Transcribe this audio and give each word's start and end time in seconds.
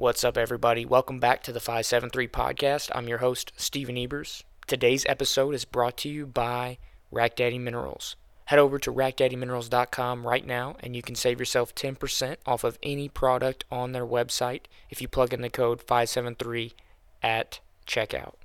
What's 0.00 0.24
up, 0.24 0.38
everybody? 0.38 0.86
Welcome 0.86 1.20
back 1.20 1.42
to 1.42 1.52
the 1.52 1.60
573 1.60 2.26
podcast. 2.28 2.90
I'm 2.94 3.06
your 3.06 3.18
host, 3.18 3.52
Steven 3.58 3.98
Ebers. 3.98 4.44
Today's 4.66 5.04
episode 5.04 5.54
is 5.54 5.66
brought 5.66 5.98
to 5.98 6.08
you 6.08 6.26
by 6.26 6.78
Rack 7.10 7.36
Daddy 7.36 7.58
Minerals. 7.58 8.16
Head 8.46 8.58
over 8.58 8.78
to 8.78 8.90
rackdaddyminerals.com 8.90 10.26
right 10.26 10.46
now 10.46 10.76
and 10.80 10.96
you 10.96 11.02
can 11.02 11.16
save 11.16 11.38
yourself 11.38 11.74
10% 11.74 12.36
off 12.46 12.64
of 12.64 12.78
any 12.82 13.10
product 13.10 13.66
on 13.70 13.92
their 13.92 14.06
website 14.06 14.62
if 14.88 15.02
you 15.02 15.06
plug 15.06 15.34
in 15.34 15.42
the 15.42 15.50
code 15.50 15.82
573 15.82 16.72
at 17.22 17.60
checkout. 17.86 18.36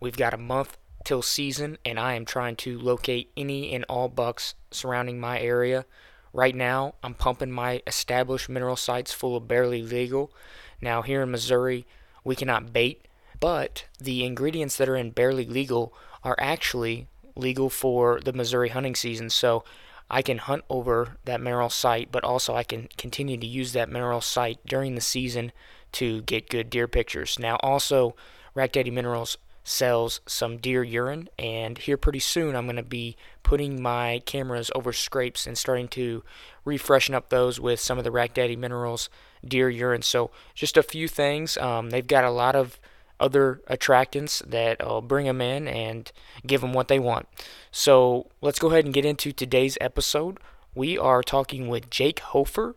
We've 0.00 0.16
got 0.16 0.34
a 0.34 0.36
month 0.36 0.78
till 1.04 1.22
season 1.22 1.78
and 1.84 2.00
I 2.00 2.14
am 2.14 2.24
trying 2.24 2.56
to 2.56 2.76
locate 2.76 3.30
any 3.36 3.72
and 3.72 3.84
all 3.88 4.08
bucks 4.08 4.56
surrounding 4.72 5.20
my 5.20 5.38
area. 5.38 5.86
Right 6.32 6.56
now, 6.56 6.96
I'm 7.04 7.14
pumping 7.14 7.52
my 7.52 7.82
established 7.86 8.48
mineral 8.48 8.74
sites 8.74 9.12
full 9.12 9.36
of 9.36 9.46
barely 9.46 9.80
legal. 9.80 10.32
Now, 10.84 11.00
here 11.00 11.22
in 11.22 11.30
Missouri, 11.30 11.86
we 12.24 12.36
cannot 12.36 12.74
bait, 12.74 13.08
but 13.40 13.86
the 13.98 14.22
ingredients 14.22 14.76
that 14.76 14.88
are 14.88 14.96
in 14.96 15.12
barely 15.12 15.46
legal 15.46 15.94
are 16.22 16.36
actually 16.38 17.08
legal 17.34 17.70
for 17.70 18.20
the 18.20 18.34
Missouri 18.34 18.68
hunting 18.68 18.94
season. 18.94 19.30
So 19.30 19.64
I 20.10 20.20
can 20.20 20.36
hunt 20.36 20.62
over 20.68 21.16
that 21.24 21.40
mineral 21.40 21.70
site, 21.70 22.12
but 22.12 22.22
also 22.22 22.54
I 22.54 22.64
can 22.64 22.88
continue 22.98 23.38
to 23.38 23.46
use 23.46 23.72
that 23.72 23.88
mineral 23.88 24.20
site 24.20 24.58
during 24.66 24.94
the 24.94 25.00
season 25.00 25.52
to 25.92 26.20
get 26.20 26.50
good 26.50 26.68
deer 26.68 26.86
pictures. 26.86 27.38
Now, 27.38 27.56
also, 27.62 28.14
Rack 28.54 28.72
Daddy 28.72 28.90
Minerals 28.90 29.38
sells 29.66 30.20
some 30.26 30.58
deer 30.58 30.84
urine, 30.84 31.30
and 31.38 31.78
here 31.78 31.96
pretty 31.96 32.18
soon 32.18 32.54
I'm 32.54 32.66
going 32.66 32.76
to 32.76 32.82
be 32.82 33.16
putting 33.42 33.80
my 33.80 34.20
cameras 34.26 34.70
over 34.74 34.92
scrapes 34.92 35.46
and 35.46 35.56
starting 35.56 35.88
to 35.88 36.22
refreshen 36.66 37.14
up 37.14 37.30
those 37.30 37.58
with 37.58 37.80
some 37.80 37.96
of 37.96 38.04
the 38.04 38.10
Rack 38.10 38.34
Daddy 38.34 38.56
Minerals 38.56 39.08
deer 39.46 39.68
urine. 39.68 40.02
So, 40.02 40.30
just 40.54 40.76
a 40.76 40.82
few 40.82 41.08
things. 41.08 41.56
Um, 41.58 41.90
they've 41.90 42.06
got 42.06 42.24
a 42.24 42.30
lot 42.30 42.56
of 42.56 42.78
other 43.20 43.60
attractants 43.68 44.44
that 44.48 44.84
will 44.84 45.00
bring 45.00 45.26
them 45.26 45.40
in 45.40 45.68
and 45.68 46.10
give 46.46 46.60
them 46.60 46.72
what 46.72 46.88
they 46.88 46.98
want. 46.98 47.28
So 47.70 48.30
let's 48.40 48.58
go 48.58 48.68
ahead 48.68 48.84
and 48.84 48.94
get 48.94 49.04
into 49.04 49.32
today's 49.32 49.78
episode. 49.80 50.38
We 50.74 50.98
are 50.98 51.22
talking 51.22 51.68
with 51.68 51.90
Jake 51.90 52.20
Hofer 52.20 52.76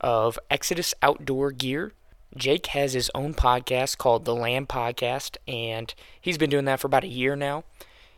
of 0.00 0.38
Exodus 0.50 0.94
Outdoor 1.02 1.52
Gear. 1.52 1.92
Jake 2.36 2.66
has 2.68 2.94
his 2.94 3.10
own 3.14 3.34
podcast 3.34 3.98
called 3.98 4.24
The 4.24 4.34
Land 4.34 4.68
Podcast, 4.68 5.36
and 5.46 5.94
he's 6.20 6.38
been 6.38 6.50
doing 6.50 6.64
that 6.64 6.80
for 6.80 6.88
about 6.88 7.04
a 7.04 7.08
year 7.08 7.36
now. 7.36 7.64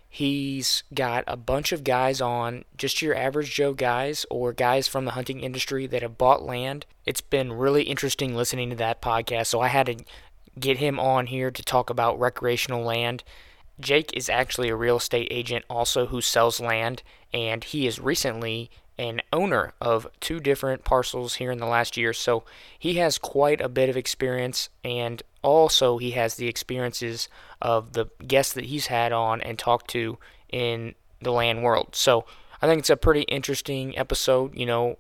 He's 0.09 0.83
got 0.95 1.25
a 1.27 1.37
bunch 1.37 1.73
of 1.73 1.85
guys 1.85 2.21
on, 2.21 2.65
just 2.77 3.03
your 3.03 3.15
average 3.15 3.55
Joe 3.55 3.75
guys 3.75 4.25
or 4.31 4.53
guys 4.53 4.89
from 4.89 5.05
the 5.05 5.11
hunting 5.11 5.41
industry 5.41 5.87
that 5.89 6.03
have 6.03 6.17
bought 6.17 6.43
land. 6.43 6.87
It's 7.05 7.21
been 7.21 7.53
really 7.53 7.83
interesting 7.83 8.35
listening 8.35 8.71
to 8.71 8.77
that 8.77 9.03
podcast, 9.03 9.47
so 9.47 9.61
I 9.61 9.69
had 9.69 9.87
to 9.87 9.97
get 10.59 10.79
him 10.79 10.99
on 10.99 11.27
here 11.27 11.51
to 11.51 11.63
talk 11.63 11.91
about 11.91 12.19
recreational 12.19 12.83
land. 12.83 13.25
Jake 13.79 14.11
is 14.17 14.31
actually 14.31 14.71
a 14.71 14.77
real 14.77 14.97
estate 14.97 15.29
agent 15.31 15.65
also 15.69 16.07
who 16.07 16.23
sells 16.23 16.61
land, 16.61 17.03
and 17.33 17.63
he 17.63 17.87
is 17.87 18.01
recently 18.01 18.71
an 18.99 19.21
owner 19.33 19.75
of 19.81 20.07
two 20.21 20.41
different 20.41 20.85
parcels 20.85 21.35
here 21.35 21.51
in 21.51 21.59
the 21.59 21.67
last 21.67 21.97
year. 21.97 22.13
So 22.13 22.45
he 22.79 22.95
has 22.95 23.19
quite 23.19 23.61
a 23.61 23.69
bit 23.69 23.89
of 23.89 23.97
experience, 23.97 24.69
and 24.83 25.23
also 25.43 25.99
he 25.99 26.13
has 26.13 26.37
the 26.37 26.49
experiences 26.49 27.29
of 27.61 27.93
the 27.93 28.07
guests 28.27 28.55
that 28.55 28.67
he's 28.67 28.87
had 28.87 29.13
on 29.13 29.41
and 29.43 29.59
talked 29.59 29.89
to 29.91 30.19
in 30.51 30.95
the 31.21 31.33
land 31.33 31.63
world. 31.63 31.95
So 31.95 32.25
I 32.61 32.67
think 32.67 32.81
it's 32.81 32.91
a 32.91 32.97
pretty 32.97 33.23
interesting 33.23 33.97
episode. 33.99 34.57
You 34.57 34.67
know, 34.67 34.99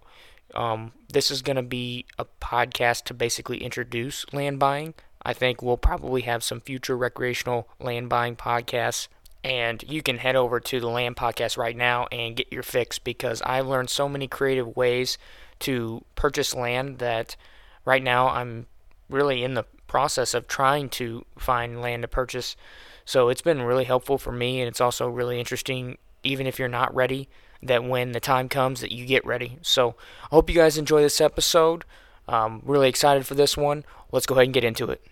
um, 0.54 0.92
this 1.12 1.30
is 1.30 1.42
going 1.42 1.56
to 1.56 1.62
be 1.62 2.06
a 2.18 2.26
podcast 2.40 3.04
to 3.04 3.14
basically 3.14 3.62
introduce 3.62 4.24
land 4.32 4.58
buying. 4.58 4.94
I 5.22 5.32
think 5.32 5.60
we'll 5.60 5.76
probably 5.76 6.22
have 6.22 6.44
some 6.44 6.60
future 6.60 6.96
recreational 6.96 7.68
land 7.80 8.08
buying 8.08 8.36
podcasts. 8.36 9.08
And 9.46 9.84
you 9.88 10.02
can 10.02 10.18
head 10.18 10.34
over 10.34 10.58
to 10.58 10.80
the 10.80 10.88
Land 10.88 11.14
Podcast 11.14 11.56
right 11.56 11.76
now 11.76 12.08
and 12.10 12.34
get 12.34 12.52
your 12.52 12.64
fix 12.64 12.98
because 12.98 13.40
I've 13.42 13.68
learned 13.68 13.90
so 13.90 14.08
many 14.08 14.26
creative 14.26 14.76
ways 14.76 15.18
to 15.60 16.04
purchase 16.16 16.52
land 16.52 16.98
that 16.98 17.36
right 17.84 18.02
now 18.02 18.28
I'm 18.28 18.66
really 19.08 19.44
in 19.44 19.54
the 19.54 19.64
process 19.86 20.34
of 20.34 20.48
trying 20.48 20.88
to 20.88 21.24
find 21.38 21.80
land 21.80 22.02
to 22.02 22.08
purchase. 22.08 22.56
So 23.04 23.28
it's 23.28 23.40
been 23.40 23.62
really 23.62 23.84
helpful 23.84 24.18
for 24.18 24.32
me, 24.32 24.60
and 24.60 24.66
it's 24.66 24.80
also 24.80 25.08
really 25.08 25.38
interesting, 25.38 25.96
even 26.24 26.48
if 26.48 26.58
you're 26.58 26.66
not 26.66 26.92
ready, 26.92 27.28
that 27.62 27.84
when 27.84 28.10
the 28.10 28.18
time 28.18 28.48
comes 28.48 28.80
that 28.80 28.90
you 28.90 29.06
get 29.06 29.24
ready. 29.24 29.58
So 29.62 29.94
I 30.24 30.34
hope 30.34 30.50
you 30.50 30.56
guys 30.56 30.76
enjoy 30.76 31.02
this 31.02 31.20
episode. 31.20 31.84
I'm 32.26 32.62
really 32.64 32.88
excited 32.88 33.28
for 33.28 33.36
this 33.36 33.56
one. 33.56 33.84
Let's 34.10 34.26
go 34.26 34.34
ahead 34.34 34.46
and 34.46 34.54
get 34.54 34.64
into 34.64 34.90
it. 34.90 35.06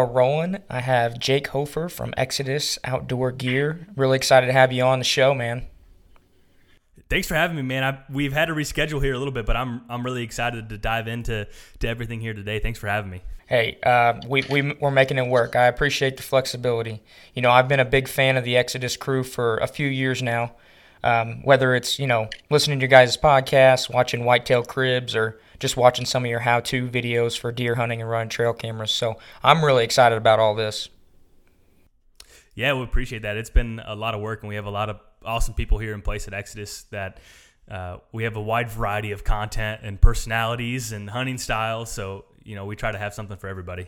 Are 0.00 0.06
rolling. 0.06 0.56
I 0.70 0.80
have 0.80 1.18
Jake 1.18 1.48
Hofer 1.48 1.90
from 1.90 2.14
Exodus 2.16 2.78
Outdoor 2.84 3.32
Gear. 3.32 3.86
Really 3.96 4.16
excited 4.16 4.46
to 4.46 4.52
have 4.52 4.72
you 4.72 4.82
on 4.82 4.98
the 4.98 5.04
show, 5.04 5.34
man. 5.34 5.66
Thanks 7.10 7.26
for 7.26 7.34
having 7.34 7.56
me, 7.56 7.62
man. 7.62 7.84
I, 7.84 7.98
we've 8.10 8.32
had 8.32 8.46
to 8.46 8.54
reschedule 8.54 9.02
here 9.02 9.12
a 9.12 9.18
little 9.18 9.34
bit, 9.34 9.44
but 9.44 9.56
I'm 9.56 9.82
I'm 9.90 10.02
really 10.02 10.22
excited 10.22 10.70
to 10.70 10.78
dive 10.78 11.06
into 11.06 11.46
to 11.80 11.88
everything 11.88 12.20
here 12.20 12.32
today. 12.32 12.60
Thanks 12.60 12.78
for 12.78 12.86
having 12.86 13.10
me. 13.10 13.20
Hey, 13.46 13.78
uh, 13.82 14.14
we, 14.28 14.44
we, 14.48 14.74
we're 14.80 14.92
making 14.92 15.18
it 15.18 15.26
work. 15.26 15.56
I 15.56 15.66
appreciate 15.66 16.16
the 16.16 16.22
flexibility. 16.22 17.02
You 17.34 17.42
know, 17.42 17.50
I've 17.50 17.66
been 17.66 17.80
a 17.80 17.84
big 17.84 18.06
fan 18.06 18.36
of 18.36 18.44
the 18.44 18.56
Exodus 18.56 18.96
crew 18.96 19.24
for 19.24 19.56
a 19.56 19.66
few 19.66 19.88
years 19.88 20.22
now. 20.22 20.52
Um, 21.02 21.42
whether 21.42 21.74
it's, 21.74 21.98
you 21.98 22.06
know, 22.06 22.28
listening 22.50 22.78
to 22.78 22.82
your 22.84 22.90
guys' 22.90 23.16
podcasts, 23.16 23.92
watching 23.92 24.24
Whitetail 24.24 24.62
Cribs, 24.62 25.16
or 25.16 25.40
just 25.58 25.76
watching 25.76 26.04
some 26.04 26.24
of 26.24 26.30
your 26.30 26.40
how 26.40 26.60
to 26.60 26.88
videos 26.88 27.38
for 27.38 27.52
deer 27.52 27.74
hunting 27.74 28.00
and 28.00 28.10
running 28.10 28.28
trail 28.28 28.52
cameras. 28.52 28.90
So 28.90 29.16
I'm 29.42 29.64
really 29.64 29.84
excited 29.84 30.16
about 30.16 30.38
all 30.38 30.54
this. 30.54 30.88
Yeah, 32.54 32.74
we 32.74 32.82
appreciate 32.82 33.22
that. 33.22 33.36
It's 33.36 33.50
been 33.50 33.80
a 33.84 33.94
lot 33.94 34.14
of 34.14 34.20
work, 34.20 34.42
and 34.42 34.48
we 34.48 34.56
have 34.56 34.66
a 34.66 34.70
lot 34.70 34.90
of 34.90 35.00
awesome 35.24 35.54
people 35.54 35.78
here 35.78 35.94
in 35.94 36.02
place 36.02 36.28
at 36.28 36.34
Exodus 36.34 36.82
that 36.90 37.18
uh, 37.70 37.98
we 38.12 38.24
have 38.24 38.36
a 38.36 38.42
wide 38.42 38.70
variety 38.70 39.12
of 39.12 39.24
content 39.24 39.80
and 39.84 40.00
personalities 40.00 40.92
and 40.92 41.08
hunting 41.08 41.38
styles. 41.38 41.90
So 41.90 42.24
you 42.44 42.54
know, 42.54 42.64
we 42.64 42.76
try 42.76 42.92
to 42.92 42.98
have 42.98 43.14
something 43.14 43.36
for 43.36 43.48
everybody. 43.48 43.86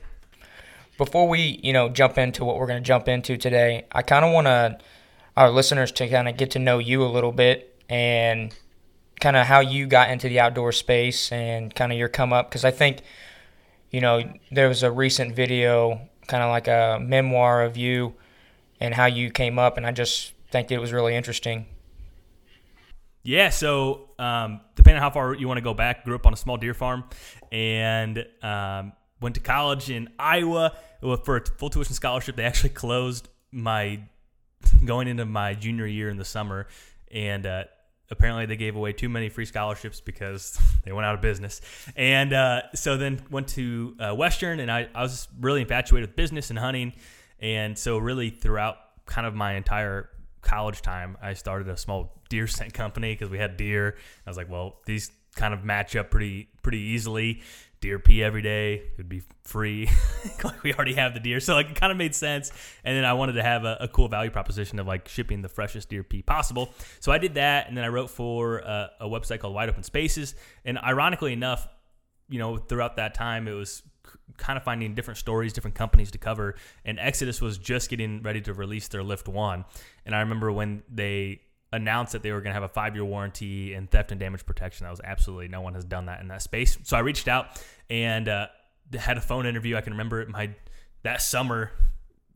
Before 0.99 1.29
we, 1.29 1.61
you 1.63 1.73
know, 1.73 1.89
jump 1.89 2.19
into 2.19 2.45
what 2.45 2.59
we're 2.59 2.67
going 2.67 2.83
to 2.83 2.87
jump 2.87 3.09
into 3.09 3.37
today, 3.37 3.87
I 3.93 4.03
kind 4.03 4.25
of 4.25 4.33
want 4.33 4.47
to 4.47 4.79
our 5.37 5.51
listeners 5.51 5.93
to 5.93 6.09
kind 6.09 6.29
of 6.29 6.37
get 6.37 6.51
to 6.53 6.59
know 6.59 6.79
you 6.79 7.03
a 7.03 7.07
little 7.07 7.33
bit 7.33 7.79
and 7.89 8.55
kind 9.21 9.37
of 9.37 9.47
how 9.47 9.61
you 9.61 9.87
got 9.87 10.11
into 10.11 10.29
the 10.29 10.41
outdoor 10.41 10.73
space 10.73 11.31
and 11.33 11.75
kind 11.75 11.93
of 11.93 11.99
your 11.99 12.09
come 12.09 12.33
up 12.33 12.51
because 12.51 12.65
I 12.65 12.71
think, 12.71 13.03
you 13.91 14.01
know, 14.01 14.23
there 14.51 14.69
was 14.69 14.83
a 14.83 14.91
recent 14.91 15.35
video, 15.35 16.09
kind 16.27 16.43
of 16.43 16.51
like 16.51 16.69
a 16.69 16.99
memoir 17.01 17.63
of 17.63 17.77
you 17.77 18.15
and 18.81 18.93
how 18.93 19.07
you 19.07 19.31
came 19.31 19.59
up, 19.59 19.77
and 19.77 19.87
I 19.87 19.93
just 19.93 20.33
think 20.51 20.73
it 20.73 20.79
was 20.79 20.93
really 20.93 21.15
interesting. 21.15 21.67
Yeah, 23.23 23.51
so 23.51 24.11
um, 24.19 24.61
depending 24.75 24.97
on 24.97 25.03
how 25.03 25.11
far 25.11 25.35
you 25.35 25.47
want 25.47 25.59
to 25.59 25.63
go 25.63 25.75
back, 25.75 26.05
grew 26.05 26.17
up 26.17 26.27
on 26.27 26.33
a 26.33 26.37
small 26.37 26.57
deer 26.57 26.75
farm 26.75 27.05
and 27.53 28.27
um, 28.43 28.93
went 29.21 29.37
to 29.37 29.41
college 29.41 29.89
in 29.89 30.09
Iowa 30.19 30.77
for 31.01 31.37
a 31.37 31.45
full 31.59 31.71
tuition 31.71 31.95
scholarship. 31.95 32.35
They 32.35 32.43
actually 32.43 32.71
closed 32.71 33.29
my 33.53 34.01
going 34.85 35.09
into 35.09 35.25
my 35.25 35.55
junior 35.55 35.87
year 35.87 36.09
in 36.09 36.17
the 36.17 36.25
summer, 36.25 36.67
and 37.11 37.47
uh, 37.47 37.65
apparently 38.11 38.47
they 38.47 38.57
gave 38.57 38.77
away 38.77 38.93
too 38.93 39.09
many 39.09 39.29
free 39.29 39.45
scholarships 39.45 40.01
because 40.01 40.59
they 40.85 40.93
went 40.93 41.07
out 41.07 41.15
of 41.15 41.21
business. 41.21 41.61
And 41.97 42.33
uh, 42.33 42.63
so 42.75 42.97
then 42.97 43.23
went 43.31 43.49
to 43.49 43.97
uh, 43.99 44.15
Western, 44.15 44.61
and 44.61 44.71
I, 44.71 44.89
I 44.95 45.03
was 45.03 45.29
really 45.41 45.61
infatuated 45.63 46.11
with 46.11 46.17
business 46.17 46.51
and 46.51 46.59
hunting, 46.59 46.93
and 47.41 47.77
so 47.77 47.99
really 47.99 48.31
throughout 48.31 48.77
kind 49.07 49.27
of 49.27 49.35
my 49.35 49.55
entire 49.55 50.09
college 50.43 50.83
time, 50.83 51.17
I 51.23 51.35
started 51.35 51.69
a 51.69 51.77
small 51.77 52.21
deer 52.29 52.47
scent 52.47 52.75
company 52.75 53.15
because 53.15 53.31
we 53.31 53.39
had 53.39 53.57
deer. 53.57 53.97
I 54.27 54.31
was 54.31 54.37
like, 54.37 54.51
well, 54.51 54.81
these 54.87 55.11
kind 55.35 55.55
of 55.55 55.65
match 55.65 55.97
up 55.97 56.11
pretty 56.11 56.49
pretty 56.63 56.79
easily 56.79 57.43
deer 57.83 57.99
pee 57.99 58.23
every 58.23 58.41
day. 58.41 58.77
It 58.77 58.97
would 58.97 59.09
be 59.11 59.23
free. 59.45 59.91
like 60.45 60.63
we 60.63 60.73
already 60.73 60.95
have 60.95 61.13
the 61.13 61.21
deer. 61.21 61.41
So 61.41 61.55
like 61.55 61.69
it 61.71 61.77
kind 61.77 61.93
of 61.93 61.99
made 61.99 62.15
sense. 62.15 62.51
And 62.85 62.97
then 62.97 63.05
I 63.05 63.13
wanted 63.13 63.35
to 63.35 63.43
have 63.43 63.65
a, 63.65 63.77
a, 63.81 63.89
cool 63.89 64.09
value 64.09 64.31
proposition 64.31 64.79
of 64.79 64.87
like 64.87 65.09
shipping 65.09 65.43
the 65.43 65.49
freshest 65.51 65.91
deer 65.91 66.03
pee 66.03 66.23
possible. 66.23 66.73
So 67.01 67.13
I 67.13 67.19
did 67.19 67.35
that. 67.35 67.69
And 67.69 67.77
then 67.77 67.85
I 67.85 67.89
wrote 67.89 68.09
for 68.09 68.59
a, 68.61 68.91
a 69.01 69.07
website 69.07 69.41
called 69.41 69.55
Wide 69.55 69.69
Open 69.69 69.83
Spaces. 69.83 70.35
And 70.65 70.79
ironically 70.79 71.35
enough, 71.35 71.69
you 72.31 72.39
know, 72.39 72.57
throughout 72.57 72.97
that 72.97 73.15
time, 73.15 73.47
it 73.47 73.53
was 73.53 73.83
kind 74.39 74.57
of 74.57 74.63
finding 74.63 74.95
different 74.95 75.19
stories, 75.19 75.53
different 75.53 75.75
companies 75.75 76.13
to 76.13 76.19
cover. 76.19 76.55
And 76.85 76.99
Exodus 76.99 77.43
was 77.43 77.59
just 77.59 77.91
getting 77.91 78.23
ready 78.23 78.41
to 78.43 78.55
release 78.55 78.89
their 78.89 79.03
Lift 79.03 79.29
One. 79.29 79.65
And 80.07 80.15
I 80.15 80.21
remember 80.21 80.51
when 80.51 80.83
they 80.89 81.41
announced 81.73 82.13
that 82.13 82.23
they 82.23 82.33
were 82.33 82.41
going 82.41 82.51
to 82.51 82.55
have 82.55 82.63
a 82.63 82.69
five 82.69 82.95
year 82.95 83.05
warranty 83.05 83.75
and 83.75 83.91
theft 83.91 84.11
and 84.11 84.21
damage 84.21 84.45
protection. 84.45 84.85
That 84.85 84.91
was 84.91 85.01
absolutely 85.03 85.49
no 85.49 85.61
one 85.61 85.75
has 85.75 85.85
done 85.85 86.07
that 86.07 86.21
in 86.21 86.29
that 86.29 86.43
space. 86.43 86.79
So 86.83 86.97
I 86.97 87.01
reached 87.01 87.29
out 87.29 87.63
and 87.89 88.29
uh, 88.29 88.49
had 88.99 89.17
a 89.17 89.21
phone 89.21 89.47
interview. 89.47 89.77
I 89.77 89.81
can 89.81 89.93
remember 89.93 90.21
it 90.21 90.29
my 90.29 90.51
that 91.03 91.23
summer 91.23 91.73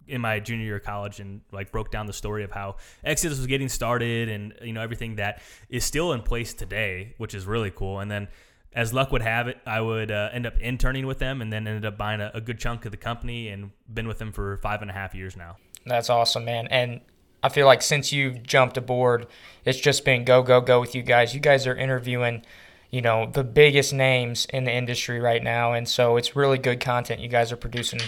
in 0.08 0.20
my 0.20 0.38
junior 0.40 0.64
year 0.64 0.76
of 0.76 0.84
college 0.84 1.20
and 1.20 1.40
like 1.52 1.72
broke 1.72 1.90
down 1.90 2.06
the 2.06 2.12
story 2.12 2.44
of 2.44 2.52
how 2.52 2.76
Exodus 3.04 3.38
was 3.38 3.46
getting 3.46 3.68
started 3.68 4.28
and 4.28 4.54
you 4.62 4.72
know 4.72 4.80
everything 4.80 5.16
that 5.16 5.42
is 5.68 5.84
still 5.84 6.12
in 6.12 6.22
place 6.22 6.54
today, 6.54 7.14
which 7.18 7.34
is 7.34 7.46
really 7.46 7.70
cool. 7.70 8.00
And 8.00 8.10
then 8.10 8.28
as 8.72 8.92
luck 8.92 9.10
would 9.10 9.22
have 9.22 9.48
it, 9.48 9.58
I 9.66 9.80
would 9.80 10.10
uh, 10.10 10.30
end 10.32 10.46
up 10.46 10.58
interning 10.58 11.06
with 11.06 11.18
them 11.18 11.40
and 11.40 11.52
then 11.52 11.66
ended 11.66 11.84
up 11.84 11.96
buying 11.96 12.20
a, 12.20 12.30
a 12.34 12.40
good 12.40 12.58
chunk 12.58 12.84
of 12.84 12.90
the 12.90 12.98
company 12.98 13.48
and 13.48 13.70
been 13.92 14.06
with 14.06 14.18
them 14.18 14.32
for 14.32 14.58
five 14.58 14.82
and 14.82 14.90
a 14.90 14.94
half 14.94 15.14
years 15.14 15.36
now. 15.36 15.56
That's 15.86 16.10
awesome, 16.10 16.44
man. 16.44 16.66
And 16.68 17.00
I 17.46 17.48
feel 17.48 17.64
like 17.64 17.80
since 17.80 18.12
you've 18.12 18.42
jumped 18.42 18.76
aboard, 18.76 19.28
it's 19.64 19.78
just 19.78 20.04
been 20.04 20.24
go, 20.24 20.42
go, 20.42 20.60
go 20.60 20.80
with 20.80 20.96
you 20.96 21.02
guys. 21.02 21.32
You 21.32 21.38
guys 21.38 21.64
are 21.68 21.76
interviewing, 21.76 22.42
you 22.90 23.00
know, 23.00 23.30
the 23.30 23.44
biggest 23.44 23.92
names 23.92 24.46
in 24.46 24.64
the 24.64 24.72
industry 24.72 25.20
right 25.20 25.42
now. 25.42 25.72
And 25.72 25.88
so 25.88 26.16
it's 26.16 26.34
really 26.34 26.58
good 26.58 26.80
content 26.80 27.20
you 27.20 27.28
guys 27.28 27.52
are 27.52 27.56
producing. 27.56 28.00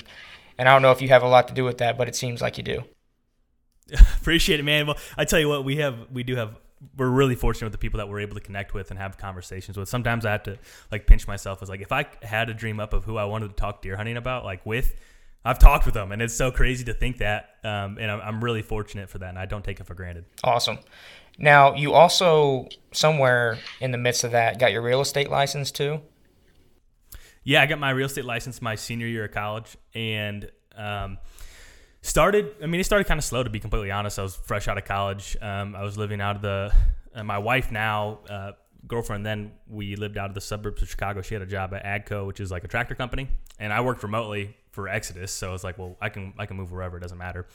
And 0.58 0.68
I 0.68 0.72
don't 0.72 0.82
know 0.82 0.90
if 0.90 1.00
you 1.00 1.08
have 1.10 1.22
a 1.22 1.28
lot 1.28 1.46
to 1.48 1.54
do 1.54 1.62
with 1.62 1.78
that, 1.78 1.96
but 1.96 2.08
it 2.08 2.16
seems 2.16 2.42
like 2.42 2.58
you 2.58 2.64
do. 2.64 2.82
Appreciate 3.92 4.58
it, 4.58 4.64
man. 4.64 4.88
Well, 4.88 4.98
I 5.16 5.24
tell 5.24 5.38
you 5.38 5.48
what, 5.48 5.64
we 5.64 5.76
have, 5.76 6.10
we 6.12 6.24
do 6.24 6.34
have 6.34 6.58
we're 6.96 7.08
really 7.08 7.34
fortunate 7.34 7.66
with 7.66 7.72
the 7.72 7.78
people 7.78 7.98
that 7.98 8.08
we're 8.08 8.20
able 8.20 8.34
to 8.34 8.40
connect 8.40 8.74
with 8.74 8.90
and 8.90 8.98
have 8.98 9.18
conversations 9.18 9.76
with. 9.76 9.88
Sometimes 9.88 10.24
I 10.26 10.32
have 10.32 10.42
to 10.44 10.58
like 10.90 11.06
pinch 11.06 11.26
myself 11.26 11.62
as 11.62 11.68
like 11.68 11.80
if 11.80 11.92
I 11.92 12.06
had 12.22 12.50
a 12.50 12.54
dream 12.54 12.80
up 12.80 12.92
of 12.92 13.04
who 13.04 13.16
I 13.16 13.24
wanted 13.24 13.48
to 13.48 13.54
talk 13.54 13.82
deer 13.82 13.96
hunting 13.96 14.16
about, 14.16 14.44
like 14.44 14.64
with, 14.66 14.94
I've 15.44 15.58
talked 15.58 15.84
with 15.86 15.94
them, 15.94 16.12
and 16.12 16.20
it's 16.20 16.34
so 16.34 16.50
crazy 16.50 16.84
to 16.84 16.94
think 16.94 17.18
that. 17.18 17.50
Um, 17.64 17.98
and 17.98 18.10
I'm, 18.10 18.20
I'm 18.20 18.44
really 18.44 18.62
fortunate 18.62 19.08
for 19.08 19.18
that, 19.18 19.30
and 19.30 19.38
I 19.38 19.46
don't 19.46 19.64
take 19.64 19.80
it 19.80 19.86
for 19.86 19.94
granted. 19.94 20.24
Awesome. 20.44 20.78
Now, 21.38 21.74
you 21.74 21.94
also 21.94 22.68
somewhere 22.92 23.58
in 23.80 23.92
the 23.92 23.98
midst 23.98 24.24
of 24.24 24.32
that 24.32 24.58
got 24.58 24.72
your 24.72 24.82
real 24.82 25.00
estate 25.00 25.30
license 25.30 25.70
too. 25.70 26.00
Yeah, 27.44 27.62
I 27.62 27.66
got 27.66 27.78
my 27.78 27.90
real 27.90 28.06
estate 28.06 28.24
license 28.24 28.60
my 28.60 28.74
senior 28.74 29.06
year 29.06 29.24
of 29.24 29.32
college, 29.32 29.76
and 29.94 30.50
um, 30.76 31.18
started. 32.02 32.54
I 32.62 32.66
mean, 32.66 32.80
it 32.80 32.84
started 32.84 33.06
kind 33.06 33.18
of 33.18 33.24
slow 33.24 33.42
to 33.42 33.50
be 33.50 33.60
completely 33.60 33.90
honest. 33.90 34.18
I 34.18 34.22
was 34.22 34.36
fresh 34.36 34.68
out 34.68 34.76
of 34.76 34.84
college. 34.84 35.36
Um, 35.40 35.76
I 35.76 35.82
was 35.82 35.96
living 35.96 36.20
out 36.20 36.36
of 36.36 36.42
the. 36.42 36.74
Uh, 37.14 37.24
my 37.24 37.38
wife 37.38 37.70
now. 37.70 38.18
Uh, 38.28 38.52
girlfriend 38.86 39.26
then 39.26 39.52
we 39.68 39.96
lived 39.96 40.16
out 40.16 40.28
of 40.28 40.34
the 40.34 40.40
suburbs 40.40 40.82
of 40.82 40.88
Chicago. 40.88 41.20
She 41.20 41.34
had 41.34 41.42
a 41.42 41.46
job 41.46 41.74
at 41.74 41.84
Agco, 41.84 42.26
which 42.26 42.40
is 42.40 42.50
like 42.50 42.64
a 42.64 42.68
tractor 42.68 42.94
company, 42.94 43.28
and 43.58 43.72
I 43.72 43.80
worked 43.80 44.02
remotely 44.02 44.56
for 44.78 44.88
Exodus. 44.88 45.32
So 45.32 45.54
it's 45.54 45.64
like, 45.64 45.76
well, 45.76 45.96
I 46.00 46.08
can 46.08 46.32
I 46.38 46.46
can 46.46 46.56
move 46.56 46.70
wherever. 46.70 46.96
It 46.98 47.00
doesn't 47.00 47.18
matter. 47.18 47.48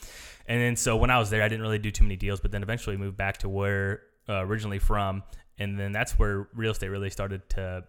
And 0.46 0.60
then 0.60 0.76
so 0.76 0.94
when 0.94 1.08
I 1.08 1.18
was 1.18 1.30
there, 1.30 1.42
I 1.42 1.48
didn't 1.48 1.62
really 1.62 1.78
do 1.78 1.90
too 1.90 2.04
many 2.04 2.16
deals, 2.16 2.38
but 2.38 2.52
then 2.52 2.62
eventually 2.62 2.98
moved 2.98 3.16
back 3.16 3.38
to 3.38 3.48
where 3.48 4.02
uh, 4.28 4.44
originally 4.44 4.78
from, 4.78 5.22
and 5.58 5.80
then 5.80 5.90
that's 5.90 6.18
where 6.18 6.48
real 6.52 6.72
estate 6.72 6.88
really 6.88 7.08
started 7.08 7.48
to 7.50 7.84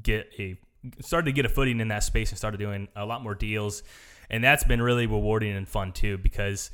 get 0.00 0.30
a 0.38 0.56
started 1.00 1.24
to 1.24 1.32
get 1.32 1.44
a 1.44 1.48
footing 1.48 1.80
in 1.80 1.88
that 1.88 2.04
space 2.04 2.30
and 2.30 2.38
started 2.38 2.58
doing 2.58 2.86
a 2.94 3.04
lot 3.04 3.24
more 3.24 3.34
deals, 3.34 3.82
and 4.30 4.44
that's 4.44 4.62
been 4.62 4.80
really 4.80 5.08
rewarding 5.08 5.56
and 5.56 5.68
fun 5.68 5.90
too 5.90 6.16
because 6.18 6.70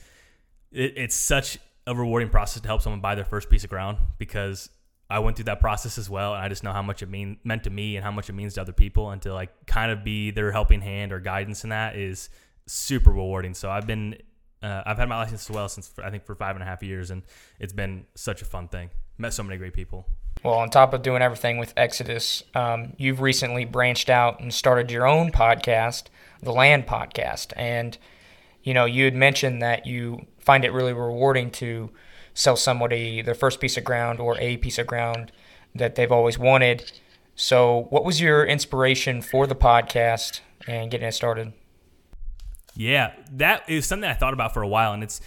it, 0.71 0.93
it's 0.99 1.15
such 1.15 1.57
a 1.87 1.95
rewarding 1.95 2.29
process 2.29 2.61
to 2.61 2.69
help 2.69 2.83
someone 2.83 3.01
buy 3.01 3.15
their 3.15 3.25
first 3.25 3.49
piece 3.49 3.65
of 3.65 3.71
ground 3.71 3.97
because 4.19 4.69
I 5.13 5.19
went 5.19 5.37
through 5.37 5.45
that 5.45 5.61
process 5.61 5.99
as 5.99 6.09
well, 6.09 6.35
and 6.35 6.43
I 6.43 6.49
just 6.49 6.65
know 6.65 6.73
how 6.73 6.83
much 6.83 7.03
it 7.03 7.09
mean 7.09 7.37
meant 7.45 7.65
to 7.65 7.71
me 7.71 7.97
and 7.97 8.05
how 8.05 8.11
much 8.11 8.31
it 8.31 8.33
means 8.33 8.55
to 8.55 8.63
other 8.63 8.73
people, 8.73 9.11
and 9.11 9.21
to 9.23 9.35
like 9.35 9.67
kind 9.67 9.93
of 9.93 10.03
be 10.03 10.31
their 10.31 10.51
helping 10.51 10.81
hand 10.81 11.13
or 11.13 11.21
guidance 11.21 11.65
in 11.65 11.71
that 11.71 11.97
is 11.97 12.31
super 12.67 13.11
rewarding. 13.11 13.55
So 13.55 13.71
I've 13.71 13.87
been 13.87 14.17
uh, 14.63 14.83
I've 14.87 14.97
had 14.97 15.09
my 15.09 15.17
license 15.19 15.49
as 15.49 15.55
well 15.55 15.69
since 15.69 15.93
I 16.03 16.11
think 16.11 16.25
for 16.25 16.35
five 16.35 16.57
and 16.57 16.63
a 16.63 16.67
half 16.67 16.83
years, 16.83 17.11
and 17.11 17.23
it's 17.61 17.73
been 17.73 18.07
such 18.15 18.43
a 18.43 18.45
fun 18.45 18.69
thing. 18.69 18.91
Met 19.19 19.35
so 19.35 19.43
many 19.43 19.59
great 19.59 19.75
people. 19.75 20.07
Well, 20.43 20.55
on 20.55 20.71
top 20.71 20.95
of 20.95 21.03
doing 21.03 21.23
everything 21.23 21.59
with 21.59 21.75
Exodus, 21.77 22.43
um, 22.55 22.95
you've 22.97 23.21
recently 23.21 23.65
branched 23.65 24.09
out 24.09 24.41
and 24.41 24.53
started 24.53 24.91
your 24.91 25.07
own 25.07 25.31
podcast, 25.31 26.05
the 26.43 26.53
Land 26.53 26.87
Podcast, 26.87 27.53
and 27.55 27.99
you 28.63 28.73
know 28.73 28.87
you 28.87 29.05
had 29.05 29.15
mentioned 29.15 29.61
that 29.63 29.87
you 29.87 30.27
find 30.39 30.65
it 30.65 30.73
really 30.73 30.93
rewarding 30.93 31.51
to 31.51 31.91
sell 32.35 32.57
somebody 32.57 33.23
their 33.23 33.35
first 33.35 33.61
piece 33.61 33.77
of 33.77 33.85
ground 33.85 34.21
or 34.21 34.39
a 34.39 34.57
piece 34.57 34.79
of 34.79 34.87
ground 34.87 35.33
that 35.75 35.95
they've 35.95 36.13
always 36.13 36.39
wanted. 36.39 36.93
So, 37.35 37.87
what 37.91 38.05
was 38.05 38.21
your 38.21 38.45
inspiration 38.45 39.23
for 39.23 39.47
the 39.47 39.55
podcast 39.55 40.41
and 40.67 40.91
getting 40.91 41.07
it 41.09 41.13
started? 41.13 41.53
Yeah, 42.75 43.13
that 43.33 43.69
is 43.69 43.87
something 43.87 44.09
I 44.09 44.15
thought 44.15 44.33
about 44.33 44.55
for 44.55 44.63
a 44.63 44.69
while, 44.69 44.93
and 44.93 45.03
it's 45.03 45.21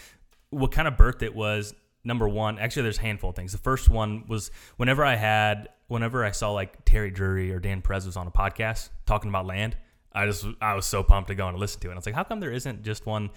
what 0.50 0.72
kind 0.72 0.88
of 0.88 0.96
birthed 0.96 1.22
it 1.22 1.36
was. 1.36 1.74
Number 2.04 2.28
one, 2.28 2.60
actually, 2.60 2.84
there's 2.84 3.00
a 3.00 3.02
handful 3.02 3.32
of 3.32 3.36
things. 3.36 3.52
The 3.52 3.58
first 3.58 3.90
one 3.90 4.26
was 4.28 4.52
whenever 4.78 5.04
I 5.04 5.16
had, 5.16 5.70
whenever 5.88 6.24
I 6.24 6.32
saw 6.32 6.52
like 6.52 6.86
Terry 6.86 7.10
Drury 7.10 7.52
or 7.52 7.60
Dan 7.60 7.82
Perez 7.82 8.06
was 8.06 8.16
on 8.16 8.28
a 8.28 8.32
podcast 8.32 8.90
talking 9.08 9.30
about 9.30 9.48
land, 9.48 9.76
I 10.14 10.26
just 10.28 10.46
I 10.62 10.76
was 10.76 10.86
so 10.86 11.02
pumped 11.04 11.30
to 11.30 11.36
go 11.36 11.48
and 11.48 11.58
listen 11.58 11.82
to 11.82 11.88
it. 11.88 11.92
And 11.92 11.98
I 11.98 12.00
was 12.00 12.06
like, 12.06 12.16
how 12.16 12.24
come 12.24 12.40
there 12.40 12.52
isn't 12.52 12.84
just 12.84 13.06
one 13.06 13.32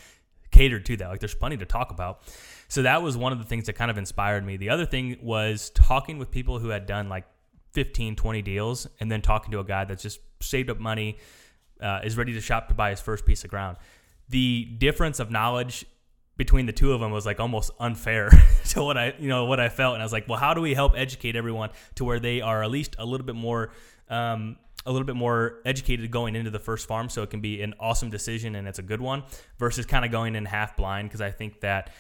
catered 0.51 0.85
to 0.87 0.97
that? 0.99 1.09
Like, 1.09 1.21
there's 1.21 1.35
plenty 1.35 1.57
to 1.57 1.65
talk 1.65 1.91
about. 1.91 2.21
So 2.69 2.83
that 2.83 3.03
was 3.03 3.17
one 3.17 3.33
of 3.33 3.39
the 3.39 3.45
things 3.45 3.67
that 3.67 3.73
kind 3.75 3.91
of 3.91 3.97
inspired 3.97 4.45
me. 4.45 4.59
The 4.59 4.71
other 4.71 4.85
thing 4.85 5.17
was 5.23 5.71
talking 5.71 6.19
with 6.19 6.31
people 6.31 6.59
who 6.59 6.69
had 6.69 6.87
done 6.87 7.09
like 7.09 7.25
15, 7.73 8.15
20 8.15 8.43
deals 8.43 8.87
and 9.01 9.11
then 9.11 9.23
talking 9.23 9.51
to 9.53 9.61
a 9.61 9.65
guy 9.65 9.85
that's 9.85 10.03
just 10.03 10.21
saved 10.41 10.71
up 10.71 10.79
money, 10.79 11.17
uh, 11.81 12.01
is 12.05 12.17
ready 12.17 12.33
to 12.35 12.41
shop 12.41 12.69
to 12.69 12.75
buy 12.75 12.91
his 12.91 13.01
first 13.01 13.25
piece 13.25 13.43
of 13.45 13.51
ground. 13.51 13.79
The 14.29 14.65
difference 14.79 15.19
of 15.19 15.31
knowledge 15.31 15.87
between 16.37 16.67
the 16.67 16.73
two 16.73 16.93
of 16.93 17.01
them 17.01 17.11
was 17.11 17.25
like 17.25 17.41
almost 17.41 17.71
unfair 17.81 18.31
to 18.67 18.83
what 18.83 18.97
I, 18.97 19.15
you 19.19 19.29
know, 19.29 19.47
what 19.47 19.61
I 19.61 19.69
felt. 19.69 19.95
And 19.95 20.03
I 20.03 20.05
was 20.05 20.13
like, 20.13 20.29
well, 20.29 20.39
how 20.39 20.55
do 20.55 20.61
we 20.61 20.75
help 20.75 20.93
educate 20.97 21.37
everyone 21.37 21.71
to 21.97 22.05
where 22.05 22.21
they 22.21 22.41
are 22.41 22.63
at 22.63 22.71
least 22.71 22.97
a 22.99 23.05
little 23.05 23.27
bit 23.27 23.35
more, 23.35 23.71
um, 24.09 24.57
a 24.87 24.93
little 24.93 25.07
bit 25.07 25.17
more 25.17 25.61
educated 25.65 26.11
going 26.11 26.37
into 26.37 26.51
the 26.51 26.59
first 26.59 26.87
farm 26.87 27.09
so 27.09 27.23
it 27.23 27.31
can 27.31 27.41
be 27.41 27.63
an 27.63 27.75
awesome 27.81 28.11
decision 28.11 28.55
and 28.55 28.69
it's 28.69 28.79
a 28.79 28.83
good 28.83 29.01
one 29.01 29.25
versus 29.59 29.85
kind 29.85 30.05
of 30.05 30.11
going 30.11 30.37
in 30.37 30.45
half 30.45 30.77
blind 30.77 31.09
because 31.09 31.21
I 31.21 31.31
think 31.31 31.61
that 31.61 31.91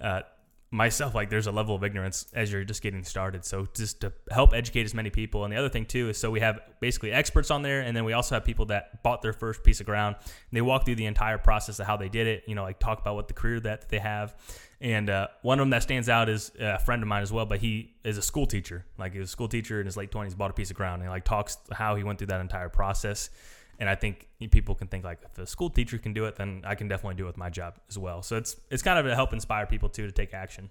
uh, 0.00 0.22
myself 0.70 1.14
like 1.14 1.30
there's 1.30 1.46
a 1.46 1.52
level 1.52 1.74
of 1.74 1.84
ignorance 1.84 2.26
as 2.34 2.50
you're 2.52 2.64
just 2.64 2.82
getting 2.82 3.04
started. 3.04 3.44
So 3.44 3.66
just 3.74 4.00
to 4.00 4.12
help 4.30 4.52
educate 4.52 4.84
as 4.84 4.94
many 4.94 5.10
people. 5.10 5.44
And 5.44 5.52
the 5.52 5.56
other 5.56 5.68
thing 5.68 5.86
too 5.86 6.08
is 6.08 6.18
so 6.18 6.30
we 6.30 6.40
have 6.40 6.60
basically 6.80 7.12
experts 7.12 7.50
on 7.50 7.62
there 7.62 7.80
and 7.82 7.96
then 7.96 8.04
we 8.04 8.12
also 8.12 8.34
have 8.34 8.44
people 8.44 8.66
that 8.66 9.02
bought 9.02 9.22
their 9.22 9.32
first 9.32 9.62
piece 9.62 9.80
of 9.80 9.86
ground. 9.86 10.16
They 10.52 10.60
walk 10.60 10.84
through 10.84 10.96
the 10.96 11.06
entire 11.06 11.38
process 11.38 11.78
of 11.78 11.86
how 11.86 11.96
they 11.96 12.08
did 12.08 12.26
it 12.26 12.44
you 12.46 12.54
know 12.54 12.62
like 12.62 12.78
talk 12.78 13.00
about 13.00 13.14
what 13.14 13.28
the 13.28 13.34
career 13.34 13.60
that 13.60 13.88
they 13.88 13.98
have. 13.98 14.34
And 14.80 15.08
uh, 15.08 15.28
one 15.42 15.58
of 15.58 15.62
them 15.62 15.70
that 15.70 15.82
stands 15.82 16.08
out 16.08 16.28
is 16.28 16.52
a 16.60 16.78
friend 16.78 17.02
of 17.02 17.08
mine 17.08 17.22
as 17.22 17.32
well 17.32 17.46
but 17.46 17.60
he 17.60 17.94
is 18.04 18.18
a 18.18 18.22
school 18.22 18.46
teacher. 18.46 18.84
Like 18.98 19.12
he 19.12 19.20
was 19.20 19.28
a 19.28 19.32
school 19.32 19.48
teacher 19.48 19.80
in 19.80 19.86
his 19.86 19.96
late 19.96 20.10
20s 20.10 20.36
bought 20.36 20.50
a 20.50 20.54
piece 20.54 20.70
of 20.70 20.76
ground 20.76 21.02
and 21.02 21.10
like 21.10 21.24
talks 21.24 21.58
how 21.72 21.94
he 21.94 22.02
went 22.02 22.18
through 22.18 22.28
that 22.28 22.40
entire 22.40 22.68
process 22.68 23.30
and 23.78 23.88
I 23.88 23.94
think 23.94 24.28
people 24.50 24.74
can 24.74 24.88
think 24.88 25.04
like 25.04 25.20
if 25.24 25.38
a 25.38 25.46
school 25.46 25.70
teacher 25.70 25.98
can 25.98 26.12
do 26.12 26.24
it, 26.24 26.36
then 26.36 26.62
I 26.64 26.74
can 26.74 26.88
definitely 26.88 27.16
do 27.16 27.24
it 27.24 27.28
with 27.28 27.36
my 27.36 27.50
job 27.50 27.78
as 27.88 27.98
well. 27.98 28.22
So 28.22 28.36
it's 28.36 28.56
it's 28.70 28.82
kind 28.82 28.98
of 28.98 29.06
to 29.06 29.14
help 29.14 29.32
inspire 29.32 29.66
people 29.66 29.88
too 29.88 30.06
to 30.06 30.12
take 30.12 30.34
action. 30.34 30.70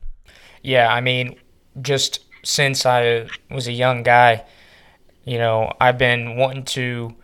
Yeah, 0.64 0.92
I 0.92 1.02
mean, 1.02 1.36
just 1.82 2.26
since 2.44 2.86
I 2.86 3.28
was 3.50 3.68
a 3.68 3.72
young 3.72 4.04
guy, 4.04 4.46
you 5.24 5.38
know, 5.38 5.72
I've 5.80 5.98
been 5.98 6.38
wanting 6.38 6.64
to 6.66 7.16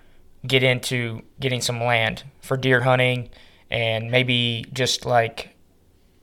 get 0.45 0.63
into 0.63 1.21
getting 1.39 1.61
some 1.61 1.79
land 1.79 2.23
for 2.41 2.57
deer 2.57 2.81
hunting 2.81 3.29
and 3.69 4.09
maybe 4.09 4.65
just 4.73 5.05
like 5.05 5.55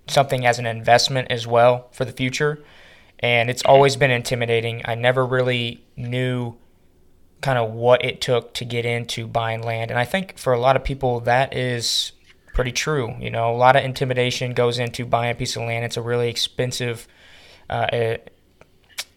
something 0.08 0.46
as 0.46 0.58
an 0.58 0.66
investment 0.66 1.30
as 1.30 1.46
well 1.46 1.88
for 1.92 2.04
the 2.04 2.12
future. 2.12 2.62
And 3.20 3.50
it's 3.50 3.62
always 3.64 3.96
been 3.96 4.10
intimidating. 4.10 4.82
I 4.84 4.94
never 4.94 5.26
really 5.26 5.84
knew 5.96 6.56
kind 7.40 7.58
of 7.58 7.72
what 7.72 8.04
it 8.04 8.20
took 8.20 8.52
to 8.54 8.64
get 8.64 8.84
into 8.84 9.26
buying 9.26 9.62
land. 9.62 9.90
And 9.90 9.98
I 9.98 10.04
think 10.04 10.38
for 10.38 10.52
a 10.52 10.58
lot 10.58 10.76
of 10.76 10.84
people, 10.84 11.20
that 11.20 11.54
is 11.54 12.12
pretty 12.52 12.72
true. 12.72 13.14
You 13.20 13.30
know, 13.30 13.54
a 13.54 13.56
lot 13.56 13.76
of 13.76 13.84
intimidation 13.84 14.52
goes 14.52 14.78
into 14.78 15.06
buying 15.06 15.30
a 15.30 15.34
piece 15.34 15.54
of 15.54 15.62
land. 15.62 15.84
It's 15.84 15.96
a 15.96 16.02
really 16.02 16.28
expensive, 16.28 17.06
uh, 17.70 18.16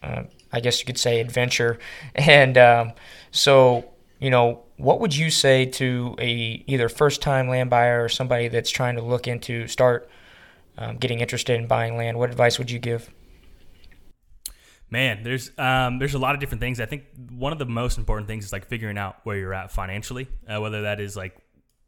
uh, 0.02 0.22
I 0.52 0.60
guess 0.60 0.78
you 0.78 0.86
could 0.86 0.98
say, 0.98 1.20
adventure. 1.20 1.78
And 2.14 2.56
um, 2.56 2.92
so, 3.32 3.90
you 4.20 4.30
know, 4.30 4.62
what 4.76 5.00
would 5.00 5.16
you 5.16 5.30
say 5.30 5.66
to 5.66 6.14
a 6.20 6.62
either 6.66 6.88
first 6.88 7.22
time 7.22 7.48
land 7.48 7.70
buyer 7.70 8.04
or 8.04 8.08
somebody 8.08 8.48
that's 8.48 8.70
trying 8.70 8.96
to 8.96 9.02
look 9.02 9.26
into 9.26 9.66
start 9.66 10.08
um, 10.78 10.96
getting 10.98 11.18
interested 11.20 11.58
in 11.58 11.66
buying 11.66 11.96
land? 11.96 12.18
What 12.18 12.30
advice 12.30 12.58
would 12.58 12.70
you 12.70 12.78
give? 12.78 13.10
Man, 14.92 15.22
there's 15.22 15.50
um, 15.56 15.98
there's 15.98 16.12
a 16.12 16.18
lot 16.18 16.34
of 16.34 16.40
different 16.40 16.60
things. 16.60 16.78
I 16.78 16.84
think 16.84 17.04
one 17.30 17.50
of 17.50 17.58
the 17.58 17.64
most 17.64 17.96
important 17.96 18.28
things 18.28 18.44
is 18.44 18.52
like 18.52 18.66
figuring 18.66 18.98
out 18.98 19.16
where 19.24 19.38
you're 19.38 19.54
at 19.54 19.70
financially, 19.72 20.28
uh, 20.46 20.60
whether 20.60 20.82
that 20.82 21.00
is 21.00 21.16
like 21.16 21.34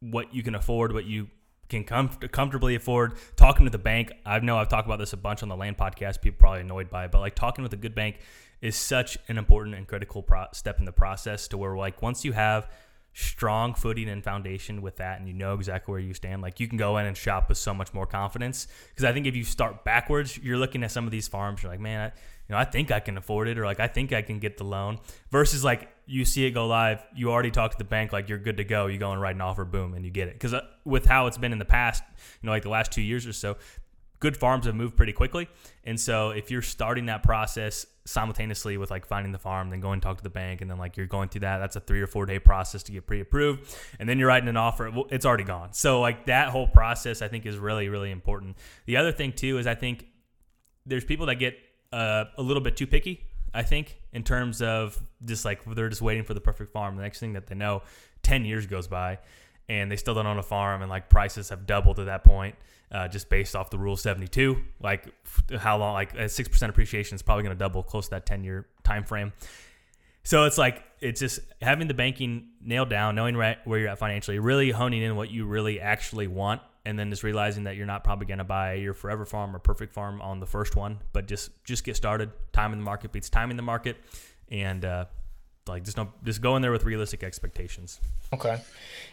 what 0.01 0.35
you 0.35 0.43
can 0.43 0.55
afford, 0.55 0.95
what 0.95 1.05
you 1.05 1.29
can 1.69 1.85
com- 1.85 2.09
comfortably 2.09 2.77
afford. 2.77 3.19
Talking 3.37 3.67
to 3.67 3.71
the 3.71 3.77
bank, 3.77 4.15
I 4.25 4.39
know 4.39 4.57
I've 4.57 4.71
talked 4.71 4.89
about 4.89 5.01
this 5.01 5.13
a 5.13 5.19
bunch 5.19 5.43
on 5.43 5.51
the 5.51 5.57
Land 5.57 5.77
podcast. 5.77 6.23
People 6.23 6.39
probably 6.39 6.63
annoyed 6.63 6.89
by 6.89 7.05
it, 7.05 7.11
but 7.11 7.21
like 7.21 7.35
talking 7.35 7.63
with 7.63 7.75
a 7.75 7.77
good 7.77 7.95
bank 7.95 8.21
is 8.63 8.75
such 8.75 9.19
an 9.29 9.37
important 9.37 9.77
and 9.77 9.87
critical 9.87 10.23
pro- 10.23 10.47
step 10.55 10.79
in 10.79 10.87
the 10.87 10.93
process. 10.93 11.47
To 11.49 11.59
where 11.59 11.77
like 11.77 12.01
once 12.01 12.25
you 12.25 12.33
have 12.33 12.71
strong 13.13 13.75
footing 13.75 14.09
and 14.09 14.25
foundation 14.25 14.83
with 14.83 14.97
that 14.97 15.19
and 15.19 15.29
you 15.29 15.35
know 15.35 15.55
exactly 15.55 15.93
where 15.93 16.01
you 16.01 16.13
stand 16.13 16.43
like 16.43 16.59
you 16.59 16.67
can 16.67 16.77
go 16.77 16.99
in 16.99 17.07
and 17.07 17.17
shop 17.17 17.49
with 17.49 17.57
so 17.57 17.73
much 17.73 17.95
more 17.95 18.07
confidence 18.07 18.67
because 18.89 19.05
i 19.05 19.13
think 19.13 19.25
if 19.25 19.37
you 19.37 19.45
start 19.45 19.85
backwards 19.85 20.37
you're 20.39 20.59
looking 20.59 20.83
at 20.83 20.91
some 20.91 21.05
of 21.05 21.13
these 21.13 21.29
farms 21.29 21.63
you're 21.63 21.71
like 21.71 21.79
man 21.79 22.11
I, 22.11 22.13
you 22.49 22.55
know 22.55 22.59
i 22.59 22.65
think 22.65 22.91
i 22.91 23.01
can 23.01 23.17
afford 23.17 23.49
it 23.49 23.59
or 23.59 23.65
like 23.65 23.81
i 23.81 23.87
think 23.87 24.13
i 24.13 24.23
can 24.23 24.39
get 24.39 24.57
the 24.57 24.65
loan 24.65 24.99
versus 25.31 25.65
like 25.65 25.89
you 26.07 26.25
see 26.25 26.45
it 26.45 26.51
go 26.51 26.67
live 26.67 27.05
you 27.15 27.31
already 27.31 27.51
talk 27.51 27.71
to 27.71 27.79
the 27.79 27.85
bank 27.85 28.13
like 28.13 28.29
you're 28.29 28.39
good 28.39 28.57
to 28.57 28.65
go 28.65 28.87
you 28.87 28.99
go 28.99 29.13
and 29.13 29.21
write 29.21 29.35
an 29.35 29.41
offer 29.41 29.65
boom 29.65 29.95
and 29.95 30.05
you 30.05 30.11
get 30.11 30.29
it 30.29 30.35
because 30.35 30.55
uh, 30.55 30.61
with 30.85 31.07
how 31.07 31.27
it's 31.27 31.39
been 31.39 31.53
in 31.53 31.59
the 31.59 31.65
past 31.65 32.03
you 32.43 32.47
know 32.47 32.53
like 32.53 32.63
the 32.63 32.69
last 32.69 32.93
two 32.93 33.03
years 33.03 33.27
or 33.27 33.33
so 33.33 33.57
good 34.25 34.39
farms 34.39 34.65
have 34.65 34.75
moved 34.75 34.97
pretty 34.97 35.13
quickly. 35.13 35.47
And 35.85 36.01
so 36.01 36.31
if 36.31 36.51
you're 36.51 36.63
starting 36.63 37.07
that 37.07 37.23
process 37.23 37.85
simultaneously 38.07 38.79
with 38.79 38.91
like 38.91 39.05
finding 39.05 39.33
the 39.33 39.39
farm, 39.39 39.69
then 39.69 39.81
going 39.81 40.01
talk 40.01 40.17
to 40.17 40.23
the 40.23 40.31
bank, 40.31 40.63
and 40.63 40.71
then 40.71 40.79
like 40.79 40.97
you're 40.97 41.07
going 41.07 41.29
through 41.29 41.43
that, 41.43 41.59
that's 41.59 41.77
a 41.77 41.81
three 41.81 42.01
or 42.01 42.07
four 42.07 42.25
day 42.25 42.39
process 42.39 42.83
to 42.85 42.93
get 42.93 43.07
pre 43.07 43.21
approved. 43.21 43.77
And 44.01 44.09
then 44.09 44.19
you're 44.19 44.29
writing 44.29 44.49
an 44.49 44.57
offer, 44.57 44.91
it's 45.11 45.27
already 45.27 45.45
gone. 45.45 45.75
So 45.75 46.01
like 46.01 46.25
that 46.25 46.49
whole 46.49 46.67
process, 46.67 47.21
I 47.21 47.29
think 47.29 47.45
is 47.45 47.59
really, 47.59 47.91
really 47.91 48.11
important. 48.11 48.57
The 48.87 48.97
other 48.97 49.13
thing 49.13 49.35
too 49.35 49.59
is 49.59 49.67
I 49.67 49.75
think 49.75 50.07
there's 50.87 51.05
people 51.05 51.27
that 51.27 51.35
get 51.35 51.59
uh, 51.95 52.25
a 52.37 52.43
little 52.43 52.63
bit 52.63 52.77
too 52.77 52.87
picky. 52.87 53.25
I 53.53 53.63
think 53.63 53.97
in 54.13 54.25
terms 54.25 54.61
of 54.61 55.01
just 55.25 55.45
like 55.45 55.65
they're 55.65 55.89
just 55.89 56.03
waiting 56.03 56.25
for 56.25 56.35
the 56.35 56.41
perfect 56.41 56.73
farm. 56.73 56.97
The 56.97 57.03
next 57.03 57.21
thing 57.21 57.35
that 57.35 57.47
they 57.47 57.55
know, 57.55 57.83
10 58.23 58.45
years 58.45 58.67
goes 58.67 58.89
by 58.89 59.19
and 59.69 59.91
they 59.91 59.97
still 59.97 60.15
don't 60.15 60.27
own 60.27 60.39
a 60.39 60.43
farm 60.43 60.83
and 60.83 60.91
like 60.91 61.09
prices 61.09 61.51
have 61.51 61.67
doubled 61.67 62.01
at 62.01 62.07
that 62.07 62.25
point 62.25 62.55
uh, 62.93 63.09
just 63.09 63.29
based 63.31 63.57
off 63.57 63.71
the 63.71 63.79
rule 63.79 63.97
72 63.97 64.57
like 64.81 65.09
how 65.57 65.79
long 65.79 65.95
like 65.95 66.15
a 66.15 66.25
6% 66.25 66.69
appreciation 66.69 67.15
is 67.15 67.23
probably 67.23 67.45
going 67.45 67.55
to 67.55 67.59
double 67.59 67.83
close 67.83 68.07
to 68.07 68.11
that 68.11 68.27
10 68.27 68.45
year 68.45 68.67
time 68.83 69.05
frame 69.05 69.33
so 70.23 70.45
it's 70.45 70.59
like 70.59 70.83
it's 71.01 71.21
just 71.21 71.41
having 71.63 71.89
the 71.89 71.95
banking 71.95 72.49
nailed 72.61 72.91
down 72.91 73.15
knowing 73.15 73.37
right 73.37 73.59
where 73.65 73.79
you're 73.79 73.89
at 73.89 73.99
financially 73.99 74.39
really 74.39 74.71
honing 74.71 75.03
in 75.03 75.17
what 75.17 75.31
you 75.31 75.47
really 75.47 75.81
actually 75.81 76.27
want 76.27 76.61
and 76.87 76.99
then 76.99 77.11
just 77.11 77.23
realizing 77.23 77.65
that 77.65 77.77
you're 77.77 77.87
not 77.87 78.05
probably 78.05 78.27
going 78.27 78.39
to 78.39 78.45
buy 78.45 78.75
your 78.75 78.95
forever 78.95 79.25
farm 79.25 79.55
or 79.55 79.59
perfect 79.59 79.93
farm 79.93 80.21
on 80.21 80.41
the 80.41 80.47
first 80.47 80.77
one 80.77 80.99
but 81.13 81.27
just 81.27 81.51
just 81.65 81.85
get 81.85 81.97
started 81.97 82.31
time 82.53 82.73
in 82.73 82.79
the 82.79 82.85
market 82.85 83.13
beats 83.13 83.31
time 83.31 83.51
in 83.51 83.57
the 83.57 83.63
market 83.63 83.97
and 84.51 84.85
uh, 84.85 85.05
like 85.67 85.85
just 85.85 85.97
don't 85.97 86.11
just 86.25 86.41
go 86.41 86.57
in 86.57 86.63
there 86.63 86.73
with 86.73 86.85
realistic 86.85 87.23
expectations. 87.23 88.01
Okay. 88.33 88.61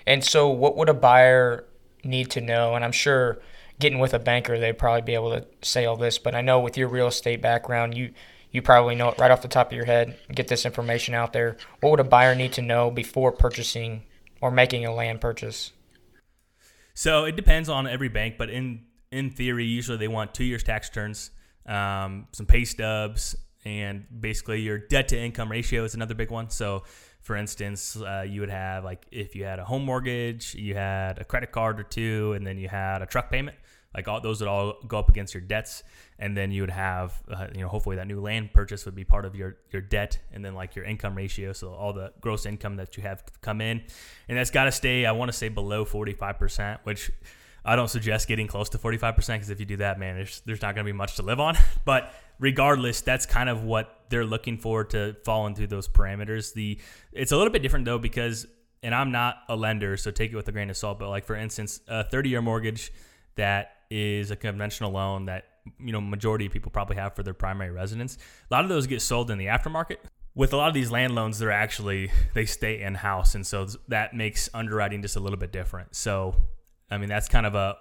And 0.05 0.23
so 0.23 0.49
what 0.49 0.75
would 0.77 0.89
a 0.89 0.93
buyer 0.93 1.65
need 2.03 2.31
to 2.31 2.41
know? 2.41 2.75
And 2.75 2.83
I'm 2.83 2.91
sure 2.91 3.39
getting 3.79 3.99
with 3.99 4.13
a 4.13 4.19
banker 4.19 4.59
they'd 4.59 4.77
probably 4.77 5.01
be 5.01 5.15
able 5.15 5.31
to 5.31 5.45
say 5.61 5.85
all 5.85 5.97
this, 5.97 6.17
but 6.17 6.35
I 6.35 6.41
know 6.41 6.59
with 6.59 6.77
your 6.77 6.87
real 6.87 7.07
estate 7.07 7.41
background 7.41 7.95
you 7.95 8.13
you 8.51 8.61
probably 8.61 8.95
know 8.95 9.09
it 9.09 9.17
right 9.17 9.31
off 9.31 9.41
the 9.41 9.47
top 9.47 9.67
of 9.67 9.73
your 9.73 9.85
head. 9.85 10.17
Get 10.33 10.49
this 10.49 10.65
information 10.65 11.13
out 11.13 11.31
there. 11.31 11.55
What 11.79 11.91
would 11.91 11.99
a 12.01 12.03
buyer 12.03 12.35
need 12.35 12.51
to 12.53 12.61
know 12.61 12.91
before 12.91 13.31
purchasing 13.31 14.03
or 14.41 14.51
making 14.51 14.85
a 14.85 14.93
land 14.93 15.21
purchase? 15.21 15.71
So 16.93 17.25
it 17.25 17.35
depends 17.35 17.69
on 17.69 17.87
every 17.87 18.09
bank, 18.09 18.35
but 18.37 18.49
in 18.49 18.85
in 19.11 19.29
theory, 19.29 19.65
usually 19.65 19.97
they 19.97 20.07
want 20.07 20.33
two 20.33 20.43
years 20.45 20.63
tax 20.63 20.89
returns, 20.89 21.31
um, 21.65 22.27
some 22.31 22.45
pay 22.45 22.63
stubs, 22.63 23.35
and 23.65 24.05
basically 24.19 24.61
your 24.61 24.77
debt 24.77 25.09
to 25.09 25.19
income 25.19 25.51
ratio 25.51 25.83
is 25.83 25.95
another 25.95 26.15
big 26.15 26.31
one. 26.31 26.49
So, 26.49 26.83
for 27.21 27.35
instance, 27.35 27.97
uh, 27.97 28.25
you 28.27 28.39
would 28.41 28.49
have 28.49 28.83
like 28.83 29.05
if 29.11 29.35
you 29.35 29.43
had 29.43 29.59
a 29.59 29.65
home 29.65 29.85
mortgage, 29.85 30.55
you 30.55 30.75
had 30.75 31.19
a 31.19 31.25
credit 31.25 31.51
card 31.51 31.79
or 31.79 31.83
two, 31.83 32.33
and 32.33 32.45
then 32.45 32.57
you 32.57 32.67
had 32.67 33.01
a 33.01 33.05
truck 33.05 33.29
payment. 33.29 33.57
Like 33.93 34.07
all 34.07 34.21
those 34.21 34.39
would 34.39 34.47
all 34.47 34.75
go 34.87 34.99
up 34.99 35.09
against 35.09 35.33
your 35.33 35.41
debts, 35.41 35.83
and 36.17 36.35
then 36.35 36.51
you 36.51 36.61
would 36.61 36.71
have, 36.71 37.21
uh, 37.29 37.47
you 37.53 37.61
know, 37.61 37.67
hopefully 37.67 37.97
that 37.97 38.07
new 38.07 38.21
land 38.21 38.53
purchase 38.53 38.85
would 38.85 38.95
be 38.95 39.03
part 39.03 39.25
of 39.25 39.35
your 39.35 39.57
your 39.71 39.81
debt, 39.81 40.19
and 40.31 40.43
then 40.43 40.55
like 40.55 40.75
your 40.75 40.85
income 40.85 41.15
ratio, 41.15 41.53
so 41.53 41.73
all 41.73 41.93
the 41.93 42.13
gross 42.21 42.45
income 42.45 42.77
that 42.77 42.95
you 42.95 43.03
have 43.03 43.23
come 43.41 43.61
in, 43.61 43.83
and 44.29 44.37
that's 44.37 44.51
got 44.51 44.65
to 44.65 44.71
stay. 44.71 45.05
I 45.05 45.11
want 45.11 45.31
to 45.31 45.37
say 45.37 45.49
below 45.49 45.83
forty 45.85 46.13
five 46.13 46.39
percent, 46.39 46.79
which 46.83 47.11
I 47.63 47.75
don't 47.75 47.89
suggest 47.89 48.27
getting 48.27 48.47
close 48.47 48.69
to 48.69 48.77
45% 48.77 49.15
because 49.15 49.49
if 49.49 49.59
you 49.59 49.65
do 49.65 49.77
that, 49.77 49.99
man, 49.99 50.15
there's, 50.15 50.41
there's 50.45 50.61
not 50.61 50.73
going 50.73 50.85
to 50.85 50.91
be 50.91 50.97
much 50.97 51.15
to 51.17 51.23
live 51.23 51.39
on. 51.39 51.57
But 51.85 52.13
regardless, 52.39 53.01
that's 53.01 53.25
kind 53.25 53.49
of 53.49 53.63
what 53.63 54.05
they're 54.09 54.25
looking 54.25 54.57
for 54.57 54.83
to 54.85 55.15
fall 55.25 55.47
into 55.47 55.67
those 55.67 55.87
parameters. 55.87 56.53
The 56.53 56.79
It's 57.11 57.31
a 57.31 57.37
little 57.37 57.51
bit 57.51 57.61
different 57.61 57.85
though 57.85 57.97
because, 57.97 58.45
and 58.83 58.93
I'm 58.93 59.11
not 59.11 59.37
a 59.49 59.55
lender, 59.55 59.97
so 59.97 60.11
take 60.11 60.31
it 60.31 60.35
with 60.35 60.47
a 60.47 60.51
grain 60.51 60.69
of 60.69 60.77
salt, 60.77 60.99
but 60.99 61.09
like 61.09 61.25
for 61.25 61.35
instance, 61.35 61.81
a 61.87 62.03
30 62.03 62.29
year 62.29 62.41
mortgage 62.41 62.91
that 63.35 63.75
is 63.91 64.31
a 64.31 64.35
conventional 64.35 64.91
loan 64.91 65.25
that 65.25 65.45
you 65.79 65.91
know 65.91 66.01
majority 66.01 66.47
of 66.47 66.51
people 66.51 66.71
probably 66.71 66.95
have 66.95 67.13
for 67.13 67.21
their 67.21 67.33
primary 67.33 67.69
residence. 67.69 68.17
A 68.49 68.53
lot 68.53 68.63
of 68.63 68.69
those 68.69 68.87
get 68.87 69.01
sold 69.01 69.29
in 69.29 69.37
the 69.37 69.45
aftermarket. 69.45 69.97
With 70.33 70.53
a 70.53 70.57
lot 70.57 70.69
of 70.69 70.73
these 70.73 70.89
land 70.89 71.13
loans, 71.13 71.37
they're 71.37 71.51
actually 71.51 72.09
they 72.33 72.45
stay 72.45 72.81
in 72.81 72.95
house, 72.95 73.35
and 73.35 73.45
so 73.45 73.67
that 73.89 74.15
makes 74.15 74.49
underwriting 74.53 75.01
just 75.01 75.17
a 75.17 75.19
little 75.19 75.37
bit 75.37 75.51
different. 75.51 75.95
So 75.95 76.35
I 76.89 76.97
mean, 76.97 77.09
that's 77.09 77.27
kind 77.27 77.45
of 77.45 77.53
a 77.53 77.77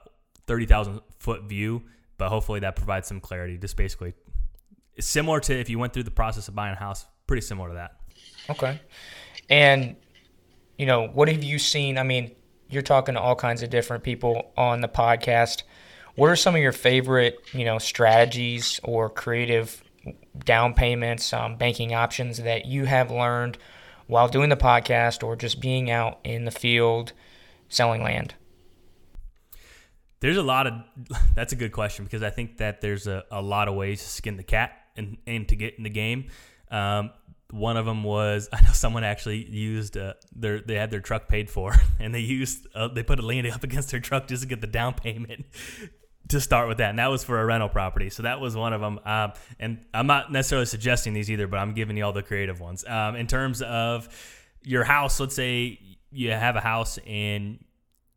30,000 0.46 1.00
foot 1.18 1.44
view, 1.44 1.82
but 2.18 2.28
hopefully 2.28 2.60
that 2.60 2.76
provides 2.76 3.08
some 3.08 3.20
clarity. 3.20 3.56
Just 3.56 3.76
basically 3.76 4.14
similar 4.98 5.40
to 5.40 5.58
if 5.58 5.70
you 5.70 5.78
went 5.78 5.92
through 5.92 6.02
the 6.02 6.10
process 6.10 6.48
of 6.48 6.54
buying 6.54 6.74
a 6.74 6.78
house, 6.78 7.06
pretty 7.26 7.40
similar 7.40 7.68
to 7.68 7.74
that. 7.74 7.96
Okay. 8.50 8.80
And, 9.48 9.96
you 10.78 10.86
know, 10.86 11.08
what 11.08 11.28
have 11.28 11.42
you 11.42 11.58
seen? 11.58 11.98
I 11.98 12.02
mean, 12.02 12.32
you're 12.68 12.82
talking 12.82 13.14
to 13.14 13.20
all 13.20 13.34
kinds 13.34 13.62
of 13.62 13.70
different 13.70 14.04
people 14.04 14.52
on 14.56 14.80
the 14.80 14.88
podcast. 14.88 15.62
What 16.16 16.30
are 16.30 16.36
some 16.36 16.54
of 16.54 16.60
your 16.60 16.72
favorite, 16.72 17.38
you 17.52 17.64
know, 17.64 17.78
strategies 17.78 18.80
or 18.82 19.08
creative 19.08 19.82
down 20.44 20.74
payments, 20.74 21.32
um, 21.32 21.56
banking 21.56 21.94
options 21.94 22.38
that 22.38 22.66
you 22.66 22.84
have 22.84 23.10
learned 23.10 23.58
while 24.06 24.28
doing 24.28 24.48
the 24.48 24.56
podcast 24.56 25.22
or 25.22 25.36
just 25.36 25.60
being 25.60 25.90
out 25.90 26.18
in 26.24 26.44
the 26.44 26.50
field 26.50 27.12
selling 27.68 28.02
land? 28.02 28.34
There's 30.20 30.36
a 30.36 30.42
lot 30.42 30.66
of 30.66 30.74
that's 31.34 31.52
a 31.52 31.56
good 31.56 31.72
question 31.72 32.04
because 32.04 32.22
I 32.22 32.30
think 32.30 32.58
that 32.58 32.80
there's 32.80 33.06
a, 33.06 33.24
a 33.30 33.40
lot 33.40 33.68
of 33.68 33.74
ways 33.74 34.02
to 34.02 34.08
skin 34.08 34.36
the 34.36 34.42
cat 34.42 34.72
and, 34.96 35.16
and 35.26 35.48
to 35.48 35.56
get 35.56 35.74
in 35.78 35.84
the 35.84 35.90
game. 35.90 36.28
Um, 36.70 37.10
one 37.50 37.76
of 37.76 37.86
them 37.86 38.04
was 38.04 38.48
I 38.52 38.60
know 38.60 38.72
someone 38.72 39.04
actually 39.04 39.48
used 39.48 39.96
uh, 39.96 40.14
their 40.34 40.60
they 40.60 40.74
had 40.74 40.90
their 40.90 41.00
truck 41.00 41.28
paid 41.28 41.50
for 41.50 41.74
and 41.98 42.14
they 42.14 42.20
used 42.20 42.66
uh, 42.74 42.88
they 42.88 43.02
put 43.02 43.18
a 43.18 43.22
lien 43.22 43.50
up 43.50 43.64
against 43.64 43.90
their 43.90 44.00
truck 44.00 44.26
just 44.28 44.42
to 44.42 44.48
get 44.48 44.60
the 44.60 44.66
down 44.66 44.94
payment 44.94 45.46
to 46.30 46.40
start 46.40 46.68
with 46.68 46.78
that 46.78 46.90
and 46.90 46.98
that 46.98 47.08
was 47.08 47.22
for 47.22 47.40
a 47.40 47.44
rental 47.44 47.68
property 47.68 48.10
so 48.10 48.22
that 48.22 48.40
was 48.40 48.56
one 48.56 48.72
of 48.72 48.80
them 48.80 48.98
um, 49.04 49.32
and 49.58 49.84
I'm 49.92 50.06
not 50.06 50.32
necessarily 50.32 50.66
suggesting 50.66 51.12
these 51.12 51.30
either 51.30 51.46
but 51.46 51.58
I'm 51.58 51.74
giving 51.74 51.96
you 51.96 52.04
all 52.04 52.12
the 52.12 52.22
creative 52.22 52.60
ones 52.60 52.84
um, 52.86 53.16
in 53.16 53.26
terms 53.26 53.62
of 53.62 54.08
your 54.62 54.84
house 54.84 55.20
let's 55.20 55.34
say 55.34 55.78
you 56.10 56.30
have 56.30 56.56
a 56.56 56.60
house 56.60 56.98
and 57.06 57.58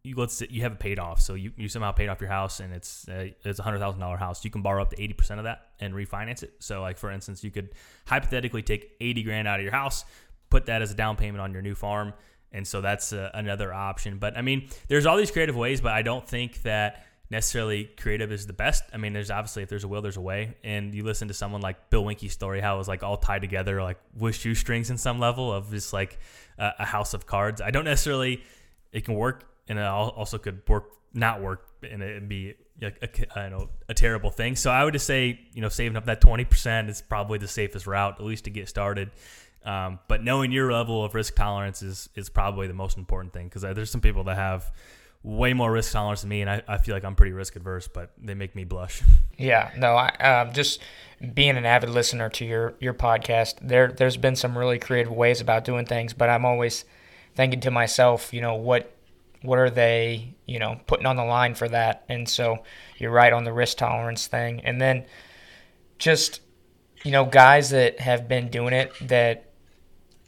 you 0.04 0.16
let's 0.18 0.34
say 0.34 0.48
you 0.50 0.64
have 0.64 0.74
it 0.74 0.80
paid 0.80 1.00
off, 1.00 1.22
so 1.22 1.34
you, 1.34 1.54
you 1.56 1.70
somehow 1.70 1.92
paid 1.94 2.10
off 2.10 2.20
your 2.20 2.30
house 2.30 2.60
and 2.60 2.74
it's 2.74 3.06
it's 3.08 3.60
a 3.60 3.64
hundred 3.64 3.80
thousand 3.80 4.02
dollar 4.02 4.18
house. 4.18 4.44
You 4.44 4.52
can 4.52 4.62
borrow 4.62 4.82
up 4.82 4.90
to 4.90 5.02
eighty 5.02 5.14
percent 5.14 5.40
of 5.40 5.46
that 5.46 5.68
and 5.80 5.94
refinance 5.94 6.44
it. 6.44 6.56
So 6.60 6.82
like 6.82 6.98
for 6.98 7.10
instance, 7.10 7.44
you 7.44 7.52
could 7.52 7.70
hypothetically 8.06 8.64
take 8.64 8.92
eighty 9.00 9.24
grand 9.24 9.48
out 9.48 9.60
of 9.60 9.64
your 9.64 9.72
house, 9.72 10.04
put 10.50 10.66
that 10.66 10.82
as 10.82 10.92
a 10.92 10.94
down 10.94 11.16
payment 11.16 11.40
on 11.40 11.54
your 11.54 11.62
new 11.62 11.74
farm, 11.74 12.14
and 12.52 12.68
so 12.68 12.82
that's 12.82 13.14
uh, 13.14 13.30
another 13.34 13.74
option. 13.74 14.18
But 14.18 14.38
I 14.38 14.42
mean, 14.42 14.68
there's 14.90 15.06
all 15.06 15.16
these 15.16 15.32
creative 15.32 15.56
ways, 15.56 15.80
but 15.80 15.94
I 15.94 16.02
don't 16.02 16.28
think 16.28 16.64
that 16.64 17.06
necessarily 17.34 17.86
creative 17.98 18.32
is 18.32 18.48
the 18.48 18.54
best. 18.54 18.84
I 18.94 18.98
mean, 18.98 19.12
there's 19.12 19.30
obviously 19.30 19.64
if 19.64 19.70
there's 19.70 19.84
a 19.84 19.88
will, 19.90 20.02
there's 20.02 20.16
a 20.16 20.22
way. 20.22 20.56
And 20.64 20.96
you 20.96 21.04
listen 21.04 21.28
to 21.28 21.34
someone 21.34 21.60
like 21.60 21.90
Bill 21.90 22.06
Winke's 22.06 22.32
story, 22.32 22.62
how 22.62 22.76
it 22.76 22.78
was 22.78 22.88
like 22.88 23.04
all 23.04 23.18
tied 23.18 23.42
together, 23.42 23.84
like 23.84 23.98
with 24.18 24.36
shoestrings 24.36 24.90
in 24.90 24.98
some 24.98 25.20
level 25.20 25.52
of 25.52 25.70
just 25.70 25.92
like 25.92 26.20
a 26.58 26.86
house 26.86 27.14
of 27.14 27.26
cards. 27.26 27.60
I 27.60 27.72
don't 27.72 27.84
necessarily 27.86 28.42
it 28.94 29.04
can 29.04 29.16
work 29.16 29.44
and 29.68 29.78
it 29.78 29.86
also 29.86 30.38
could 30.38 30.62
work 30.70 30.92
not 31.14 31.42
work 31.42 31.68
and 31.84 32.02
it'd 32.02 32.30
be 32.30 32.56
a, 32.82 32.92
a, 33.02 33.40
I 33.40 33.50
know 33.50 33.70
a 33.90 33.94
terrible 33.94 34.30
thing. 34.30 34.56
So 34.56 34.72
I 34.72 34.84
would 34.84 34.94
just 34.94 35.06
say 35.06 35.40
you 35.54 35.62
know 35.62 35.70
saving 35.70 35.98
up 35.98 36.06
that 36.06 36.22
twenty 36.22 36.46
percent 36.46 36.90
is 36.90 37.02
probably 37.02 37.40
the 37.40 37.48
safest 37.48 37.88
route 37.88 38.16
at 38.20 38.26
least 38.26 38.46
to 38.46 38.50
get 38.50 38.70
started. 38.70 39.12
Um, 39.66 40.00
but 40.10 40.24
knowing 40.24 40.52
your 40.52 40.72
level 40.72 41.04
of 41.04 41.16
risk 41.16 41.36
tolerance 41.36 41.82
is 41.82 42.10
is 42.16 42.30
probably 42.30 42.68
the 42.68 42.74
most 42.74 42.98
important 42.98 43.34
thing 43.34 43.48
because 43.48 43.62
there's 43.62 43.92
some 43.92 44.02
people 44.02 44.26
that 44.26 44.36
have 44.36 44.72
way 45.24 45.54
more 45.54 45.72
risk 45.72 45.94
tolerance 45.94 46.22
than 46.22 46.30
me, 46.30 46.42
and 46.42 46.50
I, 46.50 46.62
I 46.68 46.78
feel 46.78 46.94
like 46.94 47.06
I'm 47.06 47.16
pretty 47.16 47.32
risk 47.32 47.56
adverse, 47.56 47.88
but 47.88 48.12
they 48.22 48.34
make 48.34 48.56
me 48.56 48.64
blush. 48.64 49.02
Yeah, 49.36 49.72
no, 49.76 49.96
I 49.96 50.10
um, 50.18 50.54
just 50.54 50.80
being 51.34 51.58
an 51.58 51.66
avid 51.66 51.90
listener 51.90 52.30
to 52.30 52.46
your 52.46 52.76
your 52.80 52.94
podcast, 52.94 53.56
there 53.68 53.88
there's 53.88 54.16
been 54.16 54.36
some 54.36 54.56
really 54.56 54.78
creative 54.78 55.12
ways 55.12 55.42
about 55.42 55.66
doing 55.66 55.88
things, 55.88 56.14
but 56.14 56.30
I'm 56.30 56.46
always 56.46 56.86
thinking 57.34 57.60
to 57.62 57.72
myself, 57.72 58.32
you 58.32 58.42
know, 58.42 58.54
what 58.54 58.96
what 59.42 59.58
are 59.58 59.72
they, 59.72 60.36
you 60.46 60.60
know, 60.60 60.80
putting 60.86 61.08
on 61.08 61.16
the 61.16 61.26
line 61.26 61.56
for 61.56 61.68
that? 61.68 62.06
And 62.10 62.30
so 62.30 62.60
you're 63.00 63.12
right 63.12 63.34
on 63.34 63.44
the 63.44 63.52
risk 63.52 63.80
tolerance 63.80 64.28
thing. 64.28 64.62
And 64.64 64.80
then 64.80 65.06
just 65.98 66.42
you 67.04 67.12
know, 67.12 67.26
guys 67.26 67.72
that 67.72 68.00
have 68.00 68.28
been 68.28 68.50
doing 68.50 68.74
it 68.74 68.94
that 69.02 69.53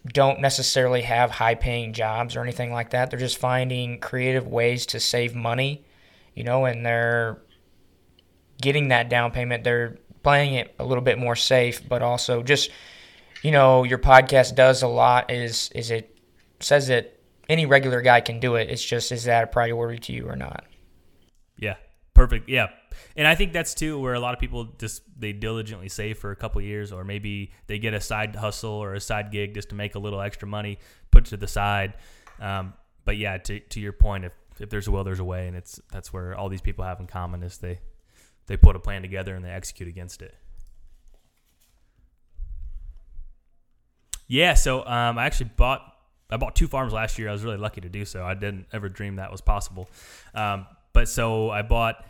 don't 0.05 0.39
necessarily 0.39 1.01
have 1.01 1.31
high 1.31 1.55
paying 1.55 1.93
jobs 1.93 2.35
or 2.35 2.41
anything 2.41 2.71
like 2.71 2.91
that. 2.91 3.09
They're 3.09 3.19
just 3.19 3.37
finding 3.37 3.99
creative 3.99 4.47
ways 4.47 4.85
to 4.87 4.99
save 4.99 5.35
money, 5.35 5.85
you 6.33 6.43
know, 6.43 6.65
and 6.65 6.85
they're 6.85 7.41
getting 8.61 8.89
that 8.89 9.09
down 9.09 9.31
payment. 9.31 9.63
They're 9.63 9.97
playing 10.23 10.55
it 10.55 10.75
a 10.79 10.85
little 10.85 11.03
bit 11.03 11.17
more 11.17 11.35
safe, 11.35 11.87
but 11.87 12.01
also 12.01 12.43
just, 12.43 12.69
you 13.41 13.51
know, 13.51 13.83
your 13.83 13.99
podcast 13.99 14.55
does 14.55 14.83
a 14.83 14.87
lot 14.87 15.31
is 15.31 15.69
is 15.73 15.91
it 15.91 16.17
says 16.59 16.87
that 16.87 17.19
any 17.49 17.65
regular 17.65 18.01
guy 18.01 18.21
can 18.21 18.39
do 18.39 18.55
it. 18.55 18.69
It's 18.69 18.83
just 18.83 19.11
is 19.11 19.25
that 19.25 19.43
a 19.43 19.47
priority 19.47 19.99
to 19.99 20.13
you 20.13 20.27
or 20.27 20.35
not? 20.35 20.65
Yeah. 21.57 21.75
Perfect. 22.13 22.49
Yeah. 22.49 22.67
And 23.15 23.27
I 23.27 23.35
think 23.35 23.53
that's 23.53 23.73
too 23.73 23.99
where 23.99 24.13
a 24.13 24.19
lot 24.19 24.33
of 24.33 24.39
people 24.39 24.65
just 24.77 25.03
they 25.17 25.33
diligently 25.33 25.89
save 25.89 26.17
for 26.17 26.31
a 26.31 26.35
couple 26.35 26.61
years, 26.61 26.91
or 26.91 27.03
maybe 27.03 27.51
they 27.67 27.79
get 27.79 27.93
a 27.93 28.01
side 28.01 28.35
hustle 28.35 28.71
or 28.71 28.93
a 28.93 28.99
side 28.99 29.31
gig 29.31 29.53
just 29.53 29.69
to 29.69 29.75
make 29.75 29.95
a 29.95 29.99
little 29.99 30.21
extra 30.21 30.47
money, 30.47 30.79
put 31.11 31.25
to 31.25 31.37
the 31.37 31.47
side. 31.47 31.93
Um, 32.39 32.73
but 33.05 33.17
yeah, 33.17 33.37
to, 33.37 33.59
to 33.59 33.79
your 33.79 33.93
point, 33.93 34.25
if 34.25 34.33
if 34.59 34.69
there's 34.69 34.87
a 34.87 34.91
will, 34.91 35.03
there's 35.03 35.19
a 35.19 35.25
way, 35.25 35.47
and 35.47 35.55
it's 35.55 35.79
that's 35.91 36.13
where 36.13 36.35
all 36.35 36.49
these 36.49 36.61
people 36.61 36.83
have 36.83 36.99
in 36.99 37.07
common 37.07 37.43
is 37.43 37.57
they 37.57 37.79
they 38.47 38.57
put 38.57 38.75
a 38.75 38.79
plan 38.79 39.01
together 39.01 39.35
and 39.35 39.43
they 39.43 39.49
execute 39.49 39.89
against 39.89 40.21
it. 40.21 40.35
Yeah, 44.27 44.55
so 44.55 44.85
um, 44.85 45.17
I 45.17 45.25
actually 45.25 45.51
bought 45.55 45.95
I 46.29 46.37
bought 46.37 46.55
two 46.55 46.67
farms 46.67 46.93
last 46.93 47.19
year. 47.19 47.29
I 47.29 47.31
was 47.31 47.43
really 47.43 47.57
lucky 47.57 47.81
to 47.81 47.89
do 47.89 48.05
so. 48.05 48.23
I 48.23 48.33
didn't 48.33 48.65
ever 48.73 48.89
dream 48.89 49.17
that 49.17 49.31
was 49.31 49.41
possible. 49.41 49.89
Um, 50.33 50.65
but 50.93 51.07
so 51.07 51.51
I 51.51 51.61
bought 51.61 52.05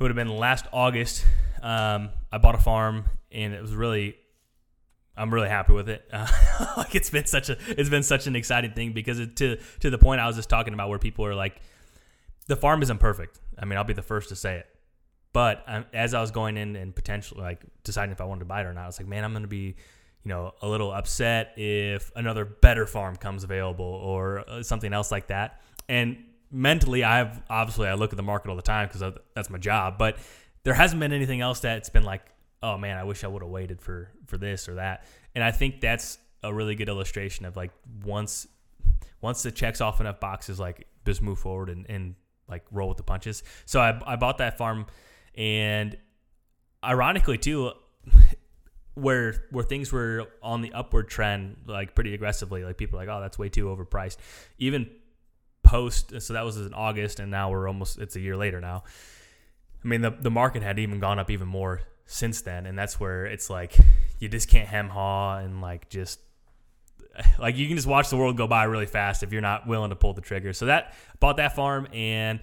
it 0.00 0.02
would 0.02 0.10
have 0.10 0.16
been 0.16 0.34
last 0.34 0.64
August. 0.72 1.26
Um, 1.62 2.08
I 2.32 2.38
bought 2.38 2.54
a 2.54 2.58
farm, 2.58 3.04
and 3.30 3.52
it 3.52 3.60
was 3.60 3.74
really, 3.74 4.16
I'm 5.14 5.32
really 5.32 5.50
happy 5.50 5.74
with 5.74 5.90
it. 5.90 6.08
Uh, 6.10 6.26
like 6.78 6.94
it's 6.94 7.10
been 7.10 7.26
such 7.26 7.50
a, 7.50 7.58
it's 7.68 7.90
been 7.90 8.02
such 8.02 8.26
an 8.26 8.34
exciting 8.34 8.72
thing 8.72 8.92
because 8.94 9.20
it, 9.20 9.36
to 9.36 9.58
to 9.80 9.90
the 9.90 9.98
point 9.98 10.22
I 10.22 10.26
was 10.26 10.36
just 10.36 10.48
talking 10.48 10.72
about, 10.72 10.88
where 10.88 10.98
people 10.98 11.26
are 11.26 11.34
like, 11.34 11.60
the 12.46 12.56
farm 12.56 12.80
isn't 12.80 12.96
perfect. 12.96 13.40
I 13.58 13.66
mean, 13.66 13.76
I'll 13.76 13.84
be 13.84 13.92
the 13.92 14.00
first 14.00 14.30
to 14.30 14.36
say 14.36 14.56
it. 14.56 14.66
But 15.34 15.64
um, 15.66 15.84
as 15.92 16.14
I 16.14 16.22
was 16.22 16.30
going 16.30 16.56
in 16.56 16.76
and 16.76 16.96
potentially 16.96 17.42
like 17.42 17.62
deciding 17.84 18.12
if 18.12 18.22
I 18.22 18.24
wanted 18.24 18.40
to 18.40 18.46
buy 18.46 18.62
it 18.62 18.66
or 18.66 18.72
not, 18.72 18.84
I 18.84 18.86
was 18.86 18.98
like, 18.98 19.06
man, 19.06 19.22
I'm 19.22 19.32
going 19.32 19.42
to 19.42 19.48
be, 19.48 19.76
you 20.24 20.28
know, 20.28 20.54
a 20.62 20.68
little 20.68 20.92
upset 20.92 21.52
if 21.58 22.10
another 22.16 22.46
better 22.46 22.86
farm 22.86 23.16
comes 23.16 23.44
available 23.44 23.84
or 23.84 24.48
uh, 24.48 24.62
something 24.62 24.94
else 24.94 25.12
like 25.12 25.26
that. 25.26 25.60
And 25.90 26.24
mentally, 26.50 27.04
I've 27.04 27.42
obviously 27.48 27.88
I 27.88 27.94
look 27.94 28.12
at 28.12 28.16
the 28.16 28.22
market 28.22 28.50
all 28.50 28.56
the 28.56 28.62
time 28.62 28.88
because 28.88 29.14
that's 29.34 29.50
my 29.50 29.58
job. 29.58 29.98
But 29.98 30.16
there 30.62 30.74
hasn't 30.74 31.00
been 31.00 31.12
anything 31.12 31.40
else 31.40 31.60
that's 31.60 31.90
been 31.90 32.04
like, 32.04 32.22
oh 32.62 32.76
man, 32.76 32.96
I 32.96 33.04
wish 33.04 33.24
I 33.24 33.28
would 33.28 33.42
have 33.42 33.50
waited 33.50 33.80
for 33.80 34.10
for 34.26 34.36
this 34.36 34.68
or 34.68 34.74
that. 34.74 35.04
And 35.34 35.42
I 35.42 35.50
think 35.50 35.80
that's 35.80 36.18
a 36.42 36.52
really 36.52 36.74
good 36.74 36.88
illustration 36.88 37.44
of 37.44 37.56
like 37.56 37.70
once 38.04 38.46
once 39.20 39.44
it 39.44 39.54
checks 39.54 39.80
off 39.80 40.00
enough 40.00 40.20
boxes, 40.20 40.58
like 40.58 40.86
just 41.04 41.22
move 41.22 41.38
forward 41.38 41.68
and, 41.68 41.86
and 41.88 42.14
like 42.48 42.64
roll 42.70 42.88
with 42.88 42.96
the 42.96 43.02
punches. 43.02 43.42
So 43.66 43.80
I, 43.80 44.00
I 44.06 44.16
bought 44.16 44.38
that 44.38 44.58
farm, 44.58 44.86
and 45.34 45.96
ironically 46.84 47.38
too, 47.38 47.72
where 48.94 49.44
where 49.50 49.64
things 49.64 49.92
were 49.92 50.26
on 50.42 50.62
the 50.62 50.72
upward 50.72 51.08
trend, 51.08 51.56
like 51.66 51.94
pretty 51.94 52.14
aggressively, 52.14 52.64
like 52.64 52.76
people 52.76 52.98
were 52.98 53.04
like, 53.04 53.14
oh, 53.14 53.20
that's 53.20 53.38
way 53.38 53.48
too 53.48 53.66
overpriced. 53.66 54.16
Even 54.58 54.90
post. 55.70 56.20
So 56.20 56.34
that 56.34 56.44
was 56.44 56.56
in 56.56 56.74
August, 56.74 57.20
and 57.20 57.30
now 57.30 57.50
we're 57.50 57.68
almost. 57.68 57.98
It's 57.98 58.16
a 58.16 58.20
year 58.20 58.36
later 58.36 58.60
now. 58.60 58.82
I 59.84 59.88
mean, 59.88 60.02
the 60.02 60.10
the 60.10 60.30
market 60.30 60.62
had 60.62 60.78
even 60.78 60.98
gone 61.00 61.18
up 61.18 61.30
even 61.30 61.48
more 61.48 61.82
since 62.06 62.42
then, 62.42 62.66
and 62.66 62.76
that's 62.78 62.98
where 62.98 63.24
it's 63.26 63.48
like 63.48 63.76
you 64.18 64.28
just 64.28 64.48
can't 64.48 64.68
hem 64.68 64.88
haw 64.88 65.38
and 65.38 65.60
like 65.60 65.88
just 65.88 66.20
like 67.38 67.56
you 67.56 67.66
can 67.68 67.76
just 67.76 67.86
watch 67.86 68.10
the 68.10 68.16
world 68.16 68.36
go 68.36 68.46
by 68.46 68.64
really 68.64 68.86
fast 68.86 69.22
if 69.22 69.32
you're 69.32 69.40
not 69.40 69.66
willing 69.66 69.90
to 69.90 69.96
pull 69.96 70.12
the 70.12 70.20
trigger. 70.20 70.52
So 70.52 70.66
that 70.66 70.94
bought 71.20 71.36
that 71.36 71.54
farm 71.54 71.86
and 71.92 72.40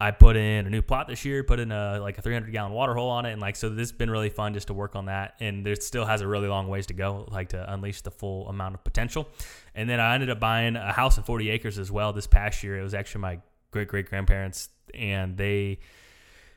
I 0.00 0.10
put 0.10 0.36
in 0.36 0.66
a 0.66 0.70
new 0.70 0.82
plot 0.82 1.06
this 1.06 1.24
year, 1.24 1.44
put 1.44 1.60
in 1.60 1.70
a 1.70 2.00
like 2.00 2.18
a 2.18 2.22
300 2.22 2.50
gallon 2.50 2.72
water 2.72 2.94
hole 2.94 3.10
on 3.10 3.26
it, 3.26 3.32
and 3.32 3.40
like 3.40 3.56
so 3.56 3.68
this 3.68 3.90
has 3.90 3.92
been 3.92 4.10
really 4.10 4.28
fun 4.28 4.52
just 4.52 4.66
to 4.66 4.74
work 4.74 4.96
on 4.96 5.06
that. 5.06 5.34
And 5.40 5.64
there 5.64 5.76
still 5.76 6.04
has 6.04 6.20
a 6.20 6.26
really 6.26 6.48
long 6.48 6.68
ways 6.68 6.86
to 6.86 6.94
go, 6.94 7.28
like 7.30 7.50
to 7.50 7.72
unleash 7.72 8.00
the 8.02 8.10
full 8.10 8.48
amount 8.48 8.74
of 8.74 8.82
potential. 8.82 9.28
And 9.74 9.88
then 9.88 10.00
I 10.00 10.14
ended 10.14 10.30
up 10.30 10.40
buying 10.40 10.76
a 10.76 10.92
house 10.92 11.16
in 11.16 11.22
40 11.22 11.48
acres 11.50 11.78
as 11.78 11.90
well 11.92 12.12
this 12.12 12.26
past 12.26 12.62
year. 12.64 12.78
It 12.78 12.82
was 12.82 12.94
actually 12.94 13.20
my 13.20 13.38
great 13.70 13.88
great 13.88 14.08
grandparents, 14.08 14.68
and 14.92 15.36
they 15.36 15.78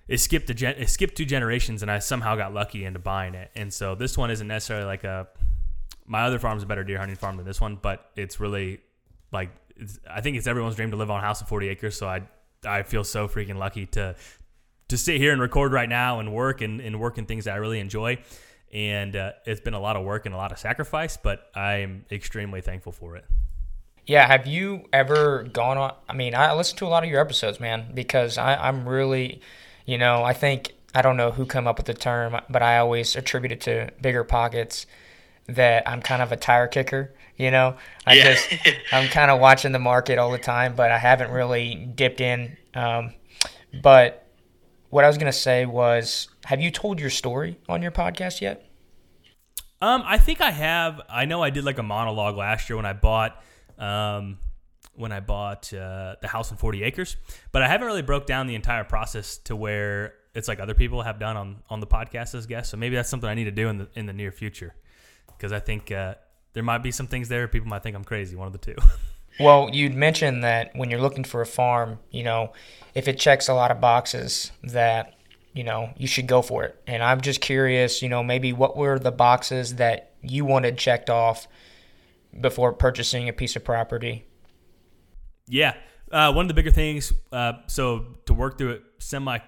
it 0.07 0.17
skipped 0.19 0.49
a 0.49 0.53
gen- 0.53 0.75
it 0.77 0.89
skipped 0.89 1.15
two 1.15 1.25
generations, 1.25 1.83
and 1.83 1.91
I 1.91 1.99
somehow 1.99 2.35
got 2.35 2.53
lucky 2.53 2.85
into 2.85 2.99
buying 2.99 3.35
it. 3.35 3.51
And 3.55 3.71
so 3.71 3.93
this 3.93 4.17
one 4.17 4.31
isn't 4.31 4.47
necessarily 4.47 4.85
like 4.85 5.03
a 5.03 5.27
my 6.07 6.23
other 6.23 6.39
farm 6.39 6.57
is 6.57 6.63
a 6.63 6.65
better 6.65 6.83
deer 6.83 6.97
hunting 6.97 7.17
farm 7.17 7.37
than 7.37 7.45
this 7.45 7.61
one, 7.61 7.77
but 7.79 8.09
it's 8.15 8.39
really 8.39 8.79
like 9.31 9.51
it's, 9.75 9.99
I 10.09 10.21
think 10.21 10.37
it's 10.37 10.47
everyone's 10.47 10.75
dream 10.75 10.91
to 10.91 10.97
live 10.97 11.11
on 11.11 11.19
a 11.19 11.23
house 11.23 11.41
of 11.41 11.49
40 11.49 11.67
acres. 11.69 11.97
So 11.97 12.07
I 12.07 12.23
I 12.65 12.83
feel 12.83 13.03
so 13.03 13.27
freaking 13.27 13.57
lucky 13.57 13.85
to 13.87 14.15
to 14.89 14.97
sit 14.97 15.17
here 15.17 15.33
and 15.33 15.41
record 15.41 15.73
right 15.73 15.89
now 15.89 16.19
and 16.19 16.33
work 16.33 16.61
and, 16.61 16.79
and 16.79 16.99
work 16.99 17.17
in 17.17 17.25
things 17.25 17.45
that 17.45 17.53
I 17.53 17.57
really 17.57 17.79
enjoy. 17.79 18.19
And 18.73 19.15
uh, 19.15 19.33
it's 19.45 19.59
been 19.59 19.73
a 19.73 19.79
lot 19.79 19.95
of 19.95 20.05
work 20.05 20.25
and 20.25 20.33
a 20.33 20.37
lot 20.37 20.51
of 20.51 20.59
sacrifice, 20.59 21.17
but 21.17 21.49
I'm 21.55 22.05
extremely 22.09 22.61
thankful 22.61 22.91
for 22.93 23.17
it. 23.17 23.25
Yeah, 24.05 24.25
have 24.25 24.47
you 24.47 24.85
ever 24.93 25.43
gone 25.43 25.77
on? 25.77 25.93
I 26.07 26.13
mean, 26.13 26.33
I 26.33 26.53
listen 26.53 26.77
to 26.77 26.85
a 26.85 26.87
lot 26.87 27.03
of 27.03 27.09
your 27.09 27.19
episodes, 27.19 27.59
man, 27.59 27.91
because 27.93 28.37
I, 28.37 28.55
I'm 28.55 28.87
really, 28.87 29.41
you 29.85 29.97
know, 29.97 30.23
I 30.23 30.31
think 30.31 30.73
I 30.95 31.01
don't 31.01 31.17
know 31.17 31.31
who 31.31 31.45
come 31.45 31.67
up 31.67 31.77
with 31.77 31.87
the 31.87 31.93
term, 31.93 32.39
but 32.49 32.61
I 32.61 32.77
always 32.77 33.17
attribute 33.17 33.51
it 33.51 33.61
to 33.61 33.91
BiggerPockets. 34.01 34.85
That 35.49 35.87
I'm 35.87 36.01
kind 36.01 36.21
of 36.21 36.31
a 36.31 36.35
tire 36.35 36.67
kicker, 36.67 37.15
you 37.37 37.51
know. 37.51 37.77
I 38.05 38.15
yeah. 38.15 38.33
just 38.33 38.49
I'm 38.91 39.07
kind 39.07 39.31
of 39.31 39.39
watching 39.39 39.71
the 39.71 39.79
market 39.79 40.17
all 40.17 40.31
the 40.31 40.37
time, 40.37 40.75
but 40.75 40.91
I 40.91 40.97
haven't 40.97 41.31
really 41.31 41.75
dipped 41.75 42.19
in. 42.19 42.57
Um, 42.73 43.13
but 43.81 44.27
what 44.89 45.03
I 45.03 45.07
was 45.07 45.17
gonna 45.17 45.31
say 45.31 45.65
was, 45.65 46.27
have 46.45 46.61
you 46.61 46.71
told 46.71 46.99
your 46.99 47.09
story 47.09 47.59
on 47.69 47.81
your 47.81 47.91
podcast 47.91 48.41
yet? 48.41 48.67
Um, 49.81 50.03
I 50.05 50.17
think 50.17 50.41
I 50.41 50.51
have. 50.51 51.01
I 51.09 51.25
know 51.25 51.43
I 51.43 51.49
did 51.49 51.63
like 51.63 51.77
a 51.77 51.83
monologue 51.83 52.35
last 52.35 52.69
year 52.69 52.77
when 52.77 52.85
I 52.85 52.93
bought 52.93 53.41
um, 53.77 54.39
when 54.95 55.11
I 55.11 55.19
bought 55.19 55.71
uh, 55.73 56.15
the 56.21 56.27
house 56.27 56.49
in 56.49 56.57
40 56.57 56.83
acres, 56.83 57.17
but 57.51 57.61
I 57.61 57.67
haven't 57.67 57.85
really 57.85 58.01
broke 58.01 58.25
down 58.25 58.47
the 58.47 58.55
entire 58.55 58.83
process 58.83 59.37
to 59.45 59.55
where 59.55 60.15
it's 60.33 60.47
like 60.47 60.59
other 60.59 60.73
people 60.73 61.03
have 61.03 61.19
done 61.19 61.37
on 61.37 61.57
on 61.69 61.79
the 61.79 61.87
podcast 61.87 62.33
as 62.33 62.47
guests. 62.47 62.71
So 62.71 62.77
maybe 62.77 62.95
that's 62.95 63.09
something 63.09 63.29
I 63.29 63.35
need 63.35 63.45
to 63.45 63.51
do 63.51 63.69
in 63.69 63.77
the 63.77 63.87
in 63.93 64.07
the 64.07 64.13
near 64.13 64.31
future 64.31 64.73
because 65.37 65.51
I 65.51 65.59
think 65.59 65.91
uh, 65.91 66.15
there 66.53 66.63
might 66.63 66.79
be 66.79 66.91
some 66.91 67.07
things 67.07 67.29
there 67.29 67.47
people 67.47 67.67
might 67.67 67.83
think 67.83 67.95
I'm 67.95 68.03
crazy. 68.03 68.35
One 68.35 68.47
of 68.47 68.53
the 68.53 68.59
two. 68.59 68.75
well, 69.39 69.69
you'd 69.71 69.93
mentioned 69.93 70.43
that 70.43 70.71
when 70.75 70.89
you're 70.89 71.01
looking 71.01 71.23
for 71.23 71.41
a 71.41 71.45
farm, 71.45 71.99
you 72.11 72.23
know, 72.23 72.53
if 72.95 73.07
it 73.07 73.19
checks 73.19 73.47
a 73.47 73.53
lot 73.53 73.71
of 73.71 73.79
boxes, 73.79 74.51
that 74.63 75.13
you 75.53 75.63
know 75.63 75.91
you 75.97 76.07
should 76.07 76.27
go 76.27 76.41
for 76.41 76.63
it. 76.63 76.81
And 76.87 77.03
I'm 77.03 77.21
just 77.21 77.41
curious, 77.41 78.01
you 78.01 78.09
know, 78.09 78.23
maybe 78.23 78.53
what 78.53 78.75
were 78.75 78.99
the 78.99 79.11
boxes 79.11 79.75
that 79.75 80.13
you 80.21 80.45
wanted 80.45 80.77
checked 80.77 81.09
off 81.09 81.47
before 82.39 82.73
purchasing 82.73 83.29
a 83.29 83.33
piece 83.33 83.55
of 83.55 83.63
property? 83.63 84.25
Yeah, 85.47 85.75
uh, 86.11 86.33
one 86.33 86.45
of 86.45 86.47
the 86.47 86.53
bigger 86.53 86.71
things. 86.71 87.13
Uh, 87.31 87.53
so 87.67 88.17
to 88.25 88.33
work 88.33 88.57
through 88.57 88.71
it, 88.71 88.83
semi 88.99 89.39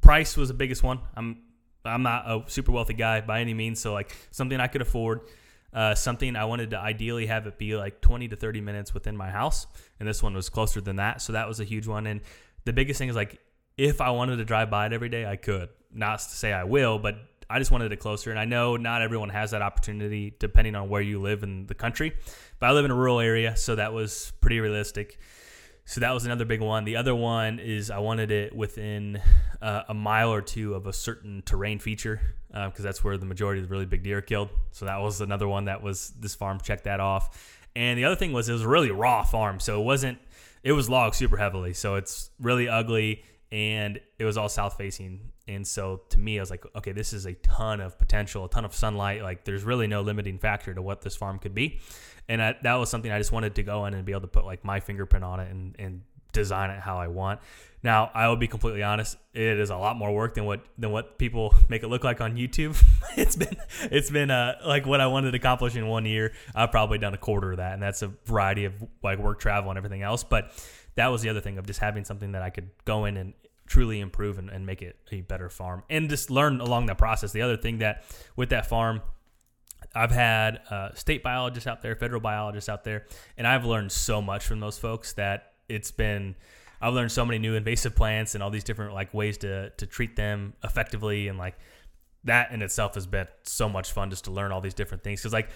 price 0.00 0.36
was 0.36 0.48
the 0.48 0.54
biggest 0.54 0.82
one. 0.82 1.00
I'm 1.16 1.38
I'm 1.84 2.02
not 2.02 2.24
a 2.26 2.42
super 2.46 2.72
wealthy 2.72 2.94
guy 2.94 3.20
by 3.20 3.40
any 3.40 3.54
means, 3.54 3.80
so 3.80 3.92
like 3.92 4.14
something 4.30 4.58
I 4.60 4.66
could 4.66 4.82
afford. 4.82 5.22
Uh, 5.72 5.92
something 5.94 6.36
I 6.36 6.44
wanted 6.44 6.70
to 6.70 6.78
ideally 6.78 7.26
have 7.26 7.48
it 7.48 7.58
be 7.58 7.76
like 7.76 8.00
20 8.00 8.28
to 8.28 8.36
30 8.36 8.60
minutes 8.60 8.94
within 8.94 9.16
my 9.16 9.30
house, 9.30 9.66
and 9.98 10.08
this 10.08 10.22
one 10.22 10.34
was 10.34 10.48
closer 10.48 10.80
than 10.80 10.96
that, 10.96 11.20
so 11.20 11.32
that 11.32 11.48
was 11.48 11.58
a 11.58 11.64
huge 11.64 11.88
one. 11.88 12.06
And 12.06 12.20
the 12.64 12.72
biggest 12.72 12.98
thing 12.98 13.08
is 13.08 13.16
like 13.16 13.40
if 13.76 14.00
I 14.00 14.10
wanted 14.10 14.36
to 14.36 14.44
drive 14.44 14.70
by 14.70 14.86
it 14.86 14.92
every 14.92 15.08
day, 15.08 15.26
I 15.26 15.36
could. 15.36 15.68
Not 15.92 16.20
to 16.20 16.24
say 16.24 16.52
I 16.52 16.64
will, 16.64 16.98
but 16.98 17.16
I 17.48 17.58
just 17.58 17.70
wanted 17.70 17.92
it 17.92 17.98
closer. 17.98 18.30
And 18.30 18.38
I 18.38 18.44
know 18.44 18.76
not 18.76 19.02
everyone 19.02 19.28
has 19.30 19.50
that 19.50 19.62
opportunity 19.62 20.34
depending 20.38 20.74
on 20.74 20.88
where 20.88 21.02
you 21.02 21.20
live 21.20 21.42
in 21.42 21.66
the 21.66 21.74
country. 21.74 22.14
But 22.58 22.70
I 22.70 22.72
live 22.72 22.84
in 22.84 22.90
a 22.90 22.94
rural 22.94 23.20
area, 23.20 23.56
so 23.56 23.76
that 23.76 23.92
was 23.92 24.32
pretty 24.40 24.60
realistic. 24.60 25.18
So 25.86 26.00
that 26.00 26.12
was 26.12 26.24
another 26.24 26.46
big 26.46 26.62
one. 26.62 26.84
The 26.84 26.96
other 26.96 27.14
one 27.14 27.58
is 27.58 27.90
I 27.90 27.98
wanted 27.98 28.30
it 28.30 28.56
within 28.56 29.20
uh, 29.60 29.82
a 29.88 29.94
mile 29.94 30.32
or 30.32 30.40
two 30.40 30.74
of 30.74 30.86
a 30.86 30.92
certain 30.94 31.42
terrain 31.44 31.78
feature 31.78 32.20
because 32.48 32.80
uh, 32.80 32.82
that's 32.82 33.04
where 33.04 33.18
the 33.18 33.26
majority 33.26 33.60
of 33.60 33.68
the 33.68 33.72
really 33.72 33.84
big 33.84 34.02
deer 34.02 34.18
are 34.18 34.22
killed. 34.22 34.48
So 34.72 34.86
that 34.86 35.00
was 35.00 35.20
another 35.20 35.46
one 35.46 35.66
that 35.66 35.82
was 35.82 36.10
this 36.18 36.34
farm 36.34 36.58
checked 36.60 36.84
that 36.84 37.00
off. 37.00 37.62
And 37.76 37.98
the 37.98 38.04
other 38.04 38.16
thing 38.16 38.32
was 38.32 38.48
it 38.48 38.52
was 38.52 38.62
a 38.62 38.68
really 38.68 38.90
raw 38.90 39.24
farm, 39.24 39.60
so 39.60 39.80
it 39.80 39.84
wasn't 39.84 40.18
it 40.62 40.72
was 40.72 40.88
logged 40.88 41.16
super 41.16 41.36
heavily, 41.36 41.74
so 41.74 41.96
it's 41.96 42.30
really 42.40 42.68
ugly 42.68 43.22
and 43.52 44.00
it 44.18 44.24
was 44.24 44.38
all 44.38 44.48
south 44.48 44.78
facing. 44.78 45.20
And 45.46 45.66
so 45.66 46.00
to 46.08 46.18
me, 46.18 46.38
I 46.38 46.42
was 46.42 46.50
like, 46.50 46.64
okay, 46.74 46.92
this 46.92 47.12
is 47.12 47.26
a 47.26 47.34
ton 47.34 47.80
of 47.80 47.98
potential, 47.98 48.46
a 48.46 48.48
ton 48.48 48.64
of 48.64 48.74
sunlight. 48.74 49.22
Like 49.22 49.44
there's 49.44 49.64
really 49.64 49.86
no 49.86 50.00
limiting 50.00 50.38
factor 50.38 50.72
to 50.72 50.80
what 50.80 51.02
this 51.02 51.14
farm 51.14 51.38
could 51.38 51.54
be 51.54 51.80
and 52.28 52.42
I, 52.42 52.56
that 52.62 52.74
was 52.74 52.90
something 52.90 53.10
I 53.10 53.18
just 53.18 53.32
wanted 53.32 53.54
to 53.56 53.62
go 53.62 53.86
in 53.86 53.94
and 53.94 54.04
be 54.04 54.12
able 54.12 54.22
to 54.22 54.28
put 54.28 54.44
like 54.44 54.64
my 54.64 54.80
fingerprint 54.80 55.24
on 55.24 55.40
it 55.40 55.50
and 55.50 55.76
and 55.78 56.02
design 56.32 56.70
it 56.70 56.80
how 56.80 56.98
I 56.98 57.08
want. 57.08 57.40
Now, 57.82 58.10
I 58.14 58.28
will 58.28 58.36
be 58.36 58.48
completely 58.48 58.82
honest, 58.82 59.16
it 59.34 59.58
is 59.60 59.68
a 59.68 59.76
lot 59.76 59.96
more 59.96 60.12
work 60.12 60.34
than 60.34 60.46
what 60.46 60.64
than 60.78 60.90
what 60.90 61.18
people 61.18 61.54
make 61.68 61.82
it 61.82 61.88
look 61.88 62.02
like 62.02 62.20
on 62.20 62.36
YouTube. 62.36 62.82
it's 63.16 63.36
been 63.36 63.56
it's 63.90 64.10
been 64.10 64.30
uh, 64.30 64.56
like 64.66 64.86
what 64.86 65.00
I 65.00 65.06
wanted 65.06 65.30
to 65.32 65.36
accomplish 65.36 65.76
in 65.76 65.86
one 65.86 66.04
year. 66.04 66.32
I've 66.54 66.70
probably 66.70 66.98
done 66.98 67.14
a 67.14 67.18
quarter 67.18 67.52
of 67.52 67.58
that, 67.58 67.74
and 67.74 67.82
that's 67.82 68.02
a 68.02 68.08
variety 68.24 68.64
of 68.64 68.74
like 69.02 69.18
work, 69.18 69.38
travel, 69.38 69.70
and 69.70 69.78
everything 69.78 70.02
else. 70.02 70.24
But 70.24 70.50
that 70.96 71.08
was 71.08 71.22
the 71.22 71.28
other 71.28 71.40
thing 71.40 71.58
of 71.58 71.66
just 71.66 71.80
having 71.80 72.04
something 72.04 72.32
that 72.32 72.42
I 72.42 72.50
could 72.50 72.70
go 72.84 73.04
in 73.04 73.16
and 73.16 73.34
truly 73.66 74.00
improve 74.00 74.38
and, 74.38 74.50
and 74.50 74.66
make 74.66 74.82
it 74.82 74.96
a 75.10 75.22
better 75.22 75.48
farm 75.48 75.82
and 75.88 76.10
just 76.10 76.30
learn 76.30 76.60
along 76.60 76.86
that 76.86 76.98
process. 76.98 77.32
The 77.32 77.42
other 77.42 77.56
thing 77.56 77.78
that 77.78 78.04
with 78.36 78.50
that 78.50 78.66
farm, 78.66 79.00
I've 79.94 80.10
had 80.10 80.60
uh, 80.70 80.92
state 80.94 81.22
biologists 81.22 81.66
out 81.66 81.82
there, 81.82 81.94
federal 81.94 82.20
biologists 82.20 82.68
out 82.68 82.84
there, 82.84 83.06
and 83.36 83.46
I've 83.46 83.64
learned 83.64 83.92
so 83.92 84.20
much 84.20 84.46
from 84.46 84.60
those 84.60 84.78
folks 84.78 85.12
that 85.14 85.52
it's 85.68 85.90
been 85.90 86.34
I've 86.80 86.92
learned 86.92 87.12
so 87.12 87.24
many 87.24 87.38
new 87.38 87.54
invasive 87.54 87.96
plants 87.96 88.34
and 88.34 88.42
all 88.42 88.50
these 88.50 88.64
different 88.64 88.92
like 88.92 89.14
ways 89.14 89.38
to 89.38 89.70
to 89.70 89.86
treat 89.86 90.16
them 90.16 90.52
effectively. 90.62 91.28
And 91.28 91.38
like 91.38 91.56
that 92.24 92.52
in 92.52 92.60
itself 92.60 92.94
has 92.94 93.06
been 93.06 93.26
so 93.44 93.68
much 93.68 93.92
fun 93.92 94.10
just 94.10 94.24
to 94.24 94.30
learn 94.30 94.52
all 94.52 94.60
these 94.60 94.74
different 94.74 95.02
things. 95.02 95.20
Because 95.20 95.32
like 95.32 95.48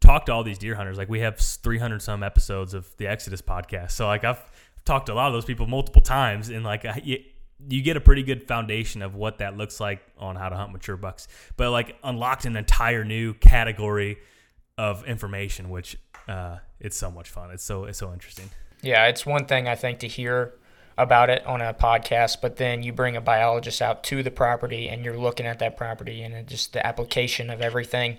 talk 0.00 0.26
to 0.26 0.32
all 0.32 0.44
these 0.44 0.58
deer 0.58 0.74
hunters. 0.74 0.98
Like 0.98 1.08
we 1.08 1.20
have 1.20 1.38
300 1.38 2.02
some 2.02 2.22
episodes 2.22 2.74
of 2.74 2.94
the 2.98 3.06
Exodus 3.06 3.40
podcast. 3.40 3.92
So 3.92 4.06
like 4.06 4.24
I've 4.24 4.42
talked 4.84 5.06
to 5.06 5.12
a 5.12 5.14
lot 5.14 5.28
of 5.28 5.32
those 5.32 5.46
people 5.46 5.66
multiple 5.66 6.02
times 6.02 6.50
and 6.50 6.64
like 6.64 6.84
you, 7.02 7.18
you 7.68 7.82
get 7.82 7.96
a 7.96 8.00
pretty 8.00 8.22
good 8.22 8.42
foundation 8.42 9.02
of 9.02 9.14
what 9.14 9.38
that 9.38 9.56
looks 9.56 9.80
like 9.80 10.02
on 10.18 10.36
how 10.36 10.48
to 10.48 10.56
hunt 10.56 10.72
mature 10.72 10.96
bucks 10.96 11.28
but 11.56 11.70
like 11.70 11.96
unlocked 12.02 12.44
an 12.44 12.56
entire 12.56 13.04
new 13.04 13.34
category 13.34 14.18
of 14.76 15.04
information 15.06 15.70
which 15.70 15.96
uh, 16.28 16.56
it's 16.80 16.96
so 16.96 17.10
much 17.10 17.30
fun 17.30 17.50
it's 17.50 17.64
so 17.64 17.84
it's 17.84 17.98
so 17.98 18.12
interesting 18.12 18.50
yeah 18.82 19.06
it's 19.06 19.24
one 19.24 19.46
thing 19.46 19.68
I 19.68 19.74
think 19.74 20.00
to 20.00 20.08
hear 20.08 20.54
about 20.96 21.30
it 21.30 21.44
on 21.46 21.60
a 21.60 21.74
podcast, 21.74 22.40
but 22.40 22.56
then 22.56 22.82
you 22.82 22.92
bring 22.92 23.16
a 23.16 23.20
biologist 23.20 23.82
out 23.82 24.04
to 24.04 24.22
the 24.22 24.30
property 24.30 24.88
and 24.88 25.04
you're 25.04 25.18
looking 25.18 25.46
at 25.46 25.58
that 25.58 25.76
property 25.76 26.22
and 26.22 26.46
just 26.46 26.72
the 26.72 26.86
application 26.86 27.50
of 27.50 27.60
everything 27.60 28.18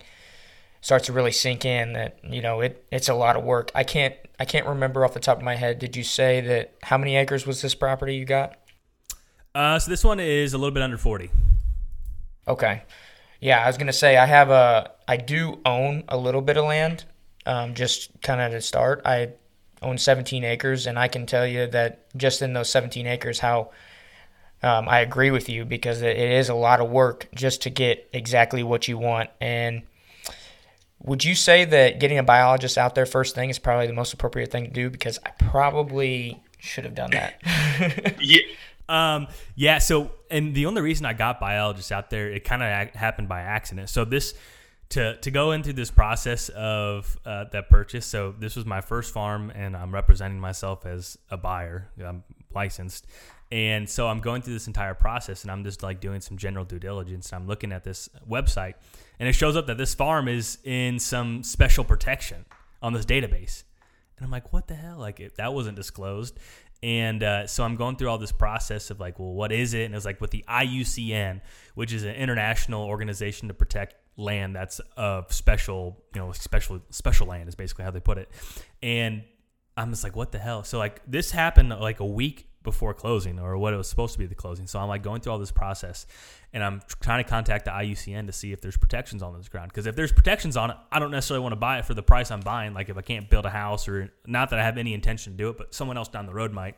starts 0.81 1.07
to 1.07 1.13
really 1.13 1.31
sink 1.31 1.65
in 1.65 1.93
that 1.93 2.19
you 2.23 2.41
know 2.41 2.61
it 2.61 2.85
it's 2.91 3.09
a 3.09 3.13
lot 3.13 3.35
of 3.35 3.43
work. 3.43 3.71
I 3.73 3.83
can't 3.83 4.13
I 4.39 4.45
can't 4.45 4.67
remember 4.67 5.05
off 5.05 5.13
the 5.13 5.19
top 5.19 5.37
of 5.37 5.43
my 5.43 5.55
head. 5.55 5.79
Did 5.79 5.95
you 5.95 6.03
say 6.03 6.41
that 6.41 6.75
how 6.83 6.97
many 6.97 7.15
acres 7.15 7.47
was 7.47 7.61
this 7.61 7.73
property 7.73 8.15
you 8.15 8.25
got? 8.25 8.57
Uh, 9.55 9.79
so 9.79 9.89
this 9.89 10.03
one 10.03 10.19
is 10.19 10.53
a 10.53 10.57
little 10.57 10.73
bit 10.73 10.83
under 10.83 10.97
forty. 10.97 11.31
Okay, 12.47 12.83
yeah, 13.39 13.63
I 13.63 13.67
was 13.67 13.77
gonna 13.77 13.93
say 13.93 14.17
I 14.17 14.27
have 14.27 14.51
a 14.51 14.91
I 15.07 15.17
do 15.17 15.59
own 15.65 16.03
a 16.09 16.17
little 16.17 16.41
bit 16.41 16.57
of 16.57 16.65
land, 16.65 17.05
um, 17.45 17.73
just 17.73 18.11
kind 18.21 18.41
of 18.41 18.51
to 18.51 18.61
start. 18.61 19.01
I 19.05 19.29
own 19.81 19.97
17 19.97 20.43
acres, 20.43 20.87
and 20.87 20.97
I 20.97 21.07
can 21.07 21.25
tell 21.25 21.45
you 21.45 21.67
that 21.67 22.15
just 22.17 22.41
in 22.41 22.53
those 22.53 22.69
17 22.69 23.05
acres, 23.07 23.39
how 23.39 23.71
um, 24.63 24.89
I 24.89 24.99
agree 25.01 25.31
with 25.31 25.47
you 25.47 25.63
because 25.63 26.01
it 26.01 26.17
is 26.17 26.49
a 26.49 26.55
lot 26.55 26.81
of 26.81 26.89
work 26.89 27.27
just 27.35 27.61
to 27.63 27.69
get 27.69 28.09
exactly 28.11 28.63
what 28.63 28.87
you 28.87 28.97
want. 28.97 29.29
And 29.39 29.83
would 31.03 31.23
you 31.23 31.35
say 31.35 31.65
that 31.65 31.99
getting 31.99 32.17
a 32.17 32.23
biologist 32.23 32.77
out 32.77 32.95
there 32.95 33.05
first 33.05 33.35
thing 33.35 33.49
is 33.49 33.59
probably 33.59 33.87
the 33.87 33.93
most 33.93 34.13
appropriate 34.13 34.51
thing 34.51 34.65
to 34.65 34.71
do? 34.71 34.89
Because 34.89 35.19
I 35.23 35.29
probably 35.37 36.41
should 36.57 36.83
have 36.83 36.95
done 36.95 37.11
that. 37.11 38.15
yeah. 38.19 38.41
Um, 38.87 39.27
yeah. 39.55 39.79
So, 39.79 40.11
and 40.29 40.53
the 40.53 40.65
only 40.65 40.81
reason 40.81 41.05
I 41.05 41.13
got 41.13 41.39
biologists 41.39 41.91
out 41.91 42.09
there, 42.09 42.29
it 42.31 42.43
kind 42.43 42.63
of 42.63 42.95
happened 42.95 43.27
by 43.27 43.41
accident. 43.41 43.89
So 43.89 44.05
this 44.05 44.33
to 44.89 45.17
to 45.17 45.31
go 45.31 45.51
into 45.51 45.73
this 45.73 45.91
process 45.91 46.49
of 46.49 47.17
uh, 47.25 47.45
that 47.51 47.69
purchase. 47.69 48.05
So 48.05 48.33
this 48.37 48.55
was 48.55 48.65
my 48.65 48.81
first 48.81 49.13
farm, 49.13 49.51
and 49.53 49.75
I'm 49.75 49.93
representing 49.93 50.39
myself 50.39 50.85
as 50.85 51.17
a 51.29 51.37
buyer. 51.37 51.89
I'm 52.03 52.23
licensed, 52.53 53.07
and 53.51 53.89
so 53.89 54.07
I'm 54.07 54.19
going 54.19 54.41
through 54.41 54.53
this 54.53 54.67
entire 54.67 54.93
process, 54.93 55.43
and 55.43 55.51
I'm 55.51 55.63
just 55.63 55.81
like 55.83 55.99
doing 55.99 56.21
some 56.21 56.37
general 56.37 56.65
due 56.65 56.79
diligence. 56.79 57.31
And 57.31 57.41
I'm 57.41 57.47
looking 57.47 57.71
at 57.71 57.83
this 57.83 58.09
website, 58.29 58.75
and 59.19 59.27
it 59.27 59.33
shows 59.33 59.55
up 59.55 59.67
that 59.67 59.77
this 59.77 59.93
farm 59.93 60.27
is 60.27 60.59
in 60.63 60.99
some 60.99 61.43
special 61.43 61.83
protection 61.83 62.45
on 62.81 62.93
this 62.93 63.05
database, 63.05 63.63
and 64.17 64.25
I'm 64.25 64.31
like, 64.31 64.53
what 64.53 64.67
the 64.67 64.75
hell? 64.75 64.97
Like 64.97 65.19
it, 65.19 65.37
that 65.37 65.53
wasn't 65.53 65.75
disclosed. 65.75 66.37
And 66.85 67.23
uh, 67.23 67.47
so 67.47 67.63
I'm 67.63 67.77
going 67.77 67.95
through 67.95 68.09
all 68.09 68.19
this 68.19 68.31
process 68.31 68.91
of 68.91 68.99
like, 68.99 69.17
well, 69.17 69.33
what 69.33 69.51
is 69.51 69.73
it? 69.73 69.85
And 69.85 69.95
it 69.95 69.97
was 69.97 70.05
like 70.05 70.21
with 70.21 70.29
the 70.29 70.45
IUCN, 70.47 71.41
which 71.73 71.91
is 71.91 72.03
an 72.03 72.13
international 72.13 72.83
organization 72.83 73.47
to 73.47 73.55
protect 73.55 73.95
land 74.17 74.55
that's 74.55 74.79
of 74.95 75.33
special, 75.33 75.97
you 76.13 76.21
know, 76.21 76.31
special 76.31 76.79
special 76.91 77.25
land 77.25 77.49
is 77.49 77.55
basically 77.55 77.85
how 77.85 77.89
they 77.89 77.99
put 77.99 78.19
it. 78.19 78.29
And 78.83 79.23
I'm 79.75 79.89
just 79.89 80.03
like, 80.03 80.15
what 80.15 80.31
the 80.31 80.37
hell? 80.37 80.63
So 80.63 80.77
like 80.77 81.01
this 81.07 81.31
happened 81.31 81.69
like 81.69 82.01
a 82.01 82.05
week 82.05 82.49
before 82.65 82.93
closing 82.93 83.39
or 83.39 83.57
what 83.57 83.73
it 83.73 83.77
was 83.77 83.87
supposed 83.87 84.11
to 84.13 84.19
be 84.19 84.25
the 84.25 84.35
closing. 84.35 84.67
So 84.67 84.79
I'm 84.79 84.89
like 84.89 85.03
going 85.03 85.21
through 85.21 85.31
all 85.31 85.39
this 85.39 85.51
process 85.51 86.05
and 86.51 86.61
I'm 86.61 86.81
trying 87.01 87.23
to 87.23 87.29
contact 87.29 87.65
the 87.65 87.71
IUCN 87.71 88.27
to 88.27 88.33
see 88.33 88.51
if 88.51 88.59
there's 88.59 88.75
protections 88.75 89.23
on 89.23 89.37
this 89.37 89.47
ground. 89.47 89.69
Because 89.69 89.85
if 89.85 89.95
there's 89.95 90.11
protections 90.11 90.57
on 90.57 90.71
it, 90.71 90.77
I 90.91 90.99
don't 90.99 91.11
necessarily 91.11 91.43
want 91.43 91.53
to 91.53 91.57
buy 91.57 91.79
it 91.79 91.85
for 91.85 91.93
the 91.93 92.03
price 92.03 92.31
I'm 92.31 92.41
buying. 92.41 92.73
Like 92.73 92.89
if 92.89 92.97
I 92.97 93.01
can't 93.01 93.29
build 93.29 93.45
a 93.45 93.49
house 93.49 93.87
or 93.87 94.11
not 94.25 94.49
that 94.49 94.59
I 94.59 94.63
have 94.63 94.77
any 94.77 94.93
intention 94.93 95.33
to 95.33 95.37
do 95.37 95.49
it, 95.49 95.57
but 95.57 95.73
someone 95.73 95.95
else 95.95 96.09
down 96.09 96.25
the 96.25 96.33
road 96.33 96.51
might. 96.51 96.75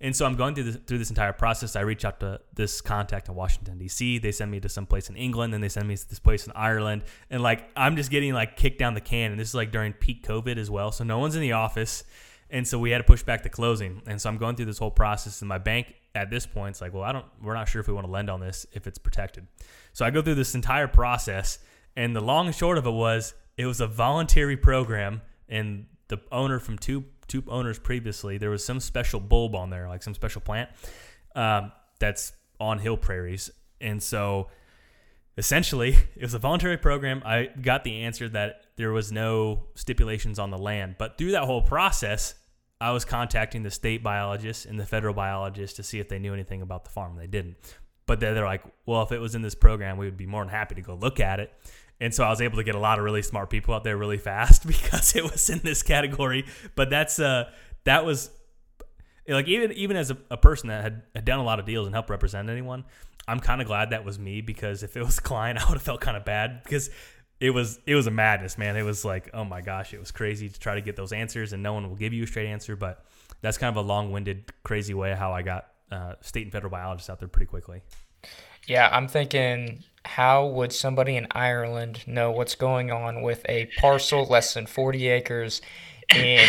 And 0.00 0.14
so 0.14 0.26
I'm 0.26 0.36
going 0.36 0.54
through 0.54 0.64
this, 0.64 0.76
through 0.86 0.98
this 0.98 1.08
entire 1.08 1.32
process. 1.32 1.74
I 1.74 1.80
reach 1.80 2.04
out 2.04 2.20
to 2.20 2.40
this 2.54 2.80
contact 2.80 3.28
in 3.28 3.34
Washington 3.34 3.78
D.C. 3.78 4.18
They 4.18 4.32
send 4.32 4.50
me 4.50 4.60
to 4.60 4.68
some 4.68 4.84
place 4.84 5.08
in 5.08 5.16
England, 5.16 5.54
and 5.54 5.64
they 5.64 5.70
send 5.70 5.88
me 5.88 5.96
to 5.96 6.08
this 6.08 6.18
place 6.18 6.46
in 6.46 6.52
Ireland. 6.54 7.04
And 7.30 7.42
like 7.42 7.70
I'm 7.74 7.96
just 7.96 8.10
getting 8.10 8.34
like 8.34 8.56
kicked 8.56 8.78
down 8.78 8.94
the 8.94 9.00
can. 9.00 9.30
And 9.30 9.40
this 9.40 9.48
is 9.48 9.54
like 9.54 9.72
during 9.72 9.94
peak 9.94 10.26
COVID 10.26 10.58
as 10.58 10.70
well, 10.70 10.92
so 10.92 11.02
no 11.02 11.18
one's 11.18 11.34
in 11.34 11.40
the 11.40 11.52
office. 11.52 12.04
And 12.50 12.66
so 12.66 12.78
we 12.78 12.90
had 12.90 12.98
to 12.98 13.04
push 13.04 13.22
back 13.22 13.42
the 13.42 13.48
closing. 13.48 14.02
And 14.06 14.20
so 14.20 14.28
I'm 14.28 14.38
going 14.38 14.56
through 14.56 14.66
this 14.66 14.78
whole 14.78 14.90
process, 14.90 15.42
and 15.42 15.48
my 15.48 15.58
bank 15.58 15.94
at 16.14 16.30
this 16.30 16.46
point 16.46 16.76
is 16.76 16.80
like, 16.80 16.94
well, 16.94 17.02
I 17.02 17.12
don't, 17.12 17.26
we're 17.42 17.54
not 17.54 17.68
sure 17.68 17.80
if 17.80 17.88
we 17.88 17.94
want 17.94 18.06
to 18.06 18.10
lend 18.10 18.30
on 18.30 18.40
this 18.40 18.66
if 18.72 18.86
it's 18.86 18.98
protected. 18.98 19.46
So 19.92 20.04
I 20.04 20.10
go 20.10 20.22
through 20.22 20.36
this 20.36 20.54
entire 20.54 20.88
process, 20.88 21.58
and 21.96 22.14
the 22.14 22.20
long 22.20 22.46
and 22.46 22.54
short 22.54 22.78
of 22.78 22.86
it 22.86 22.90
was, 22.90 23.34
it 23.56 23.66
was 23.66 23.80
a 23.80 23.86
voluntary 23.86 24.56
program, 24.56 25.22
and 25.48 25.86
the 26.08 26.20
owner 26.30 26.58
from 26.58 26.78
two 26.78 27.04
two 27.28 27.42
owners 27.48 27.78
previously, 27.78 28.38
there 28.38 28.50
was 28.50 28.64
some 28.64 28.78
special 28.78 29.18
bulb 29.18 29.54
on 29.56 29.70
there, 29.70 29.88
like 29.88 30.02
some 30.02 30.14
special 30.14 30.40
plant 30.40 30.70
um, 31.34 31.72
that's 31.98 32.32
on 32.60 32.78
hill 32.78 32.96
prairies. 32.96 33.50
And 33.80 34.02
so 34.02 34.48
essentially, 35.38 35.96
it 36.16 36.22
was 36.22 36.34
a 36.34 36.38
voluntary 36.38 36.76
program. 36.76 37.22
I 37.24 37.50
got 37.60 37.84
the 37.84 38.02
answer 38.02 38.28
that 38.30 38.62
there 38.76 38.92
was 38.92 39.12
no 39.12 39.64
stipulations 39.74 40.38
on 40.38 40.50
the 40.50 40.58
land. 40.58 40.96
But 40.98 41.18
through 41.18 41.32
that 41.32 41.44
whole 41.44 41.62
process, 41.62 42.34
I 42.80 42.90
was 42.90 43.04
contacting 43.04 43.62
the 43.62 43.70
state 43.70 44.02
biologists 44.02 44.66
and 44.66 44.78
the 44.78 44.86
federal 44.86 45.14
biologists 45.14 45.76
to 45.76 45.82
see 45.82 45.98
if 45.98 46.08
they 46.08 46.18
knew 46.18 46.34
anything 46.34 46.62
about 46.62 46.84
the 46.84 46.90
farm. 46.90 47.16
They 47.16 47.26
didn't. 47.26 47.56
But 48.06 48.20
they're 48.20 48.44
like, 48.44 48.62
well, 48.84 49.02
if 49.02 49.12
it 49.12 49.18
was 49.18 49.34
in 49.34 49.42
this 49.42 49.54
program, 49.54 49.96
we 49.96 50.06
would 50.06 50.16
be 50.16 50.26
more 50.26 50.42
than 50.42 50.50
happy 50.50 50.76
to 50.76 50.82
go 50.82 50.94
look 50.94 51.18
at 51.18 51.40
it. 51.40 51.52
And 52.00 52.14
so 52.14 52.24
I 52.24 52.28
was 52.28 52.40
able 52.40 52.58
to 52.58 52.64
get 52.64 52.74
a 52.74 52.78
lot 52.78 52.98
of 52.98 53.04
really 53.04 53.22
smart 53.22 53.50
people 53.50 53.74
out 53.74 53.82
there 53.82 53.96
really 53.96 54.18
fast 54.32 54.66
because 54.66 55.16
it 55.16 55.24
was 55.24 55.48
in 55.50 55.60
this 55.60 55.82
category. 55.82 56.44
But 56.74 56.90
that's 56.90 57.18
uh 57.18 57.50
that 57.84 58.04
was 58.04 58.30
like 59.28 59.48
even 59.48 59.72
even 59.72 59.96
as 59.96 60.10
a, 60.10 60.18
a 60.30 60.36
person 60.36 60.68
that 60.68 60.82
had, 60.82 61.02
had 61.14 61.24
done 61.24 61.38
a 61.38 61.44
lot 61.44 61.58
of 61.58 61.66
deals 61.66 61.86
and 61.86 61.94
helped 61.94 62.10
represent 62.10 62.48
anyone, 62.48 62.84
I'm 63.28 63.40
kind 63.40 63.60
of 63.60 63.66
glad 63.66 63.90
that 63.90 64.04
was 64.04 64.18
me 64.18 64.40
because 64.40 64.82
if 64.82 64.96
it 64.96 65.04
was 65.04 65.20
Klein, 65.20 65.58
I 65.58 65.64
would 65.68 65.74
have 65.74 65.82
felt 65.82 66.00
kind 66.00 66.16
of 66.16 66.24
bad 66.24 66.62
because 66.62 66.90
it 67.40 67.50
was 67.50 67.78
it 67.86 67.94
was 67.94 68.06
a 68.06 68.10
madness, 68.10 68.56
man. 68.56 68.76
It 68.76 68.82
was 68.82 69.04
like, 69.04 69.30
oh 69.34 69.44
my 69.44 69.60
gosh, 69.60 69.92
it 69.92 70.00
was 70.00 70.10
crazy 70.10 70.48
to 70.48 70.60
try 70.60 70.74
to 70.74 70.80
get 70.80 70.96
those 70.96 71.12
answers, 71.12 71.52
and 71.52 71.62
no 71.62 71.72
one 71.74 71.88
will 71.88 71.96
give 71.96 72.12
you 72.12 72.24
a 72.24 72.26
straight 72.26 72.48
answer. 72.48 72.76
But 72.76 73.04
that's 73.42 73.58
kind 73.58 73.76
of 73.76 73.84
a 73.84 73.86
long-winded, 73.86 74.52
crazy 74.64 74.94
way 74.94 75.14
how 75.14 75.32
I 75.32 75.42
got 75.42 75.66
uh, 75.90 76.14
state 76.20 76.44
and 76.44 76.52
federal 76.52 76.70
biologists 76.70 77.10
out 77.10 77.18
there 77.18 77.28
pretty 77.28 77.46
quickly. 77.46 77.82
Yeah, 78.66 78.88
I'm 78.90 79.06
thinking 79.06 79.84
how 80.04 80.46
would 80.46 80.72
somebody 80.72 81.16
in 81.16 81.26
Ireland 81.32 82.06
know 82.06 82.30
what's 82.30 82.54
going 82.54 82.90
on 82.90 83.22
with 83.22 83.44
a 83.48 83.66
parcel 83.78 84.24
less 84.24 84.54
than 84.54 84.66
40 84.66 85.08
acres 85.08 85.60
in, 86.14 86.44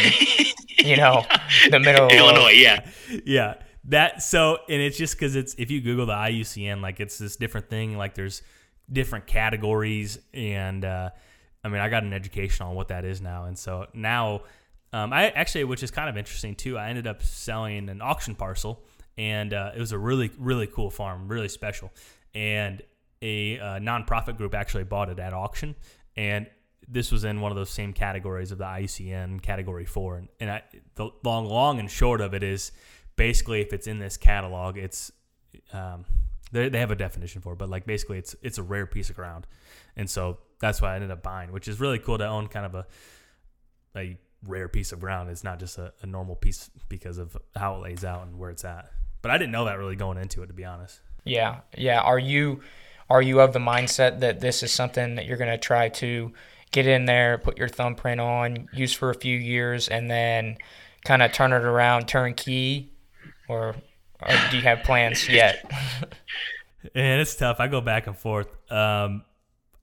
you 0.80 0.96
know, 0.98 1.26
the 1.70 1.80
middle 1.80 2.06
of 2.06 2.12
Illinois? 2.14 2.52
Yeah, 2.52 2.90
yeah. 3.26 3.56
That 3.88 4.22
so, 4.22 4.58
and 4.68 4.82
it's 4.82 4.98
just 4.98 5.16
because 5.16 5.36
it's 5.36 5.56
if 5.58 5.72
you 5.72 5.80
Google 5.80 6.06
the 6.06 6.14
IUCN, 6.14 6.82
like 6.82 7.00
it's 7.00 7.18
this 7.18 7.38
different 7.38 7.70
thing. 7.70 7.98
Like 7.98 8.16
there's 8.16 8.42
different 8.92 9.28
categories, 9.28 10.20
and 10.34 10.84
uh, 10.84 11.10
I 11.64 11.70
mean, 11.70 11.80
I 11.80 11.90
got 11.90 12.04
an 12.04 12.14
education 12.14 12.66
on 12.66 12.76
what 12.76 12.90
that 12.90 13.06
is 13.06 13.22
now, 13.22 13.46
and 13.46 13.58
so 13.58 13.88
now. 13.94 14.42
Um, 14.94 15.12
I 15.12 15.30
actually, 15.32 15.66
which 15.66 15.84
is 15.84 15.92
kind 15.92 16.10
of 16.10 16.16
interesting 16.16 16.56
too. 16.56 16.78
I 16.78 16.88
ended 16.88 17.08
up 17.08 17.22
selling 17.22 17.90
an 17.90 18.02
auction 18.02 18.36
parcel, 18.36 18.86
and 19.18 19.54
uh, 19.54 19.72
it 19.76 19.80
was 19.80 19.92
a 19.92 19.98
really, 19.98 20.32
really 20.38 20.68
cool 20.68 20.90
farm, 20.90 21.28
really 21.28 21.50
special. 21.50 21.92
And 22.34 22.82
a 23.22 23.60
uh, 23.60 23.66
nonprofit 23.80 24.38
group 24.38 24.56
actually 24.56 24.86
bought 24.86 25.10
it 25.10 25.20
at 25.20 25.34
auction, 25.34 25.76
and 26.16 26.48
this 26.88 27.12
was 27.12 27.26
in 27.26 27.42
one 27.42 27.52
of 27.52 27.58
those 27.58 27.70
same 27.70 27.92
categories 27.92 28.52
of 28.52 28.58
the 28.58 28.64
IUCN 28.64 29.42
Category 29.42 29.86
Four. 29.86 30.18
And, 30.18 30.30
and 30.40 30.50
I, 30.50 30.64
the 30.96 31.10
long, 31.24 31.46
long 31.46 31.80
and 31.80 31.92
short 31.92 32.22
of 32.22 32.34
it 32.34 32.44
is, 32.44 32.72
basically, 33.18 33.60
if 33.60 33.74
it's 33.74 33.88
in 33.88 34.00
this 34.00 34.16
catalog, 34.16 34.78
it's 34.78 35.12
um, 35.74 36.06
they, 36.54 36.70
they 36.70 36.80
have 36.80 36.92
a 36.92 36.96
definition 36.96 37.42
for 37.42 37.54
it, 37.54 37.60
but 37.60 37.70
like 37.70 37.86
basically, 37.86 38.18
it's 38.18 38.36
it's 38.42 38.58
a 38.58 38.64
rare 38.64 38.86
piece 38.86 39.10
of 39.10 39.18
ground, 39.18 39.46
and 39.98 40.10
so 40.10 40.38
that's 40.60 40.82
why 40.82 40.94
I 40.94 40.96
ended 40.96 41.12
up 41.12 41.22
buying, 41.22 41.52
which 41.52 41.68
is 41.68 41.82
really 41.82 42.00
cool 42.00 42.18
to 42.18 42.26
own 42.26 42.48
kind 42.48 42.66
of 42.66 42.76
a 42.76 42.86
a 43.98 44.18
rare 44.46 44.70
piece 44.70 44.92
of 44.92 45.02
ground. 45.02 45.30
It's 45.30 45.44
not 45.44 45.60
just 45.60 45.78
a, 45.78 45.94
a 46.02 46.06
normal 46.06 46.36
piece 46.36 46.70
because 46.88 47.18
of 47.18 47.36
how 47.56 47.76
it 47.76 47.82
lays 47.82 48.06
out 48.06 48.26
and 48.26 48.38
where 48.40 48.50
it's 48.50 48.64
at. 48.64 48.92
But 49.22 49.32
I 49.32 49.38
didn't 49.38 49.52
know 49.52 49.66
that 49.66 49.78
really 49.78 49.96
going 49.96 50.18
into 50.18 50.44
it, 50.44 50.48
to 50.48 50.54
be 50.54 50.64
honest. 50.64 51.02
Yeah, 51.26 51.62
yeah. 51.76 52.00
Are 52.00 52.20
you 52.20 52.62
are 53.10 53.22
you 53.22 53.42
of 53.42 53.54
the 53.54 53.60
mindset 53.60 54.20
that 54.20 54.40
this 54.40 54.64
is 54.64 54.72
something 54.72 55.16
that 55.16 55.26
you're 55.26 55.38
going 55.38 55.52
to 55.52 55.58
try 55.58 55.90
to 55.90 56.32
get 56.72 56.86
in 56.86 57.06
there, 57.06 57.38
put 57.38 57.58
your 57.58 57.70
thumbprint 57.70 58.20
on, 58.20 58.68
use 58.74 58.94
for 58.94 59.10
a 59.10 59.16
few 59.16 59.38
years, 59.38 59.88
and 59.88 60.10
then 60.10 60.58
kind 61.06 61.22
of 61.22 61.32
turn 61.32 61.54
it 61.54 61.64
around, 61.64 62.08
turnkey, 62.08 62.92
or, 63.48 63.76
or 64.22 64.36
do 64.52 64.58
you 64.58 64.64
have 64.64 64.84
plans 64.84 65.28
yet? 65.28 65.70
and 66.96 67.22
it's 67.22 67.36
tough. 67.36 67.58
I 67.60 67.68
go 67.68 67.82
back 67.82 68.08
and 68.08 68.18
forth. 68.18 68.48
Um, 68.72 69.24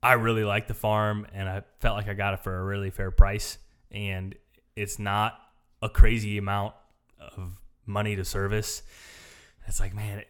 I 0.01 0.13
really 0.13 0.43
like 0.43 0.67
the 0.67 0.73
farm, 0.73 1.25
and 1.33 1.49
I 1.49 1.63
felt 1.79 1.97
like 1.97 2.07
I 2.07 2.13
got 2.13 2.33
it 2.35 2.43
for 2.43 2.55
a 2.55 2.63
really 2.63 2.91
fair 2.91 3.11
price. 3.11 3.57
And 3.91 4.35
it's 4.75 4.99
not 4.99 5.39
a 5.81 5.89
crazy 5.89 6.37
amount 6.37 6.73
of 7.19 7.59
money 7.85 8.15
to 8.15 8.25
service. 8.25 8.83
It's 9.67 9.79
like, 9.79 9.93
man, 9.93 10.19
it, 10.19 10.27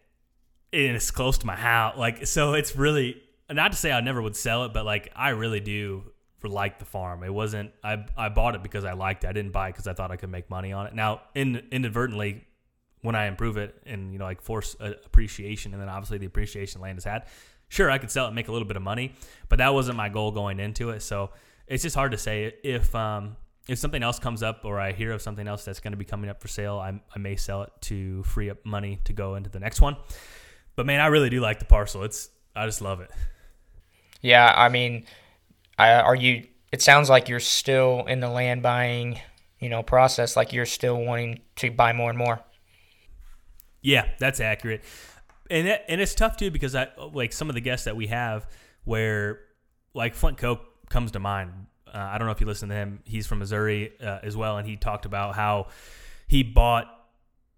it's 0.71 1.12
close 1.12 1.38
to 1.39 1.45
my 1.45 1.56
house. 1.56 1.98
Like, 1.98 2.28
so 2.28 2.54
it's 2.54 2.76
really 2.76 3.21
not 3.52 3.71
to 3.71 3.78
say 3.78 3.91
I 3.91 4.02
never 4.02 4.21
would 4.21 4.36
sell 4.36 4.65
it, 4.65 4.74
but 4.74 4.86
like 4.86 5.12
I 5.15 5.30
really 5.30 5.60
do 5.60 6.04
like 6.43 6.80
the 6.80 6.86
farm. 6.86 7.24
It 7.24 7.34
wasn't 7.34 7.71
I 7.84 8.06
I 8.15 8.30
bought 8.30 8.56
it 8.56 8.63
because 8.63 8.86
I 8.86 8.93
liked 8.93 9.24
it. 9.24 9.28
I 9.28 9.34
didn't 9.34 9.52
buy 9.52 9.69
it 9.69 9.71
because 9.71 9.88
I 9.88 9.93
thought 9.93 10.12
I 10.12 10.15
could 10.15 10.30
make 10.30 10.50
money 10.50 10.71
on 10.71 10.88
it. 10.88 10.93
Now, 10.93 11.21
in, 11.34 11.63
inadvertently, 11.71 12.45
when 13.05 13.15
I 13.15 13.27
improve 13.27 13.57
it 13.57 13.81
and 13.85 14.11
you 14.11 14.19
know 14.19 14.25
like 14.25 14.41
force 14.41 14.75
appreciation, 14.79 15.73
and 15.73 15.81
then 15.81 15.89
obviously 15.89 16.17
the 16.17 16.25
appreciation 16.25 16.81
land 16.81 16.97
has 16.97 17.03
had, 17.03 17.25
sure 17.69 17.89
I 17.89 17.97
could 17.97 18.11
sell 18.11 18.25
it 18.25 18.29
and 18.29 18.35
make 18.35 18.47
a 18.47 18.51
little 18.51 18.67
bit 18.67 18.77
of 18.77 18.83
money, 18.83 19.13
but 19.49 19.59
that 19.59 19.73
wasn't 19.73 19.97
my 19.97 20.09
goal 20.09 20.31
going 20.31 20.59
into 20.59 20.89
it. 20.89 21.01
So 21.01 21.31
it's 21.67 21.83
just 21.83 21.95
hard 21.95 22.11
to 22.11 22.17
say 22.17 22.53
if 22.63 22.93
um, 22.95 23.35
if 23.67 23.79
something 23.79 24.03
else 24.03 24.19
comes 24.19 24.43
up 24.43 24.63
or 24.63 24.79
I 24.79 24.91
hear 24.91 25.11
of 25.11 25.21
something 25.21 25.47
else 25.47 25.65
that's 25.65 25.79
going 25.79 25.93
to 25.93 25.97
be 25.97 26.05
coming 26.05 26.29
up 26.29 26.41
for 26.41 26.47
sale, 26.47 26.77
I, 26.77 26.99
I 27.15 27.19
may 27.19 27.35
sell 27.35 27.63
it 27.63 27.71
to 27.81 28.23
free 28.23 28.49
up 28.49 28.65
money 28.65 28.99
to 29.05 29.13
go 29.13 29.35
into 29.35 29.49
the 29.49 29.59
next 29.59 29.81
one. 29.81 29.97
But 30.75 30.85
man, 30.85 30.99
I 30.99 31.07
really 31.07 31.29
do 31.29 31.39
like 31.39 31.59
the 31.59 31.65
parcel. 31.65 32.03
It's 32.03 32.29
I 32.55 32.65
just 32.65 32.81
love 32.81 33.01
it. 33.01 33.11
Yeah, 34.21 34.51
I 34.55 34.69
mean, 34.69 35.05
I, 35.77 35.93
are 35.93 36.15
you? 36.15 36.47
It 36.71 36.81
sounds 36.81 37.09
like 37.09 37.29
you're 37.29 37.39
still 37.39 38.05
in 38.07 38.19
the 38.19 38.29
land 38.29 38.61
buying, 38.61 39.19
you 39.59 39.69
know, 39.69 39.83
process. 39.83 40.35
Like 40.35 40.51
you're 40.51 40.65
still 40.65 40.97
wanting 41.03 41.41
to 41.57 41.71
buy 41.71 41.93
more 41.93 42.09
and 42.09 42.17
more. 42.17 42.39
Yeah, 43.86 44.10
that's 44.17 44.39
accurate, 44.39 44.84
and 45.52 45.67
and 45.67 46.02
it's 46.02 46.15
tough 46.15 46.38
too 46.38 46.50
because 46.50 46.74
I 46.74 46.88
like 47.13 47.32
some 47.32 47.50
of 47.50 47.56
the 47.56 47.62
guests 47.62 47.86
that 47.86 47.95
we 47.95 48.08
have 48.08 48.50
where 48.84 49.41
like 49.93 50.15
Flint 50.15 50.39
Koch 50.39 50.60
comes 50.89 51.12
to 51.12 51.19
mind. 51.19 51.52
Uh, 51.88 51.98
I 51.98 52.17
don't 52.17 52.26
know 52.26 52.32
if 52.32 52.41
you 52.41 52.48
listen 52.48 52.69
to 52.69 52.76
him. 52.76 53.02
He's 53.06 53.28
from 53.28 53.39
Missouri 53.39 53.93
uh, 54.02 54.19
as 54.24 54.36
well, 54.36 54.58
and 54.58 54.67
he 54.67 54.76
talked 54.76 55.06
about 55.06 55.36
how 55.36 55.67
he 56.28 56.41
bought 56.41 56.91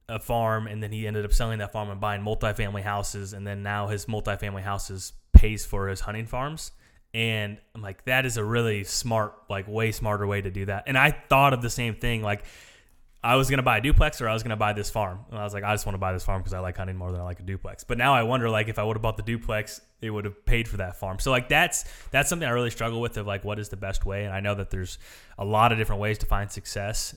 a 0.10 0.20
farm 0.20 0.68
and 0.68 0.84
then 0.84 0.92
he 0.92 1.08
ended 1.08 1.24
up 1.24 1.34
selling 1.34 1.60
that 1.60 1.72
farm 1.72 1.90
and 1.90 2.00
buying 2.00 2.22
multifamily 2.22 2.82
houses 2.82 3.34
and 3.34 3.46
then 3.46 3.62
now 3.62 3.88
his 3.88 4.06
multifamily 4.06 4.62
houses 4.62 5.12
pays 5.34 5.66
for 5.66 5.90
his 5.90 6.00
hunting 6.00 6.26
farms 6.26 6.72
and 7.13 7.58
I'm 7.76 7.82
like 7.82 8.06
that 8.06 8.26
is 8.26 8.38
a 8.38 8.44
really 8.44 8.86
smart 8.86 9.34
like 9.50 9.68
way 9.68 9.92
smarter 9.92 10.26
way 10.26 10.42
to 10.42 10.50
do 10.50 10.63
that 10.68 10.84
and 10.88 10.98
I 10.98 11.12
thought 11.12 11.54
of 11.54 11.62
the 11.62 11.70
same 11.70 11.96
thing 11.96 12.22
like 12.22 12.46
I 13.23 13.36
was 13.36 13.49
gonna 13.49 13.63
buy 13.63 13.80
a 13.80 13.82
duplex 13.82 14.21
or 14.21 14.30
I 14.30 14.34
was 14.34 14.43
gonna 14.43 14.56
buy 14.56 14.73
this 14.73 14.89
farm. 14.89 15.19
And 15.30 15.39
I 15.39 15.43
was 15.43 15.53
like 15.53 15.63
I 15.63 15.73
just 15.73 15.86
want 15.86 15.95
to 15.95 15.99
buy 15.99 16.13
this 16.13 16.23
farm 16.23 16.41
because 16.41 16.53
I 16.53 16.60
like 16.60 16.77
hunting 16.77 16.95
more 16.95 17.12
than 17.12 17.19
I 17.19 17.23
like 17.23 17.39
a 17.39 17.43
duplex. 17.43 17.84
But 17.84 17.97
now 17.97 18.13
I 18.13 18.23
wonder 18.23 18.49
like 18.49 18.67
if 18.67 18.80
I 18.80 18.84
would 18.84 18.95
have 18.95 19.01
bought 19.01 19.17
the 19.17 19.23
duplex 19.23 19.82
it 20.01 20.12
would 20.12 20.25
have 20.25 20.45
paid 20.45 20.67
for 20.67 20.77
that 20.77 20.95
farm. 20.95 21.19
So 21.19 21.32
like 21.32 21.49
that's 21.49 21.86
that's 22.12 22.30
something 22.30 22.47
I 22.47 22.51
really 22.51 22.69
struggle 22.69 23.01
with 23.01 23.17
of 23.17 23.25
like 23.25 23.43
what 23.43 23.60
is 23.60 23.69
the 23.69 23.77
best 23.77 24.06
way? 24.06 24.25
And 24.25 24.34
I 24.34 24.39
know 24.39 24.56
that 24.56 24.69
there's 24.69 24.99
a 25.38 25.45
lot 25.45 25.71
of 25.71 25.77
different 25.77 26.01
ways 26.01 26.19
to 26.19 26.25
find 26.25 26.51
success. 26.51 27.15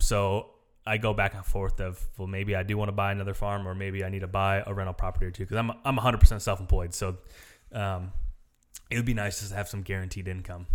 So 0.00 0.50
I 0.86 0.98
go 0.98 1.14
back 1.14 1.34
and 1.34 1.44
forth 1.44 1.80
of 1.80 2.00
well 2.16 2.28
maybe 2.28 2.56
I 2.56 2.62
do 2.62 2.76
want 2.76 2.88
to 2.88 2.92
buy 2.92 3.12
another 3.12 3.34
farm 3.34 3.68
or 3.68 3.74
maybe 3.74 4.02
I 4.04 4.08
need 4.08 4.20
to 4.20 4.26
buy 4.26 4.62
a 4.66 4.72
rental 4.72 4.94
property 4.94 5.26
or 5.26 5.30
two 5.30 5.44
because 5.44 5.58
I'm 5.58 5.72
I'm 5.84 5.96
100% 5.96 6.40
self-employed. 6.40 6.94
So 6.94 7.18
um, 7.72 8.12
it 8.90 8.96
would 8.96 9.06
be 9.06 9.14
nice 9.14 9.46
to 9.46 9.54
have 9.54 9.68
some 9.68 9.82
guaranteed 9.82 10.28
income 10.28 10.66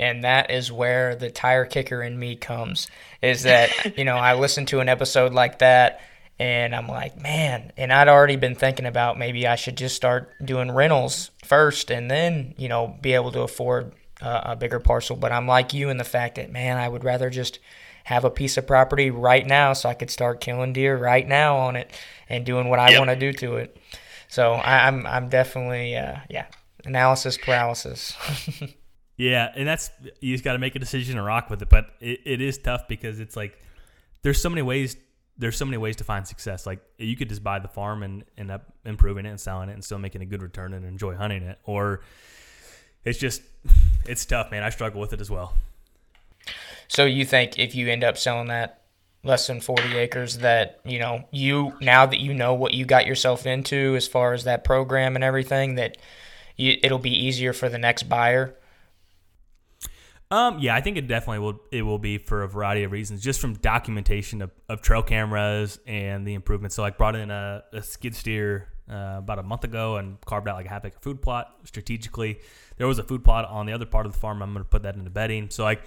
and 0.00 0.24
that 0.24 0.50
is 0.50 0.72
where 0.72 1.14
the 1.14 1.30
tire 1.30 1.66
kicker 1.66 2.02
in 2.02 2.18
me 2.18 2.34
comes 2.34 2.88
is 3.22 3.42
that 3.42 3.96
you 3.98 4.04
know 4.04 4.16
I 4.16 4.34
listen 4.34 4.66
to 4.66 4.80
an 4.80 4.88
episode 4.88 5.32
like 5.32 5.60
that 5.60 6.00
and 6.38 6.74
I'm 6.74 6.88
like 6.88 7.20
man 7.20 7.72
and 7.76 7.92
I'd 7.92 8.08
already 8.08 8.36
been 8.36 8.54
thinking 8.54 8.86
about 8.86 9.18
maybe 9.18 9.46
I 9.46 9.56
should 9.56 9.76
just 9.76 9.94
start 9.94 10.32
doing 10.44 10.72
rentals 10.72 11.30
first 11.44 11.90
and 11.90 12.10
then 12.10 12.54
you 12.56 12.68
know 12.68 12.96
be 13.00 13.12
able 13.12 13.30
to 13.32 13.42
afford 13.42 13.92
uh, 14.22 14.40
a 14.44 14.56
bigger 14.56 14.80
parcel 14.80 15.16
but 15.16 15.32
I'm 15.32 15.46
like 15.46 15.74
you 15.74 15.90
in 15.90 15.98
the 15.98 16.04
fact 16.04 16.36
that 16.36 16.50
man 16.50 16.78
I 16.78 16.88
would 16.88 17.04
rather 17.04 17.28
just 17.28 17.60
have 18.04 18.24
a 18.24 18.30
piece 18.30 18.56
of 18.56 18.66
property 18.66 19.10
right 19.10 19.46
now 19.46 19.74
so 19.74 19.88
I 19.88 19.94
could 19.94 20.10
start 20.10 20.40
killing 20.40 20.72
deer 20.72 20.96
right 20.96 21.28
now 21.28 21.58
on 21.58 21.76
it 21.76 21.92
and 22.28 22.46
doing 22.46 22.68
what 22.68 22.78
I 22.78 22.90
yep. 22.90 22.98
want 22.98 23.10
to 23.10 23.16
do 23.16 23.32
to 23.34 23.56
it. 23.56 23.76
So 24.28 24.52
I, 24.54 24.88
am 24.88 25.00
I'm, 25.00 25.06
I'm 25.06 25.28
definitely 25.28 25.96
uh, 25.96 26.16
yeah 26.30 26.46
analysis 26.84 27.36
paralysis. 27.36 28.16
yeah, 29.20 29.52
and 29.54 29.68
that's 29.68 29.90
you 30.20 30.32
just 30.32 30.44
got 30.44 30.54
to 30.54 30.58
make 30.58 30.74
a 30.76 30.78
decision 30.78 31.18
and 31.18 31.26
rock 31.26 31.50
with 31.50 31.60
it. 31.60 31.68
But 31.68 31.90
it, 32.00 32.20
it 32.24 32.40
is 32.40 32.56
tough 32.56 32.88
because 32.88 33.20
it's 33.20 33.36
like 33.36 33.58
there's 34.22 34.40
so 34.40 34.48
many 34.48 34.62
ways 34.62 34.96
there's 35.36 35.58
so 35.58 35.66
many 35.66 35.76
ways 35.76 35.96
to 35.96 36.04
find 36.04 36.26
success. 36.26 36.66
Like 36.66 36.80
you 36.96 37.16
could 37.16 37.28
just 37.28 37.44
buy 37.44 37.58
the 37.58 37.68
farm 37.68 38.02
and 38.02 38.24
end 38.38 38.50
up 38.50 38.72
improving 38.86 39.26
it 39.26 39.28
and 39.28 39.38
selling 39.38 39.68
it 39.68 39.74
and 39.74 39.84
still 39.84 39.98
making 39.98 40.22
a 40.22 40.24
good 40.24 40.42
return 40.42 40.72
and 40.72 40.86
enjoy 40.86 41.16
hunting 41.16 41.42
it, 41.42 41.58
or 41.64 42.00
it's 43.04 43.18
just 43.18 43.42
it's 44.06 44.24
tough, 44.24 44.50
man. 44.50 44.62
I 44.62 44.70
struggle 44.70 45.02
with 45.02 45.12
it 45.12 45.20
as 45.20 45.30
well. 45.30 45.52
So 46.88 47.04
you 47.04 47.26
think 47.26 47.58
if 47.58 47.74
you 47.74 47.88
end 47.88 48.02
up 48.02 48.16
selling 48.16 48.48
that 48.48 48.84
less 49.22 49.46
than 49.46 49.60
40 49.60 49.98
acres 49.98 50.38
that, 50.38 50.80
you 50.86 50.98
know, 50.98 51.28
you 51.30 51.74
now 51.82 52.06
that 52.06 52.20
you 52.20 52.32
know 52.32 52.54
what 52.54 52.72
you 52.72 52.86
got 52.86 53.04
yourself 53.04 53.44
into 53.44 53.96
as 53.96 54.08
far 54.08 54.32
as 54.32 54.44
that 54.44 54.64
program 54.64 55.14
and 55.14 55.22
everything 55.22 55.74
that 55.74 55.98
you, 56.56 56.78
it'll 56.82 56.98
be 56.98 57.26
easier 57.26 57.52
for 57.52 57.68
the 57.68 57.76
next 57.76 58.04
buyer? 58.04 58.54
Um, 60.32 60.60
yeah, 60.60 60.76
I 60.76 60.80
think 60.80 60.96
it 60.96 61.08
definitely 61.08 61.40
will. 61.40 61.60
It 61.72 61.82
will 61.82 61.98
be 61.98 62.18
for 62.18 62.44
a 62.44 62.48
variety 62.48 62.84
of 62.84 62.92
reasons, 62.92 63.20
just 63.20 63.40
from 63.40 63.54
documentation 63.54 64.42
of, 64.42 64.52
of 64.68 64.80
trail 64.80 65.02
cameras 65.02 65.80
and 65.86 66.24
the 66.24 66.34
improvements. 66.34 66.76
So, 66.76 66.82
like, 66.82 66.96
brought 66.96 67.16
in 67.16 67.32
a, 67.32 67.64
a 67.72 67.82
skid 67.82 68.14
steer 68.14 68.68
uh, 68.88 69.16
about 69.18 69.40
a 69.40 69.42
month 69.42 69.64
ago 69.64 69.96
and 69.96 70.20
carved 70.20 70.46
out 70.46 70.54
like 70.54 70.66
a 70.66 70.68
half 70.68 70.84
acre 70.84 70.98
food 71.00 71.20
plot 71.20 71.56
strategically. 71.64 72.38
There 72.76 72.86
was 72.86 73.00
a 73.00 73.02
food 73.02 73.24
plot 73.24 73.46
on 73.46 73.66
the 73.66 73.72
other 73.72 73.86
part 73.86 74.06
of 74.06 74.12
the 74.12 74.18
farm. 74.18 74.40
I'm 74.40 74.52
going 74.52 74.64
to 74.64 74.68
put 74.70 74.84
that 74.84 74.94
into 74.94 75.10
bedding. 75.10 75.50
So, 75.50 75.64
like, 75.64 75.82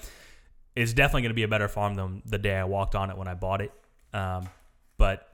it's 0.76 0.92
definitely 0.92 1.22
going 1.22 1.32
to 1.32 1.36
be 1.36 1.44
a 1.44 1.48
better 1.48 1.70
farm 1.70 1.96
than 1.96 2.22
the 2.26 2.38
day 2.38 2.56
I 2.56 2.66
walked 2.66 2.96
on 2.96 3.10
it 3.12 3.18
when 3.18 3.30
I 3.30 3.36
bought 3.36 3.62
it. 3.62 3.72
Um, 4.14 4.50
but 4.98 5.26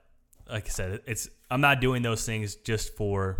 like 0.48 0.68
I 0.68 0.70
said, 0.70 1.02
it's 1.08 1.30
I'm 1.50 1.62
not 1.62 1.82
doing 1.82 2.04
those 2.04 2.26
things 2.26 2.56
just 2.56 2.96
for. 2.96 3.40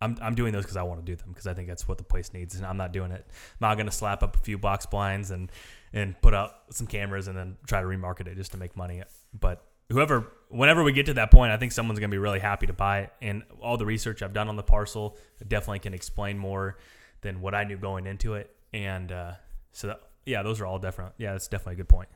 I'm, 0.00 0.16
I'm 0.22 0.34
doing 0.34 0.52
those 0.52 0.64
because 0.64 0.76
I 0.76 0.82
want 0.82 1.04
to 1.04 1.06
do 1.06 1.16
them 1.16 1.28
because 1.28 1.46
I 1.46 1.54
think 1.54 1.68
that's 1.68 1.86
what 1.86 1.98
the 1.98 2.04
place 2.04 2.32
needs, 2.32 2.56
and 2.56 2.64
I'm 2.64 2.76
not 2.76 2.92
doing 2.92 3.12
it. 3.12 3.26
I'm 3.28 3.68
not 3.68 3.74
going 3.74 3.86
to 3.86 3.92
slap 3.92 4.22
up 4.22 4.36
a 4.36 4.40
few 4.40 4.58
box 4.58 4.86
blinds 4.86 5.30
and 5.30 5.50
and 5.92 6.20
put 6.22 6.34
out 6.34 6.54
some 6.70 6.86
cameras 6.86 7.28
and 7.28 7.36
then 7.36 7.56
try 7.66 7.80
to 7.80 7.86
remarket 7.86 8.26
it 8.26 8.36
just 8.36 8.52
to 8.52 8.58
make 8.58 8.76
money. 8.76 9.02
But 9.38 9.64
whoever, 9.90 10.32
whenever 10.48 10.82
we 10.82 10.92
get 10.92 11.06
to 11.06 11.14
that 11.14 11.30
point, 11.30 11.52
I 11.52 11.56
think 11.56 11.72
someone's 11.72 11.98
going 11.98 12.10
to 12.10 12.14
be 12.14 12.18
really 12.18 12.38
happy 12.38 12.66
to 12.66 12.72
buy 12.72 13.00
it. 13.00 13.12
And 13.20 13.42
all 13.60 13.76
the 13.76 13.86
research 13.86 14.22
I've 14.22 14.32
done 14.32 14.48
on 14.48 14.56
the 14.56 14.62
parcel 14.62 15.18
definitely 15.46 15.80
can 15.80 15.94
explain 15.94 16.38
more 16.38 16.78
than 17.22 17.40
what 17.40 17.54
I 17.54 17.64
knew 17.64 17.76
going 17.76 18.06
into 18.06 18.34
it. 18.34 18.54
And 18.72 19.10
uh, 19.10 19.32
so 19.72 19.88
that, 19.88 20.00
yeah, 20.24 20.42
those 20.42 20.60
are 20.60 20.66
all 20.66 20.78
different. 20.78 21.12
Yeah, 21.18 21.32
that's 21.32 21.48
definitely 21.48 21.74
a 21.74 21.76
good 21.78 21.88
point. 21.88 22.08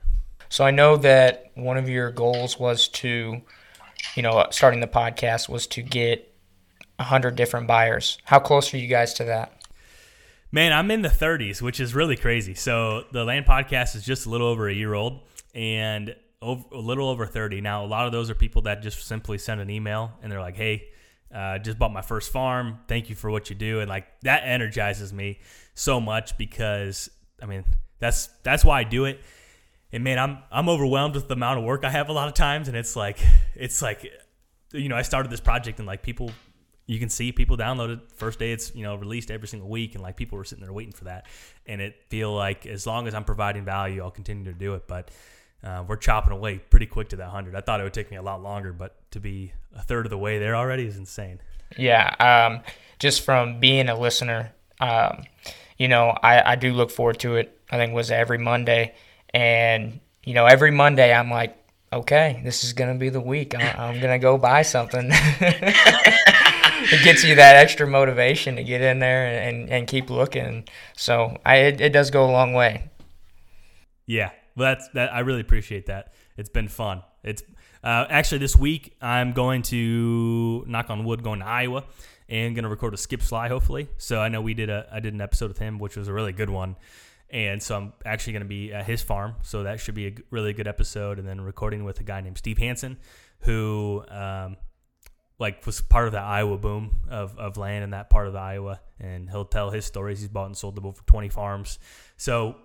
So 0.49 0.64
I 0.64 0.70
know 0.70 0.97
that 0.99 1.51
one 1.55 1.77
of 1.77 1.88
your 1.88 2.11
goals 2.11 2.59
was 2.59 2.88
to, 2.88 3.40
you 4.14 4.23
know, 4.23 4.47
starting 4.51 4.81
the 4.81 4.87
podcast 4.87 5.49
was 5.49 5.66
to 5.68 5.83
get 5.83 6.34
hundred 7.00 7.37
different 7.37 7.66
buyers. 7.66 8.18
How 8.24 8.38
close 8.38 8.72
are 8.72 8.78
you 8.78 8.88
guys 8.88 9.14
to 9.14 9.24
that? 9.24 9.66
Man, 10.52 10.72
I'm 10.72 10.90
in 10.90 11.02
the 11.02 11.09
30s, 11.09 11.61
which 11.61 11.80
is 11.80 11.94
really 11.94 12.16
crazy. 12.16 12.54
So 12.54 13.04
the 13.11 13.24
Land 13.24 13.44
Podcast 13.46 13.96
is 13.96 14.04
just 14.04 14.26
a 14.26 14.30
little 14.30 14.46
over 14.46 14.68
a 14.68 14.74
year 14.74 14.94
old, 14.94 15.20
and 15.52 16.14
over, 16.40 16.64
a 16.72 16.78
little 16.78 17.09
over 17.09 17.26
30. 17.26 17.61
Now, 17.61 17.85
a 17.85 17.88
lot 17.88 18.07
of 18.07 18.12
those 18.12 18.30
are 18.30 18.35
people 18.35 18.62
that 18.62 18.83
just 18.83 19.04
simply 19.04 19.38
send 19.38 19.61
an 19.61 19.70
email 19.70 20.12
and 20.22 20.30
they're 20.30 20.40
like, 20.40 20.57
"Hey, 20.57 20.88
uh, 21.35 21.59
just 21.59 21.78
bought 21.78 21.92
my 21.92 22.02
first 22.02 22.30
farm. 22.30 22.78
Thank 22.87 23.11
you 23.11 23.16
for 23.16 23.30
what 23.30 23.50
you 23.50 23.57
do," 23.57 23.80
and 23.80 23.88
like 23.88 24.07
that 24.20 24.42
energizes 24.44 25.12
me 25.12 25.40
so 25.74 26.00
much 26.00 26.38
because 26.38 27.11
I 27.42 27.46
mean 27.46 27.64
that's 27.98 28.28
that's 28.44 28.64
why 28.64 28.80
I 28.80 28.85
do 28.85 29.07
it. 29.07 29.20
And 29.92 30.04
man, 30.04 30.18
I'm 30.18 30.38
I'm 30.52 30.68
overwhelmed 30.68 31.14
with 31.14 31.26
the 31.26 31.35
amount 31.35 31.59
of 31.59 31.64
work 31.64 31.85
I 31.85 31.90
have 31.90 32.09
a 32.09 32.12
lot 32.12 32.28
of 32.28 32.35
times, 32.35 32.68
and 32.68 32.76
it's 32.76 32.94
like 32.94 33.18
it's 33.57 33.83
like 33.83 34.09
you 34.72 34.88
know 34.88 34.96
I 34.96 35.02
started 35.02 35.33
this 35.33 35.40
project 35.40 35.78
and 35.78 35.87
like 35.87 36.02
people 36.02 36.30
you 36.87 36.99
can 36.99 37.09
see 37.09 37.33
people 37.33 37.57
download 37.57 37.92
it 37.94 38.01
first 38.16 38.38
day 38.38 38.53
it's 38.53 38.75
you 38.75 38.83
know 38.83 38.94
released 38.97 39.31
every 39.31 39.49
single 39.49 39.68
week 39.68 39.94
and 39.94 40.03
like 40.03 40.16
people 40.16 40.37
were 40.38 40.44
sitting 40.44 40.62
there 40.64 40.73
waiting 40.73 40.92
for 40.92 41.05
that 41.05 41.27
and 41.66 41.81
it 41.81 41.94
feel 42.09 42.35
like 42.35 42.66
as 42.66 42.87
long 42.87 43.07
as 43.09 43.14
i'm 43.14 43.25
providing 43.25 43.64
value 43.64 44.03
i'll 44.03 44.11
continue 44.11 44.44
to 44.44 44.53
do 44.53 44.75
it 44.75 44.87
but 44.87 45.11
uh, 45.62 45.83
we're 45.88 45.97
chopping 45.97 46.33
away 46.33 46.59
pretty 46.59 46.85
quick 46.87 47.09
to 47.09 47.16
that 47.16 47.27
100 47.27 47.55
i 47.57 47.61
thought 47.61 47.81
it 47.81 47.85
would 47.85 47.94
take 47.94 48.11
me 48.11 48.16
a 48.18 48.23
lot 48.23 48.42
longer 48.42 48.73
but 48.73 48.97
to 49.11 49.18
be 49.20 49.53
a 49.75 49.83
third 49.83 50.05
of 50.07 50.11
the 50.11 50.18
way 50.18 50.38
there 50.38 50.55
already 50.57 50.87
is 50.87 50.97
insane 50.99 51.40
yeah 51.79 52.14
um, 52.20 52.61
just 52.99 53.23
from 53.25 53.61
being 53.61 53.88
a 53.88 53.99
listener 53.99 54.53
um, 54.81 55.23
you 55.79 55.88
know 55.88 56.11
I, 56.23 56.53
I 56.53 56.57
do 56.57 56.73
look 56.73 56.90
forward 56.90 57.18
to 57.20 57.37
it 57.37 57.59
I 57.70 57.77
think 57.79 57.94
was 57.94 58.11
every 58.11 58.38
Monday. 58.38 58.94
And 59.33 59.99
you 60.23 60.35
know, 60.35 60.47
every 60.47 60.70
Monday 60.70 61.12
I'm 61.12 61.29
like, 61.29 61.57
okay, 61.92 62.40
this 62.44 62.62
is 62.62 62.73
gonna 62.73 62.94
be 62.94 63.09
the 63.09 63.20
week. 63.20 63.55
I- 63.57 63.75
I'm 63.88 64.01
gonna 64.01 64.18
go 64.20 64.38
buy 64.38 64.62
something. 64.62 65.11
it 66.92 67.05
gets 67.05 67.25
you 67.25 67.35
that 67.37 67.57
extra 67.57 67.87
motivation 67.87 68.57
to 68.57 68.64
get 68.64 68.81
in 68.81 68.99
there 68.99 69.27
and, 69.27 69.68
and, 69.70 69.87
keep 69.87 70.11
looking. 70.11 70.66
So 70.97 71.37
I 71.44 71.57
it, 71.57 71.81
it 71.81 71.92
does 71.92 72.11
go 72.11 72.25
a 72.25 72.31
long 72.31 72.53
way. 72.53 72.90
Yeah, 74.07 74.31
well, 74.57 74.75
that's 74.75 74.88
that. 74.90 75.12
I 75.12 75.20
really 75.20 75.40
appreciate 75.40 75.87
that. 75.87 76.12
It's 76.37 76.49
been 76.49 76.68
fun. 76.68 77.03
It's 77.23 77.42
uh, 77.83 78.07
actually 78.09 78.38
this 78.38 78.57
week 78.57 78.97
I'm 79.01 79.33
going 79.33 79.62
to 79.62 80.64
knock 80.66 80.90
on 80.90 81.05
wood, 81.05 81.23
going 81.23 81.40
to 81.40 81.47
Iowa, 81.47 81.85
and 82.29 82.55
going 82.55 82.64
to 82.64 82.68
record 82.68 82.94
a 82.94 82.97
Skip 82.97 83.23
Sly 83.23 83.49
hopefully. 83.49 83.88
So 83.99 84.20
I 84.20 84.29
know 84.29 84.40
we 84.40 84.55
did 84.55 84.70
a 84.70 84.87
I 84.92 85.01
did 85.01 85.14
an 85.14 85.20
episode 85.20 85.49
with 85.49 85.59
him, 85.59 85.79
which 85.79 85.97
was 85.97 86.09
a 86.09 86.12
really 86.12 86.33
good 86.33 86.51
one, 86.51 86.77
and 87.31 87.62
so 87.62 87.77
I'm 87.77 87.92
actually 88.05 88.35
going 88.35 88.42
to 88.42 88.49
be 88.49 88.73
at 88.73 88.85
his 88.85 89.03
farm. 89.03 89.37
So 89.42 89.62
that 89.62 89.81
should 89.81 89.94
be 89.94 90.07
a 90.07 90.14
really 90.31 90.53
good 90.53 90.68
episode. 90.68 91.18
And 91.18 91.27
then 91.27 91.40
recording 91.40 91.85
with 91.85 92.01
a 92.01 92.05
guy 92.05 92.20
named 92.20 92.38
Steve 92.38 92.59
Hansen, 92.59 92.99
who 93.40 94.05
um, 94.09 94.57
like 95.38 95.64
was 95.66 95.81
part 95.81 96.07
of 96.07 96.12
the 96.12 96.20
Iowa 96.20 96.57
boom 96.59 96.97
of, 97.11 97.38
of 97.38 97.57
land 97.57 97.85
in 97.85 97.90
that 97.90 98.11
part 98.11 98.27
of 98.27 98.33
the 98.33 98.38
Iowa, 98.38 98.81
and 99.01 99.29
he'll 99.29 99.44
tell 99.44 99.70
his 99.70 99.85
stories. 99.85 100.20
He's 100.20 100.29
bought 100.29 100.47
and 100.47 100.57
sold 100.57 100.79
over 100.85 101.01
20 101.07 101.29
farms. 101.29 101.79
So 102.16 102.57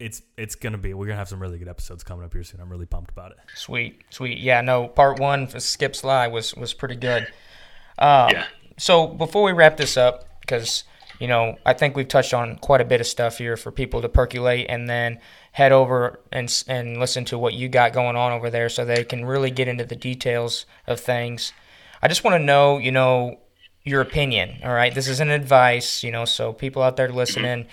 it's 0.00 0.22
it's 0.36 0.56
gonna 0.56 0.78
be 0.78 0.92
we're 0.92 1.06
gonna 1.06 1.18
have 1.18 1.28
some 1.28 1.40
really 1.40 1.58
good 1.58 1.68
episodes 1.68 2.02
coming 2.02 2.24
up 2.24 2.32
here 2.32 2.42
soon. 2.42 2.60
I'm 2.60 2.70
really 2.70 2.86
pumped 2.86 3.10
about 3.10 3.30
it. 3.30 3.38
Sweet, 3.54 4.02
sweet. 4.10 4.38
Yeah, 4.38 4.60
no, 4.60 4.88
part 4.88 5.20
one 5.20 5.46
for 5.46 5.60
Skip 5.60 5.94
Sly 5.94 6.26
was 6.28 6.54
was 6.54 6.74
pretty 6.74 6.96
good. 6.96 7.22
Um, 7.98 8.30
Yeah. 8.30 8.46
So 8.76 9.06
before 9.06 9.44
we 9.44 9.52
wrap 9.52 9.76
this 9.76 9.96
up, 9.96 10.24
because 10.40 10.82
you 11.20 11.28
know 11.28 11.56
I 11.64 11.74
think 11.74 11.96
we've 11.96 12.08
touched 12.08 12.34
on 12.34 12.56
quite 12.56 12.80
a 12.80 12.84
bit 12.84 13.00
of 13.00 13.06
stuff 13.06 13.38
here 13.38 13.56
for 13.56 13.70
people 13.70 14.02
to 14.02 14.08
percolate 14.08 14.66
and 14.68 14.88
then 14.88 15.20
head 15.52 15.70
over 15.70 16.18
and 16.32 16.52
and 16.66 16.98
listen 16.98 17.24
to 17.26 17.38
what 17.38 17.54
you 17.54 17.68
got 17.68 17.92
going 17.92 18.16
on 18.16 18.32
over 18.32 18.50
there, 18.50 18.68
so 18.68 18.84
they 18.84 19.04
can 19.04 19.24
really 19.24 19.52
get 19.52 19.68
into 19.68 19.84
the 19.84 19.96
details 19.96 20.66
of 20.88 20.98
things. 20.98 21.52
I 22.04 22.08
just 22.08 22.22
want 22.22 22.34
to 22.34 22.38
know, 22.38 22.76
you 22.76 22.92
know, 22.92 23.38
your 23.82 24.02
opinion. 24.02 24.58
All 24.62 24.74
right, 24.74 24.94
this 24.94 25.08
isn't 25.08 25.30
advice, 25.30 26.04
you 26.04 26.10
know, 26.12 26.26
so 26.26 26.52
people 26.52 26.82
out 26.82 26.98
there 26.98 27.08
listening, 27.10 27.66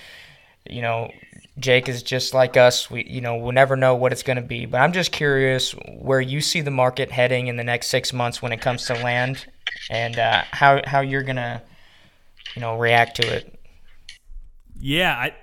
you 0.69 0.81
know, 0.81 1.11
Jake 1.59 1.89
is 1.89 2.01
just 2.01 2.33
like 2.33 2.55
us. 2.55 2.89
We, 2.89 3.03
you 3.03 3.19
know, 3.19 3.35
we'll 3.35 3.51
never 3.51 3.75
know 3.75 3.93
what 3.93 4.13
it's 4.13 4.23
going 4.23 4.37
to 4.37 4.41
be. 4.41 4.65
But 4.65 4.79
I'm 4.79 4.93
just 4.93 5.11
curious 5.11 5.73
where 5.99 6.21
you 6.21 6.39
see 6.39 6.61
the 6.61 6.71
market 6.71 7.11
heading 7.11 7.47
in 7.47 7.57
the 7.57 7.63
next 7.65 7.87
six 7.87 8.13
months 8.13 8.41
when 8.41 8.53
it 8.53 8.61
comes 8.61 8.85
to 8.85 8.93
land, 8.93 9.45
and 9.89 10.17
uh, 10.17 10.43
how 10.51 10.81
how 10.85 11.01
you're 11.01 11.23
gonna, 11.23 11.61
you 12.55 12.61
know, 12.61 12.77
react 12.77 13.17
to 13.17 13.27
it. 13.27 13.59
Yeah, 14.79 15.13
I 15.13 15.35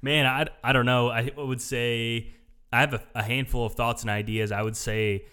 man, 0.00 0.24
I, 0.24 0.46
I 0.62 0.72
don't 0.72 0.86
know. 0.86 1.08
I 1.08 1.32
would 1.36 1.60
say 1.60 2.32
I 2.72 2.78
have 2.78 2.94
a, 2.94 3.02
a 3.16 3.24
handful 3.24 3.66
of 3.66 3.74
thoughts 3.74 4.02
and 4.02 4.10
ideas. 4.10 4.52
I 4.52 4.62
would 4.62 4.76
say 4.76 5.24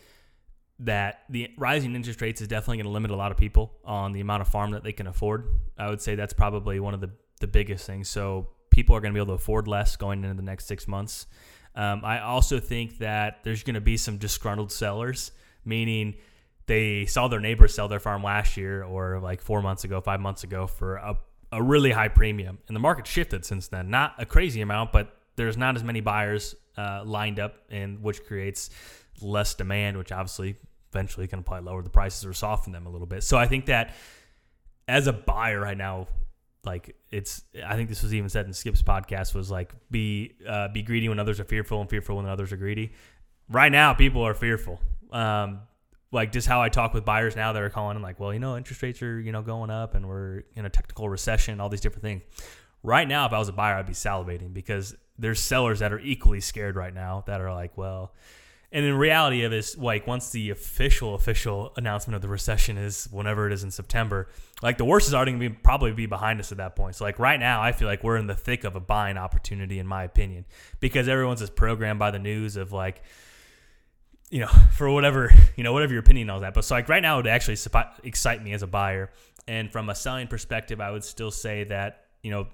that 0.79 1.23
the 1.29 1.49
rising 1.57 1.95
interest 1.95 2.21
rates 2.21 2.41
is 2.41 2.47
definitely 2.47 2.77
going 2.77 2.85
to 2.85 2.91
limit 2.91 3.11
a 3.11 3.15
lot 3.15 3.31
of 3.31 3.37
people 3.37 3.73
on 3.85 4.11
the 4.11 4.19
amount 4.19 4.41
of 4.41 4.47
farm 4.47 4.71
that 4.71 4.83
they 4.83 4.91
can 4.91 5.07
afford. 5.07 5.47
I 5.77 5.89
would 5.89 6.01
say 6.01 6.15
that's 6.15 6.33
probably 6.33 6.79
one 6.79 6.93
of 6.93 7.01
the, 7.01 7.11
the 7.39 7.47
biggest 7.47 7.85
things. 7.85 8.09
So 8.09 8.49
people 8.71 8.95
are 8.95 8.99
going 8.99 9.13
to 9.13 9.17
be 9.17 9.21
able 9.21 9.37
to 9.37 9.41
afford 9.41 9.67
less 9.67 9.95
going 9.95 10.23
into 10.23 10.35
the 10.35 10.41
next 10.41 10.65
six 10.65 10.87
months. 10.87 11.27
Um, 11.75 12.01
I 12.03 12.19
also 12.21 12.59
think 12.59 12.99
that 12.99 13.43
there's 13.43 13.63
going 13.63 13.75
to 13.75 13.81
be 13.81 13.97
some 13.97 14.17
disgruntled 14.17 14.71
sellers, 14.71 15.31
meaning 15.63 16.15
they 16.67 17.05
saw 17.05 17.27
their 17.27 17.39
neighbor 17.39 17.67
sell 17.67 17.87
their 17.87 17.99
farm 17.99 18.23
last 18.23 18.57
year 18.57 18.83
or 18.83 19.19
like 19.19 19.41
four 19.41 19.61
months 19.61 19.83
ago, 19.83 20.01
five 20.01 20.19
months 20.19 20.43
ago 20.43 20.67
for 20.67 20.95
a, 20.95 21.17
a 21.51 21.63
really 21.63 21.91
high 21.91 22.07
premium. 22.07 22.57
And 22.67 22.75
the 22.75 22.79
market 22.81 23.07
shifted 23.07 23.45
since 23.45 23.67
then. 23.67 23.89
Not 23.89 24.15
a 24.17 24.25
crazy 24.25 24.61
amount, 24.61 24.91
but 24.91 25.17
there's 25.35 25.57
not 25.57 25.75
as 25.75 25.83
many 25.83 26.01
buyers 26.01 26.55
uh, 26.77 27.03
lined 27.05 27.39
up, 27.39 27.55
and 27.69 28.01
which 28.01 28.25
creates 28.25 28.69
less 29.21 29.53
demand, 29.53 29.97
which 29.97 30.11
obviously 30.11 30.57
eventually 30.91 31.27
can 31.27 31.43
probably 31.43 31.65
lower 31.65 31.81
the 31.81 31.89
prices 31.89 32.25
or 32.25 32.33
soften 32.33 32.71
them 32.71 32.85
a 32.85 32.89
little 32.89 33.07
bit. 33.07 33.23
So 33.23 33.37
I 33.37 33.47
think 33.47 33.65
that 33.65 33.93
as 34.87 35.07
a 35.07 35.13
buyer 35.13 35.59
right 35.59 35.77
now, 35.77 36.07
like 36.65 36.95
it's 37.11 37.43
I 37.65 37.75
think 37.75 37.89
this 37.89 38.01
was 38.01 38.13
even 38.13 38.29
said 38.29 38.47
in 38.47 38.53
Skip's 38.53 38.81
podcast 38.81 39.35
was 39.35 39.51
like 39.51 39.73
be 39.91 40.33
uh, 40.47 40.69
be 40.69 40.81
greedy 40.81 41.09
when 41.09 41.19
others 41.19 41.39
are 41.39 41.43
fearful 41.43 41.79
and 41.81 41.89
fearful 41.89 42.17
when 42.17 42.25
others 42.25 42.51
are 42.51 42.57
greedy. 42.57 42.91
Right 43.49 43.71
now, 43.71 43.93
people 43.93 44.25
are 44.25 44.33
fearful. 44.33 44.79
Um, 45.11 45.61
like 46.11 46.31
just 46.31 46.47
how 46.47 46.61
I 46.61 46.69
talk 46.69 46.93
with 46.93 47.05
buyers 47.05 47.35
now 47.35 47.53
that 47.53 47.61
are 47.61 47.69
calling 47.69 47.95
and 47.97 48.03
like, 48.03 48.19
well, 48.19 48.33
you 48.33 48.39
know, 48.39 48.57
interest 48.57 48.81
rates 48.81 49.01
are 49.01 49.19
you 49.19 49.31
know 49.31 49.41
going 49.41 49.69
up 49.69 49.95
and 49.95 50.07
we're 50.07 50.43
in 50.55 50.65
a 50.65 50.69
technical 50.69 51.09
recession, 51.09 51.59
all 51.59 51.69
these 51.69 51.81
different 51.81 52.03
things. 52.03 52.23
Right 52.83 53.07
now, 53.07 53.25
if 53.25 53.33
I 53.33 53.39
was 53.39 53.49
a 53.49 53.53
buyer, 53.53 53.75
I'd 53.75 53.87
be 53.87 53.93
salivating 53.93 54.53
because 54.53 54.95
there's 55.17 55.39
sellers 55.39 55.79
that 55.79 55.91
are 55.91 55.99
equally 55.99 56.39
scared 56.39 56.75
right 56.75 56.93
now 56.93 57.23
that 57.27 57.41
are 57.41 57.53
like, 57.53 57.77
well, 57.77 58.13
and 58.71 58.85
in 58.85 58.95
reality 58.95 59.43
of 59.43 59.53
like 59.77 60.07
once 60.07 60.31
the 60.31 60.49
official 60.49 61.15
official 61.15 61.73
announcement 61.77 62.15
of 62.15 62.21
the 62.21 62.27
recession 62.27 62.77
is 62.77 63.07
whenever 63.11 63.47
it 63.47 63.53
is 63.53 63.63
in 63.63 63.71
September, 63.71 64.27
like 64.61 64.77
the 64.77 64.85
worst 64.85 65.07
is 65.07 65.13
already 65.13 65.31
gonna 65.31 65.49
probably 65.63 65.91
be 65.91 66.05
behind 66.05 66.39
us 66.39 66.51
at 66.51 66.57
that 66.57 66.75
point. 66.75 66.95
So 66.95 67.03
like 67.03 67.19
right 67.19 67.39
now, 67.39 67.61
I 67.61 67.71
feel 67.71 67.87
like 67.87 68.03
we're 68.03 68.17
in 68.17 68.27
the 68.27 68.35
thick 68.35 68.63
of 68.63 68.75
a 68.75 68.79
buying 68.79 69.17
opportunity, 69.17 69.79
in 69.79 69.87
my 69.87 70.03
opinion, 70.03 70.45
because 70.79 71.07
everyone's 71.07 71.39
just 71.39 71.55
programmed 71.55 71.99
by 71.99 72.11
the 72.11 72.19
news 72.19 72.55
of 72.55 72.71
like, 72.71 73.01
you 74.29 74.41
know, 74.41 74.51
for 74.73 74.89
whatever 74.89 75.31
you 75.55 75.63
know, 75.63 75.73
whatever 75.73 75.93
your 75.93 76.01
opinion 76.01 76.29
on 76.29 76.41
that. 76.41 76.53
But 76.53 76.65
so 76.65 76.75
like 76.75 76.89
right 76.89 77.01
now, 77.01 77.15
it 77.15 77.23
would 77.23 77.27
actually 77.27 77.57
excite 78.03 78.43
me 78.43 78.53
as 78.53 78.63
a 78.63 78.67
buyer, 78.67 79.11
and 79.47 79.71
from 79.71 79.89
a 79.89 79.95
selling 79.95 80.27
perspective, 80.27 80.81
I 80.81 80.91
would 80.91 81.03
still 81.03 81.31
say 81.31 81.65
that 81.65 82.07
you 82.23 82.31
know 82.31 82.47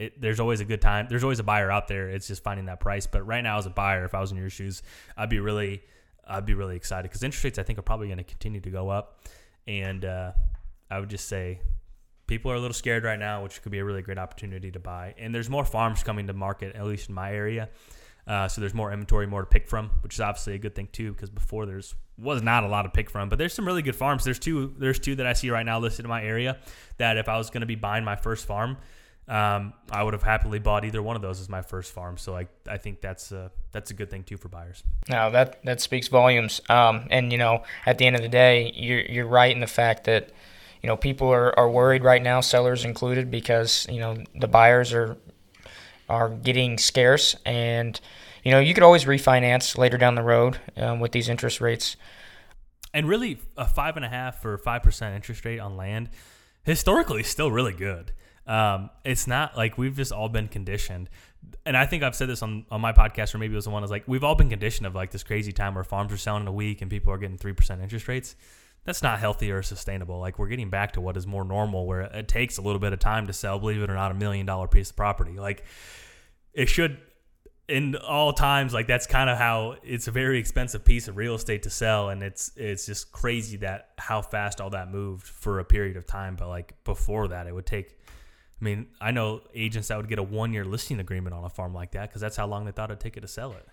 it, 0.00 0.20
there's 0.20 0.40
always 0.40 0.60
a 0.60 0.64
good 0.64 0.80
time. 0.80 1.06
There's 1.10 1.22
always 1.22 1.40
a 1.40 1.44
buyer 1.44 1.70
out 1.70 1.86
there. 1.86 2.08
It's 2.08 2.26
just 2.26 2.42
finding 2.42 2.66
that 2.66 2.80
price. 2.80 3.06
But 3.06 3.26
right 3.26 3.42
now, 3.42 3.58
as 3.58 3.66
a 3.66 3.70
buyer, 3.70 4.04
if 4.06 4.14
I 4.14 4.20
was 4.20 4.32
in 4.32 4.38
your 4.38 4.48
shoes, 4.48 4.82
I'd 5.16 5.28
be 5.28 5.40
really, 5.40 5.82
I'd 6.26 6.46
be 6.46 6.54
really 6.54 6.74
excited 6.74 7.02
because 7.02 7.22
interest 7.22 7.44
rates 7.44 7.58
I 7.58 7.62
think 7.62 7.78
are 7.78 7.82
probably 7.82 8.08
going 8.08 8.18
to 8.18 8.24
continue 8.24 8.60
to 8.60 8.70
go 8.70 8.88
up, 8.88 9.20
and 9.68 10.04
uh, 10.04 10.32
I 10.90 10.98
would 10.98 11.10
just 11.10 11.28
say 11.28 11.60
people 12.26 12.50
are 12.50 12.54
a 12.54 12.60
little 12.60 12.74
scared 12.74 13.04
right 13.04 13.18
now, 13.18 13.42
which 13.42 13.60
could 13.60 13.72
be 13.72 13.78
a 13.78 13.84
really 13.84 14.00
great 14.00 14.16
opportunity 14.16 14.70
to 14.70 14.78
buy. 14.78 15.14
And 15.18 15.34
there's 15.34 15.50
more 15.50 15.66
farms 15.66 16.02
coming 16.02 16.26
to 16.28 16.32
market, 16.32 16.74
at 16.74 16.86
least 16.86 17.10
in 17.10 17.14
my 17.14 17.32
area. 17.34 17.68
Uh, 18.26 18.48
so 18.48 18.60
there's 18.60 18.74
more 18.74 18.92
inventory, 18.92 19.26
more 19.26 19.40
to 19.40 19.46
pick 19.46 19.68
from, 19.68 19.90
which 20.02 20.14
is 20.14 20.20
obviously 20.20 20.54
a 20.54 20.58
good 20.58 20.74
thing 20.74 20.88
too. 20.92 21.12
Because 21.12 21.28
before 21.28 21.66
there's 21.66 21.94
was 22.16 22.42
not 22.42 22.64
a 22.64 22.68
lot 22.68 22.82
to 22.82 22.88
pick 22.90 23.10
from, 23.10 23.28
but 23.28 23.38
there's 23.38 23.52
some 23.52 23.66
really 23.66 23.82
good 23.82 23.96
farms. 23.96 24.24
There's 24.24 24.38
two. 24.38 24.74
There's 24.78 24.98
two 24.98 25.16
that 25.16 25.26
I 25.26 25.34
see 25.34 25.50
right 25.50 25.66
now 25.66 25.78
listed 25.78 26.06
in 26.06 26.08
my 26.08 26.22
area. 26.22 26.58
That 26.96 27.18
if 27.18 27.28
I 27.28 27.36
was 27.36 27.50
going 27.50 27.62
to 27.62 27.66
be 27.66 27.74
buying 27.74 28.04
my 28.04 28.16
first 28.16 28.46
farm, 28.46 28.78
um, 29.30 29.74
I 29.92 30.02
would 30.02 30.12
have 30.12 30.24
happily 30.24 30.58
bought 30.58 30.84
either 30.84 31.00
one 31.00 31.14
of 31.14 31.22
those 31.22 31.40
as 31.40 31.48
my 31.48 31.62
first 31.62 31.92
farm. 31.92 32.18
So 32.18 32.32
like 32.32 32.48
I 32.68 32.78
think 32.78 33.00
that's 33.00 33.30
a 33.30 33.52
that's 33.70 33.92
a 33.92 33.94
good 33.94 34.10
thing 34.10 34.24
too 34.24 34.36
for 34.36 34.48
buyers. 34.48 34.82
Now 35.08 35.30
that 35.30 35.64
that 35.64 35.80
speaks 35.80 36.08
volumes. 36.08 36.60
Um, 36.68 37.06
and 37.10 37.30
you 37.30 37.38
know, 37.38 37.62
at 37.86 37.98
the 37.98 38.06
end 38.06 38.16
of 38.16 38.22
the 38.22 38.28
day, 38.28 38.72
you're 38.74 39.02
you're 39.02 39.26
right 39.26 39.54
in 39.54 39.60
the 39.60 39.68
fact 39.68 40.04
that 40.04 40.30
you 40.82 40.88
know 40.88 40.96
people 40.96 41.28
are, 41.28 41.56
are 41.56 41.70
worried 41.70 42.02
right 42.02 42.20
now, 42.20 42.40
sellers 42.40 42.84
included, 42.84 43.30
because 43.30 43.86
you 43.88 44.00
know 44.00 44.16
the 44.34 44.48
buyers 44.48 44.92
are 44.92 45.16
are 46.08 46.28
getting 46.28 46.76
scarce, 46.76 47.36
and 47.46 48.00
you 48.42 48.50
know 48.50 48.58
you 48.58 48.74
could 48.74 48.82
always 48.82 49.04
refinance 49.04 49.78
later 49.78 49.96
down 49.96 50.16
the 50.16 50.24
road 50.24 50.58
um, 50.76 50.98
with 50.98 51.12
these 51.12 51.28
interest 51.28 51.60
rates. 51.60 51.96
And 52.92 53.08
really, 53.08 53.38
a 53.56 53.68
five 53.68 53.94
and 53.94 54.04
a 54.04 54.08
half 54.08 54.44
or 54.44 54.58
five 54.58 54.82
percent 54.82 55.14
interest 55.14 55.44
rate 55.44 55.60
on 55.60 55.76
land 55.76 56.08
historically 56.64 57.20
is 57.20 57.28
still 57.28 57.52
really 57.52 57.72
good. 57.72 58.10
Um, 58.50 58.90
it's 59.04 59.28
not 59.28 59.56
like 59.56 59.78
we've 59.78 59.94
just 59.94 60.10
all 60.10 60.28
been 60.28 60.48
conditioned. 60.48 61.08
And 61.64 61.76
I 61.76 61.86
think 61.86 62.02
I've 62.02 62.16
said 62.16 62.28
this 62.28 62.42
on, 62.42 62.66
on 62.68 62.80
my 62.80 62.92
podcast, 62.92 63.32
or 63.32 63.38
maybe 63.38 63.52
it 63.52 63.56
was 63.56 63.66
the 63.66 63.70
one 63.70 63.84
is 63.84 63.92
like 63.92 64.02
we've 64.08 64.24
all 64.24 64.34
been 64.34 64.50
conditioned 64.50 64.88
of 64.88 64.94
like 64.96 65.12
this 65.12 65.22
crazy 65.22 65.52
time 65.52 65.76
where 65.76 65.84
farms 65.84 66.12
are 66.12 66.16
selling 66.16 66.42
in 66.42 66.48
a 66.48 66.52
week 66.52 66.82
and 66.82 66.90
people 66.90 67.12
are 67.12 67.18
getting 67.18 67.38
three 67.38 67.52
percent 67.52 67.80
interest 67.80 68.08
rates. 68.08 68.34
That's 68.84 69.04
not 69.04 69.20
healthy 69.20 69.52
or 69.52 69.62
sustainable. 69.62 70.18
Like 70.18 70.36
we're 70.36 70.48
getting 70.48 70.68
back 70.68 70.92
to 70.92 71.00
what 71.00 71.16
is 71.16 71.28
more 71.28 71.44
normal, 71.44 71.86
where 71.86 72.00
it 72.00 72.26
takes 72.26 72.58
a 72.58 72.62
little 72.62 72.80
bit 72.80 72.92
of 72.92 72.98
time 72.98 73.28
to 73.28 73.32
sell, 73.32 73.60
believe 73.60 73.82
it 73.82 73.88
or 73.88 73.94
not, 73.94 74.10
a 74.10 74.14
million 74.14 74.46
dollar 74.46 74.66
piece 74.66 74.90
of 74.90 74.96
property. 74.96 75.38
Like 75.38 75.64
it 76.52 76.68
should 76.68 76.98
in 77.68 77.94
all 77.94 78.32
times 78.32 78.74
like 78.74 78.88
that's 78.88 79.06
kind 79.06 79.30
of 79.30 79.38
how 79.38 79.76
it's 79.84 80.08
a 80.08 80.10
very 80.10 80.40
expensive 80.40 80.84
piece 80.84 81.06
of 81.06 81.16
real 81.16 81.36
estate 81.36 81.62
to 81.62 81.70
sell 81.70 82.08
and 82.08 82.20
it's 82.20 82.50
it's 82.56 82.84
just 82.84 83.12
crazy 83.12 83.58
that 83.58 83.90
how 83.96 84.20
fast 84.20 84.60
all 84.60 84.70
that 84.70 84.90
moved 84.90 85.24
for 85.24 85.60
a 85.60 85.64
period 85.64 85.96
of 85.96 86.04
time 86.04 86.34
but 86.34 86.48
like 86.48 86.74
before 86.82 87.28
that 87.28 87.46
it 87.46 87.54
would 87.54 87.66
take 87.66 87.96
I 88.60 88.64
mean, 88.64 88.88
I 89.00 89.10
know 89.10 89.40
agents 89.54 89.88
that 89.88 89.96
would 89.96 90.08
get 90.08 90.18
a 90.18 90.22
one 90.22 90.52
year 90.52 90.64
listing 90.64 91.00
agreement 91.00 91.34
on 91.34 91.44
a 91.44 91.48
farm 91.48 91.74
like 91.74 91.92
that 91.92 92.08
because 92.08 92.20
that's 92.20 92.36
how 92.36 92.46
long 92.46 92.66
they 92.66 92.72
thought 92.72 92.90
it'd 92.90 93.00
take 93.00 93.16
it 93.16 93.20
to 93.20 93.28
sell 93.28 93.52
it. 93.52 93.66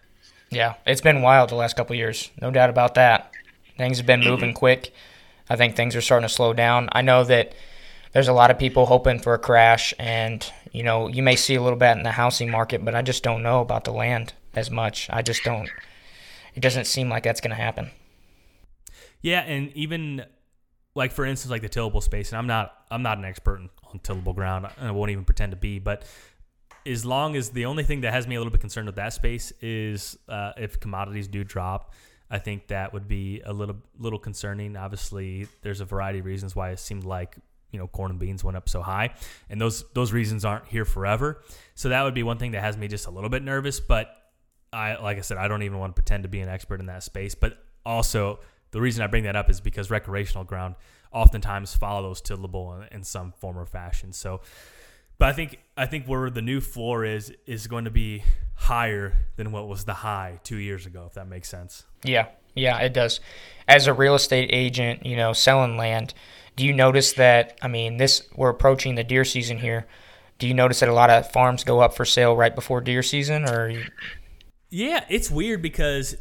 Yeah, 0.50 0.76
it's 0.86 1.02
been 1.02 1.22
wild 1.22 1.50
the 1.50 1.56
last 1.56 1.76
couple 1.76 1.94
of 1.94 1.98
years, 1.98 2.30
no 2.42 2.52
doubt 2.52 2.70
about 2.70 2.96
that. 2.96 3.32
Things 3.78 3.98
have 3.98 4.06
been 4.06 4.22
moving 4.22 4.54
quick. 4.56 4.94
I 5.50 5.58
think 5.58 5.76
things 5.76 5.96
are 5.96 6.02
starting 6.02 6.28
to 6.28 6.34
slow 6.34 6.54
down. 6.54 6.90
I 6.94 7.02
know 7.02 7.26
that 7.26 7.54
there's 8.14 8.30
a 8.30 8.34
lot 8.34 8.50
of 8.50 8.58
people 8.58 8.86
hoping 8.86 9.20
for 9.20 9.34
a 9.34 9.40
crash, 9.40 9.94
and 10.00 10.50
you 10.72 10.84
know 10.84 11.08
you 11.08 11.22
may 11.22 11.36
see 11.36 11.56
a 11.56 11.62
little 11.62 11.78
bit 11.78 11.98
in 11.98 12.04
the 12.04 12.12
housing 12.12 12.50
market, 12.50 12.84
but 12.84 12.96
I 12.96 13.02
just 13.02 13.24
don't 13.24 13.44
know 13.44 13.60
about 13.60 13.84
the 13.84 13.92
land 13.92 14.34
as 14.54 14.72
much. 14.72 15.10
I 15.10 15.22
just 15.22 15.44
don't. 15.44 15.70
It 16.56 16.62
doesn't 16.62 16.86
seem 16.86 17.10
like 17.10 17.24
that's 17.24 17.42
going 17.42 17.56
to 17.56 17.62
happen. 17.62 17.92
Yeah, 19.22 19.42
and 19.42 19.72
even 19.74 20.26
like 20.96 21.12
for 21.12 21.26
instance, 21.26 21.52
like 21.52 21.62
the 21.62 21.70
tillable 21.70 22.02
space, 22.02 22.32
and 22.32 22.38
I'm 22.38 22.48
not 22.48 22.74
I'm 22.90 23.04
not 23.04 23.18
an 23.18 23.26
expert 23.26 23.58
in, 23.60 23.70
on 23.92 24.00
tillable 24.00 24.34
ground. 24.34 24.68
I 24.80 24.92
won't 24.92 25.12
even 25.12 25.26
pretend 25.26 25.52
to 25.52 25.58
be, 25.58 25.80
but 25.80 26.06
as 26.86 27.06
long 27.06 27.36
as 27.36 27.50
the 27.50 27.66
only 27.66 27.84
thing 27.84 28.02
that 28.02 28.14
has 28.14 28.28
me 28.28 28.36
a 28.36 28.40
little 28.40 28.52
bit 28.52 28.62
concerned 28.62 28.88
with 28.88 28.96
that 28.96 29.14
space 29.14 29.52
is 29.62 30.18
uh, 30.30 30.54
if 30.58 30.80
commodities 30.80 31.28
do 31.28 31.44
drop. 31.44 31.94
I 32.30 32.40
think 32.40 32.68
that 32.68 32.92
would 32.94 33.08
be 33.08 33.42
a 33.46 33.54
little 33.54 33.78
little 33.98 34.20
concerning. 34.20 34.76
Obviously, 34.76 35.48
there's 35.62 35.80
a 35.80 35.86
variety 35.86 36.20
of 36.20 36.26
reasons 36.26 36.56
why 36.56 36.72
it 36.72 36.80
seemed 36.80 37.06
like 37.06 37.38
you 37.72 37.80
know 37.80 37.88
corn 37.88 38.12
and 38.12 38.20
beans 38.20 38.44
went 38.44 38.58
up 38.58 38.68
so 38.68 38.82
high, 38.82 39.14
and 39.50 39.62
those 39.62 39.86
those 39.94 40.12
reasons 40.12 40.44
aren't 40.44 40.68
here 40.68 40.84
forever. 40.84 41.42
So 41.76 41.90
that 41.90 42.04
would 42.04 42.14
be 42.14 42.24
one 42.24 42.38
thing 42.38 42.52
that 42.52 42.62
has 42.62 42.76
me 42.76 42.90
just 42.90 43.08
a 43.08 43.12
little 43.12 43.30
bit 43.30 43.44
nervous. 43.44 43.80
But 43.80 44.14
I 44.74 44.96
like 45.02 45.18
I 45.18 45.22
said, 45.22 45.38
I 45.38 45.48
don't 45.48 45.64
even 45.64 45.80
want 45.80 45.96
to 45.96 46.02
pretend 46.02 46.24
to 46.24 46.30
be 46.30 46.42
an 46.42 46.50
expert 46.50 46.82
in 46.82 46.88
that 46.88 47.04
space. 47.04 47.34
But 47.34 47.58
also, 47.86 48.40
the 48.72 48.82
reason 48.82 49.04
I 49.04 49.08
bring 49.08 49.24
that 49.24 49.38
up 49.38 49.50
is 49.50 49.62
because 49.62 49.90
recreational 49.90 50.44
ground 50.44 50.76
oftentimes 51.18 51.76
follows 51.76 52.22
tillable 52.22 52.74
in, 52.74 52.98
in 52.98 53.04
some 53.04 53.32
form 53.32 53.58
or 53.58 53.66
fashion. 53.66 54.14
So 54.14 54.42
but 55.18 55.30
I 55.30 55.34
think 55.34 55.60
I 55.76 55.86
think 55.86 56.06
where 56.06 56.30
the 56.30 56.42
new 56.42 56.62
floor 56.62 57.04
is 57.04 57.34
is 57.46 57.68
going 57.68 57.86
to 57.86 57.92
be 57.92 58.24
higher 58.56 59.14
than 59.36 59.52
what 59.52 59.68
was 59.68 59.86
the 59.86 59.94
high 59.94 60.40
two 60.44 60.58
years 60.58 60.86
ago, 60.86 61.06
if 61.08 61.14
that 61.14 61.28
makes 61.28 61.50
sense. 61.50 61.86
Yeah, 62.04 62.28
yeah, 62.56 62.78
it 62.80 62.94
does. 62.94 63.20
As 63.68 63.88
a 63.88 63.94
real 63.94 64.16
estate 64.16 64.50
agent, 64.54 65.06
you 65.06 65.16
know, 65.16 65.34
selling 65.34 65.78
land, 65.78 66.14
do 66.56 66.66
you 66.66 66.74
notice 66.74 67.14
that? 67.14 67.58
I 67.62 67.68
mean, 67.68 67.98
this 67.98 68.28
we're 68.36 68.50
approaching 68.50 68.96
the 68.96 69.04
deer 69.04 69.26
season 69.26 69.58
here. 69.58 69.88
Do 70.40 70.48
you 70.48 70.54
notice 70.54 70.82
that 70.82 70.90
a 70.90 70.94
lot 70.94 71.10
of 71.10 71.32
farms 71.32 71.64
go 71.64 71.80
up 71.80 71.96
for 71.96 72.06
sale 72.06 72.36
right 72.36 72.54
before 72.54 72.82
deer 72.82 73.02
season, 73.02 73.50
or? 73.50 73.74
Yeah, 74.70 75.04
it's 75.10 75.32
weird 75.32 75.64
because 75.64 76.16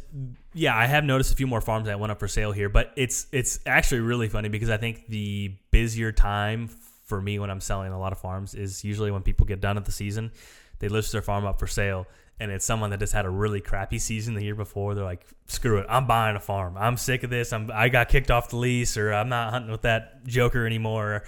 yeah, 0.57 0.75
I 0.75 0.87
have 0.87 1.03
noticed 1.03 1.31
a 1.31 1.35
few 1.35 1.45
more 1.45 1.61
farms 1.61 1.85
that 1.85 1.99
went 1.99 2.11
up 2.11 2.19
for 2.19 2.27
sale 2.27 2.51
here, 2.51 2.67
but 2.67 2.91
it's 2.95 3.27
it's 3.31 3.59
actually 3.65 4.01
really 4.01 4.27
funny 4.27 4.49
because 4.49 4.71
I 4.71 4.77
think 4.77 5.07
the 5.07 5.55
busier 5.71 6.11
time 6.11 6.67
for 7.05 7.21
me 7.21 7.37
when 7.37 7.51
I'm 7.51 7.61
selling 7.61 7.91
a 7.93 7.99
lot 7.99 8.11
of 8.11 8.17
farms 8.17 8.55
is 8.55 8.83
usually 8.83 9.11
when 9.11 9.21
people 9.21 9.45
get 9.45 9.61
done 9.61 9.77
at 9.77 9.85
the 9.85 9.91
season, 9.91 10.31
they 10.79 10.89
list 10.89 11.11
their 11.11 11.21
farm 11.21 11.45
up 11.45 11.59
for 11.59 11.67
sale, 11.67 12.07
and 12.39 12.51
it's 12.51 12.65
someone 12.65 12.89
that 12.89 12.99
just 12.99 13.13
had 13.13 13.25
a 13.25 13.29
really 13.29 13.61
crappy 13.61 13.99
season 13.99 14.33
the 14.33 14.43
year 14.43 14.55
before. 14.55 14.95
They're 14.95 15.03
like, 15.03 15.25
"Screw 15.47 15.77
it, 15.77 15.85
I'm 15.87 16.07
buying 16.07 16.35
a 16.35 16.39
farm. 16.39 16.75
I'm 16.75 16.97
sick 16.97 17.21
of 17.21 17.29
this. 17.29 17.53
I'm 17.53 17.69
I 17.71 17.89
got 17.89 18.09
kicked 18.09 18.31
off 18.31 18.49
the 18.49 18.57
lease, 18.57 18.97
or 18.97 19.13
I'm 19.13 19.29
not 19.29 19.51
hunting 19.51 19.71
with 19.71 19.83
that 19.83 20.25
joker 20.25 20.65
anymore." 20.65 21.23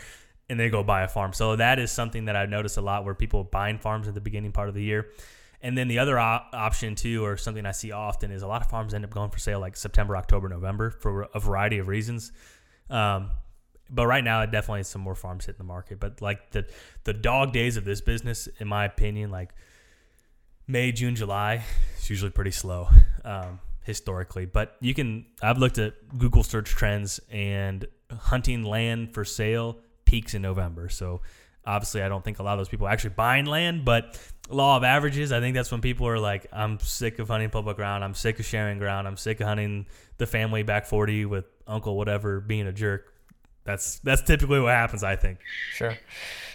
And 0.49 0.59
they 0.59 0.71
go 0.71 0.81
buy 0.81 1.03
a 1.03 1.07
farm. 1.07 1.33
So 1.33 1.55
that 1.55 1.77
is 1.77 1.91
something 1.91 2.25
that 2.25 2.35
I've 2.35 2.49
noticed 2.49 2.77
a 2.77 2.81
lot 2.81 3.05
where 3.05 3.13
people 3.13 3.41
are 3.41 3.43
buying 3.43 3.77
farms 3.77 4.07
at 4.07 4.15
the 4.15 4.21
beginning 4.21 4.51
part 4.51 4.67
of 4.67 4.73
the 4.73 4.81
year. 4.81 5.05
And 5.61 5.77
then 5.77 5.87
the 5.87 5.99
other 5.99 6.17
op- 6.17 6.49
option 6.53 6.95
too, 6.95 7.25
or 7.25 7.35
something 7.35 7.65
I 7.65 7.71
see 7.71 7.91
often, 7.91 8.31
is 8.31 8.41
a 8.41 8.47
lot 8.47 8.61
of 8.61 8.69
farms 8.69 8.93
end 8.93 9.03
up 9.03 9.11
going 9.11 9.29
for 9.29 9.39
sale 9.39 9.59
like 9.59 9.75
September, 9.75 10.15
October, 10.15 10.47
November 10.47 10.89
for 10.89 11.23
a 11.33 11.39
variety 11.39 11.79
of 11.79 11.87
reasons. 11.87 12.31
Um, 12.89 13.31
but 13.89 14.07
right 14.07 14.23
now, 14.23 14.41
it 14.41 14.51
definitely 14.51 14.81
is 14.81 14.87
some 14.87 15.01
more 15.01 15.15
farms 15.15 15.45
hitting 15.45 15.57
the 15.57 15.63
market. 15.63 15.99
But 15.99 16.21
like 16.21 16.51
the 16.51 16.65
the 17.03 17.13
dog 17.13 17.51
days 17.51 17.75
of 17.75 17.85
this 17.85 18.01
business, 18.01 18.47
in 18.59 18.67
my 18.67 18.85
opinion, 18.85 19.31
like 19.31 19.49
May, 20.67 20.91
June, 20.91 21.15
July, 21.15 21.63
it's 21.97 22.09
usually 22.09 22.31
pretty 22.31 22.51
slow 22.51 22.87
um, 23.25 23.59
historically. 23.83 24.45
But 24.45 24.75
you 24.79 24.93
can 24.93 25.25
I've 25.41 25.57
looked 25.57 25.77
at 25.77 26.17
Google 26.17 26.43
search 26.43 26.69
trends 26.69 27.19
and 27.29 27.85
hunting 28.11 28.63
land 28.63 29.13
for 29.13 29.25
sale 29.25 29.79
peaks 30.05 30.33
in 30.33 30.41
November. 30.41 30.89
So 30.89 31.21
obviously, 31.65 32.01
I 32.01 32.09
don't 32.09 32.23
think 32.23 32.39
a 32.39 32.43
lot 32.43 32.53
of 32.53 32.59
those 32.59 32.69
people 32.69 32.87
are 32.87 32.89
actually 32.89 33.11
buying 33.11 33.45
land, 33.45 33.85
but 33.85 34.19
law 34.49 34.77
of 34.77 34.83
averages, 34.83 35.31
I 35.31 35.39
think 35.39 35.55
that's 35.55 35.71
when 35.71 35.81
people 35.81 36.07
are 36.07 36.19
like, 36.19 36.47
I'm 36.51 36.79
sick 36.79 37.19
of 37.19 37.27
hunting 37.27 37.49
public 37.49 37.77
ground. 37.77 38.03
I'm 38.03 38.13
sick 38.13 38.39
of 38.39 38.45
sharing 38.45 38.79
ground. 38.79 39.07
I'm 39.07 39.17
sick 39.17 39.39
of 39.39 39.47
hunting 39.47 39.85
the 40.17 40.25
family 40.25 40.63
back 40.63 40.85
40 40.85 41.25
with 41.25 41.45
uncle 41.67 41.95
whatever 41.95 42.39
being 42.39 42.65
a 42.67 42.71
jerk 42.73 43.13
that's 43.69 43.99
that's 43.99 44.21
typically 44.23 44.59
what 44.59 44.71
happens, 44.71 45.03
I 45.03 45.15
think. 45.15 45.39
Sure, 45.73 45.95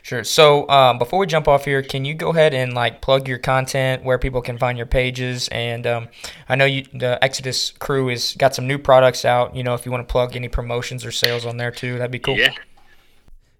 sure. 0.02 0.24
So 0.24 0.68
um, 0.68 0.98
before 0.98 1.20
we 1.20 1.26
jump 1.26 1.46
off 1.46 1.64
here, 1.64 1.80
can 1.82 2.04
you 2.04 2.14
go 2.14 2.30
ahead 2.30 2.54
and 2.54 2.74
like 2.74 3.02
plug 3.02 3.28
your 3.28 3.38
content 3.38 4.04
where 4.04 4.18
people 4.18 4.42
can 4.42 4.58
find 4.58 4.76
your 4.76 4.86
pages? 4.86 5.48
And 5.48 5.86
um, 5.86 6.08
I 6.48 6.56
know 6.56 6.64
you, 6.64 6.84
the 6.92 7.22
Exodus 7.22 7.70
crew 7.70 8.08
has 8.08 8.34
got 8.34 8.54
some 8.54 8.66
new 8.66 8.78
products 8.78 9.24
out. 9.24 9.54
You 9.54 9.62
know, 9.62 9.74
if 9.74 9.86
you 9.86 9.92
want 9.92 10.06
to 10.06 10.10
plug 10.10 10.34
any 10.34 10.48
promotions 10.48 11.04
or 11.04 11.12
sales 11.12 11.46
on 11.46 11.56
there 11.56 11.70
too, 11.70 11.98
that'd 11.98 12.10
be 12.10 12.18
cool. 12.18 12.36
Yeah. 12.36 12.52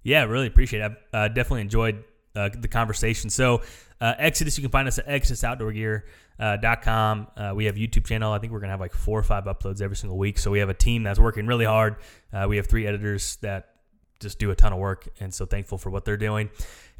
Yeah, 0.05 0.25
really 0.25 0.47
appreciate 0.47 0.81
it. 0.81 0.93
I 1.13 1.17
uh, 1.25 1.29
definitely 1.29 1.63
enjoyed 1.63 2.05
uh, 2.37 2.51
the 2.57 2.69
conversation. 2.69 3.31
So, 3.31 3.63
uh, 4.01 4.15
Exodus, 4.19 4.57
you 4.59 4.63
can 4.63 4.71
find 4.71 4.87
us 4.87 4.99
at 4.99 5.09
Exodus 5.09 5.43
Outdoor 5.43 5.73
uh. 5.73 7.27
Uh, 7.37 7.53
we 7.55 7.65
have 7.65 7.77
a 7.77 7.79
YouTube 7.79 8.07
channel. 8.07 8.33
I 8.33 8.39
think 8.39 8.53
we're 8.53 8.61
gonna 8.61 8.73
have 8.73 8.81
like 8.81 8.93
four 8.93 9.19
or 9.19 9.23
five 9.23 9.45
uploads 9.45 9.81
every 9.81 9.97
single 9.97 10.19
week. 10.19 10.39
So 10.39 10.51
we 10.51 10.59
have 10.59 10.69
a 10.69 10.75
team 10.75 11.03
that's 11.03 11.19
working 11.19 11.47
really 11.47 11.65
hard. 11.65 11.97
Uh, 12.33 12.47
we 12.49 12.57
have 12.57 12.67
three 12.67 12.87
editors 12.87 13.37
that 13.37 13.71
just 14.21 14.39
do 14.39 14.51
a 14.51 14.55
ton 14.55 14.73
of 14.73 14.79
work, 14.79 15.09
and 15.21 15.33
so 15.33 15.47
thankful 15.47 15.79
for 15.79 15.91
what 15.91 16.05
they're 16.05 16.17
doing. 16.17 16.51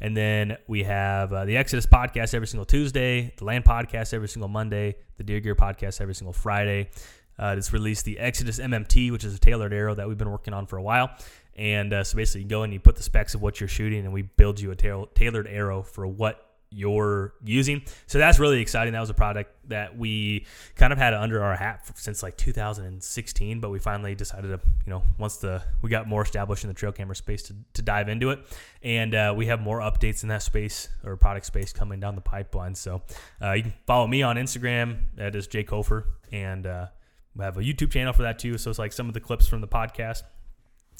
And 0.01 0.15
then 0.15 0.57
we 0.67 0.83
have 0.83 1.31
uh, 1.31 1.45
the 1.45 1.57
Exodus 1.57 1.85
podcast 1.85 2.33
every 2.33 2.47
single 2.47 2.65
Tuesday, 2.65 3.33
the 3.37 3.45
Land 3.45 3.65
podcast 3.65 4.13
every 4.13 4.27
single 4.27 4.49
Monday, 4.49 4.95
the 5.17 5.23
Deer 5.23 5.39
Gear 5.39 5.55
podcast 5.55 6.01
every 6.01 6.15
single 6.15 6.33
Friday. 6.33 6.89
Uh, 7.37 7.55
it's 7.57 7.73
released 7.73 8.05
the 8.05 8.17
Exodus 8.19 8.59
MMT, 8.59 9.11
which 9.11 9.23
is 9.23 9.35
a 9.35 9.39
tailored 9.39 9.73
arrow 9.73 9.93
that 9.95 10.07
we've 10.07 10.17
been 10.17 10.31
working 10.31 10.53
on 10.53 10.65
for 10.65 10.77
a 10.77 10.81
while. 10.81 11.09
And 11.55 11.93
uh, 11.93 12.03
so 12.03 12.17
basically, 12.17 12.41
you 12.43 12.47
go 12.47 12.63
and 12.63 12.73
you 12.73 12.79
put 12.79 12.95
the 12.95 13.03
specs 13.03 13.33
of 13.33 13.41
what 13.41 13.59
you're 13.59 13.69
shooting, 13.69 13.99
and 13.99 14.13
we 14.13 14.23
build 14.23 14.59
you 14.59 14.71
a 14.71 14.75
ta- 14.75 15.05
tailored 15.15 15.47
arrow 15.47 15.81
for 15.83 16.05
what 16.05 16.45
you're 16.75 17.33
using. 17.43 17.81
So 18.05 18.17
that's 18.17 18.37
really 18.37 18.59
exciting. 18.59 18.93
That 18.93 18.99
was 18.99 19.09
a 19.09 19.15
product 19.15 19.51
that 19.69 19.97
we 19.97 20.45
kind 20.75 20.91
of 20.91 20.99
had 20.99 21.13
under 21.13 21.41
our 21.41 21.55
hat 21.55 21.89
since 21.95 22.21
like 22.21 22.35
2016, 22.37 23.59
but 23.59 23.69
we 23.69 23.79
finally 23.79 24.13
decided 24.13 24.49
to, 24.49 24.59
you 24.85 24.89
know, 24.89 25.03
once 25.17 25.37
the 25.37 25.63
we 25.81 25.89
got 25.89 26.07
more 26.07 26.21
established 26.21 26.63
in 26.63 26.67
the 26.67 26.73
trail 26.73 26.91
camera 26.91 27.15
space 27.15 27.43
to, 27.43 27.55
to 27.73 27.81
dive 27.81 28.09
into 28.09 28.31
it, 28.31 28.39
and 28.83 29.15
uh, 29.15 29.33
we 29.35 29.45
have 29.45 29.61
more 29.61 29.79
updates 29.79 30.23
in 30.23 30.29
that 30.29 30.43
space 30.43 30.89
or 31.03 31.15
product 31.15 31.45
space 31.45 31.71
coming 31.71 31.99
down 31.99 32.15
the 32.15 32.21
pipeline. 32.21 32.75
So 32.75 33.01
uh, 33.41 33.53
you 33.53 33.63
can 33.63 33.73
follow 33.87 34.07
me 34.07 34.21
on 34.21 34.35
Instagram. 34.35 34.97
That 35.15 35.35
is 35.35 35.47
Jake 35.47 35.69
Hofer, 35.69 36.07
and 36.31 36.67
uh, 36.67 36.87
we 37.35 37.45
have 37.45 37.57
a 37.57 37.61
YouTube 37.61 37.91
channel 37.91 38.11
for 38.11 38.23
that 38.23 38.39
too. 38.39 38.57
So 38.57 38.69
it's 38.69 38.79
like 38.79 38.91
some 38.91 39.07
of 39.07 39.13
the 39.13 39.21
clips 39.21 39.47
from 39.47 39.61
the 39.61 39.67
podcast. 39.67 40.23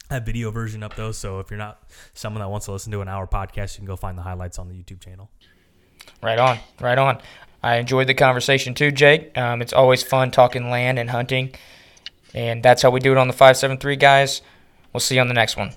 Have 0.09 0.23
video 0.23 0.51
version 0.51 0.83
up 0.83 0.95
though, 0.95 1.11
so 1.11 1.39
if 1.39 1.49
you're 1.49 1.57
not 1.57 1.81
someone 2.13 2.41
that 2.41 2.49
wants 2.49 2.67
to 2.67 2.71
listen 2.71 2.91
to 2.91 3.01
an 3.01 3.07
hour 3.07 3.25
podcast, 3.25 3.75
you 3.75 3.79
can 3.79 3.85
go 3.85 3.95
find 3.95 4.17
the 4.17 4.21
highlights 4.21 4.59
on 4.59 4.67
the 4.67 4.75
YouTube 4.75 4.99
channel. 4.99 5.29
Right 6.21 6.37
on, 6.37 6.59
right 6.79 6.97
on. 6.97 7.21
I 7.63 7.77
enjoyed 7.77 8.07
the 8.07 8.13
conversation 8.13 8.75
too, 8.75 8.91
Jake. 8.91 9.35
Um, 9.35 9.61
it's 9.61 9.73
always 9.73 10.03
fun 10.03 10.29
talking 10.29 10.69
land 10.69 10.99
and 10.99 11.09
hunting, 11.09 11.55
and 12.35 12.61
that's 12.61 12.83
how 12.83 12.91
we 12.91 12.99
do 12.99 13.11
it 13.11 13.17
on 13.17 13.27
the 13.27 13.33
573 13.33 13.95
guys. 13.95 14.41
We'll 14.93 15.01
see 15.01 15.15
you 15.15 15.21
on 15.21 15.27
the 15.27 15.33
next 15.33 15.57
one. 15.57 15.75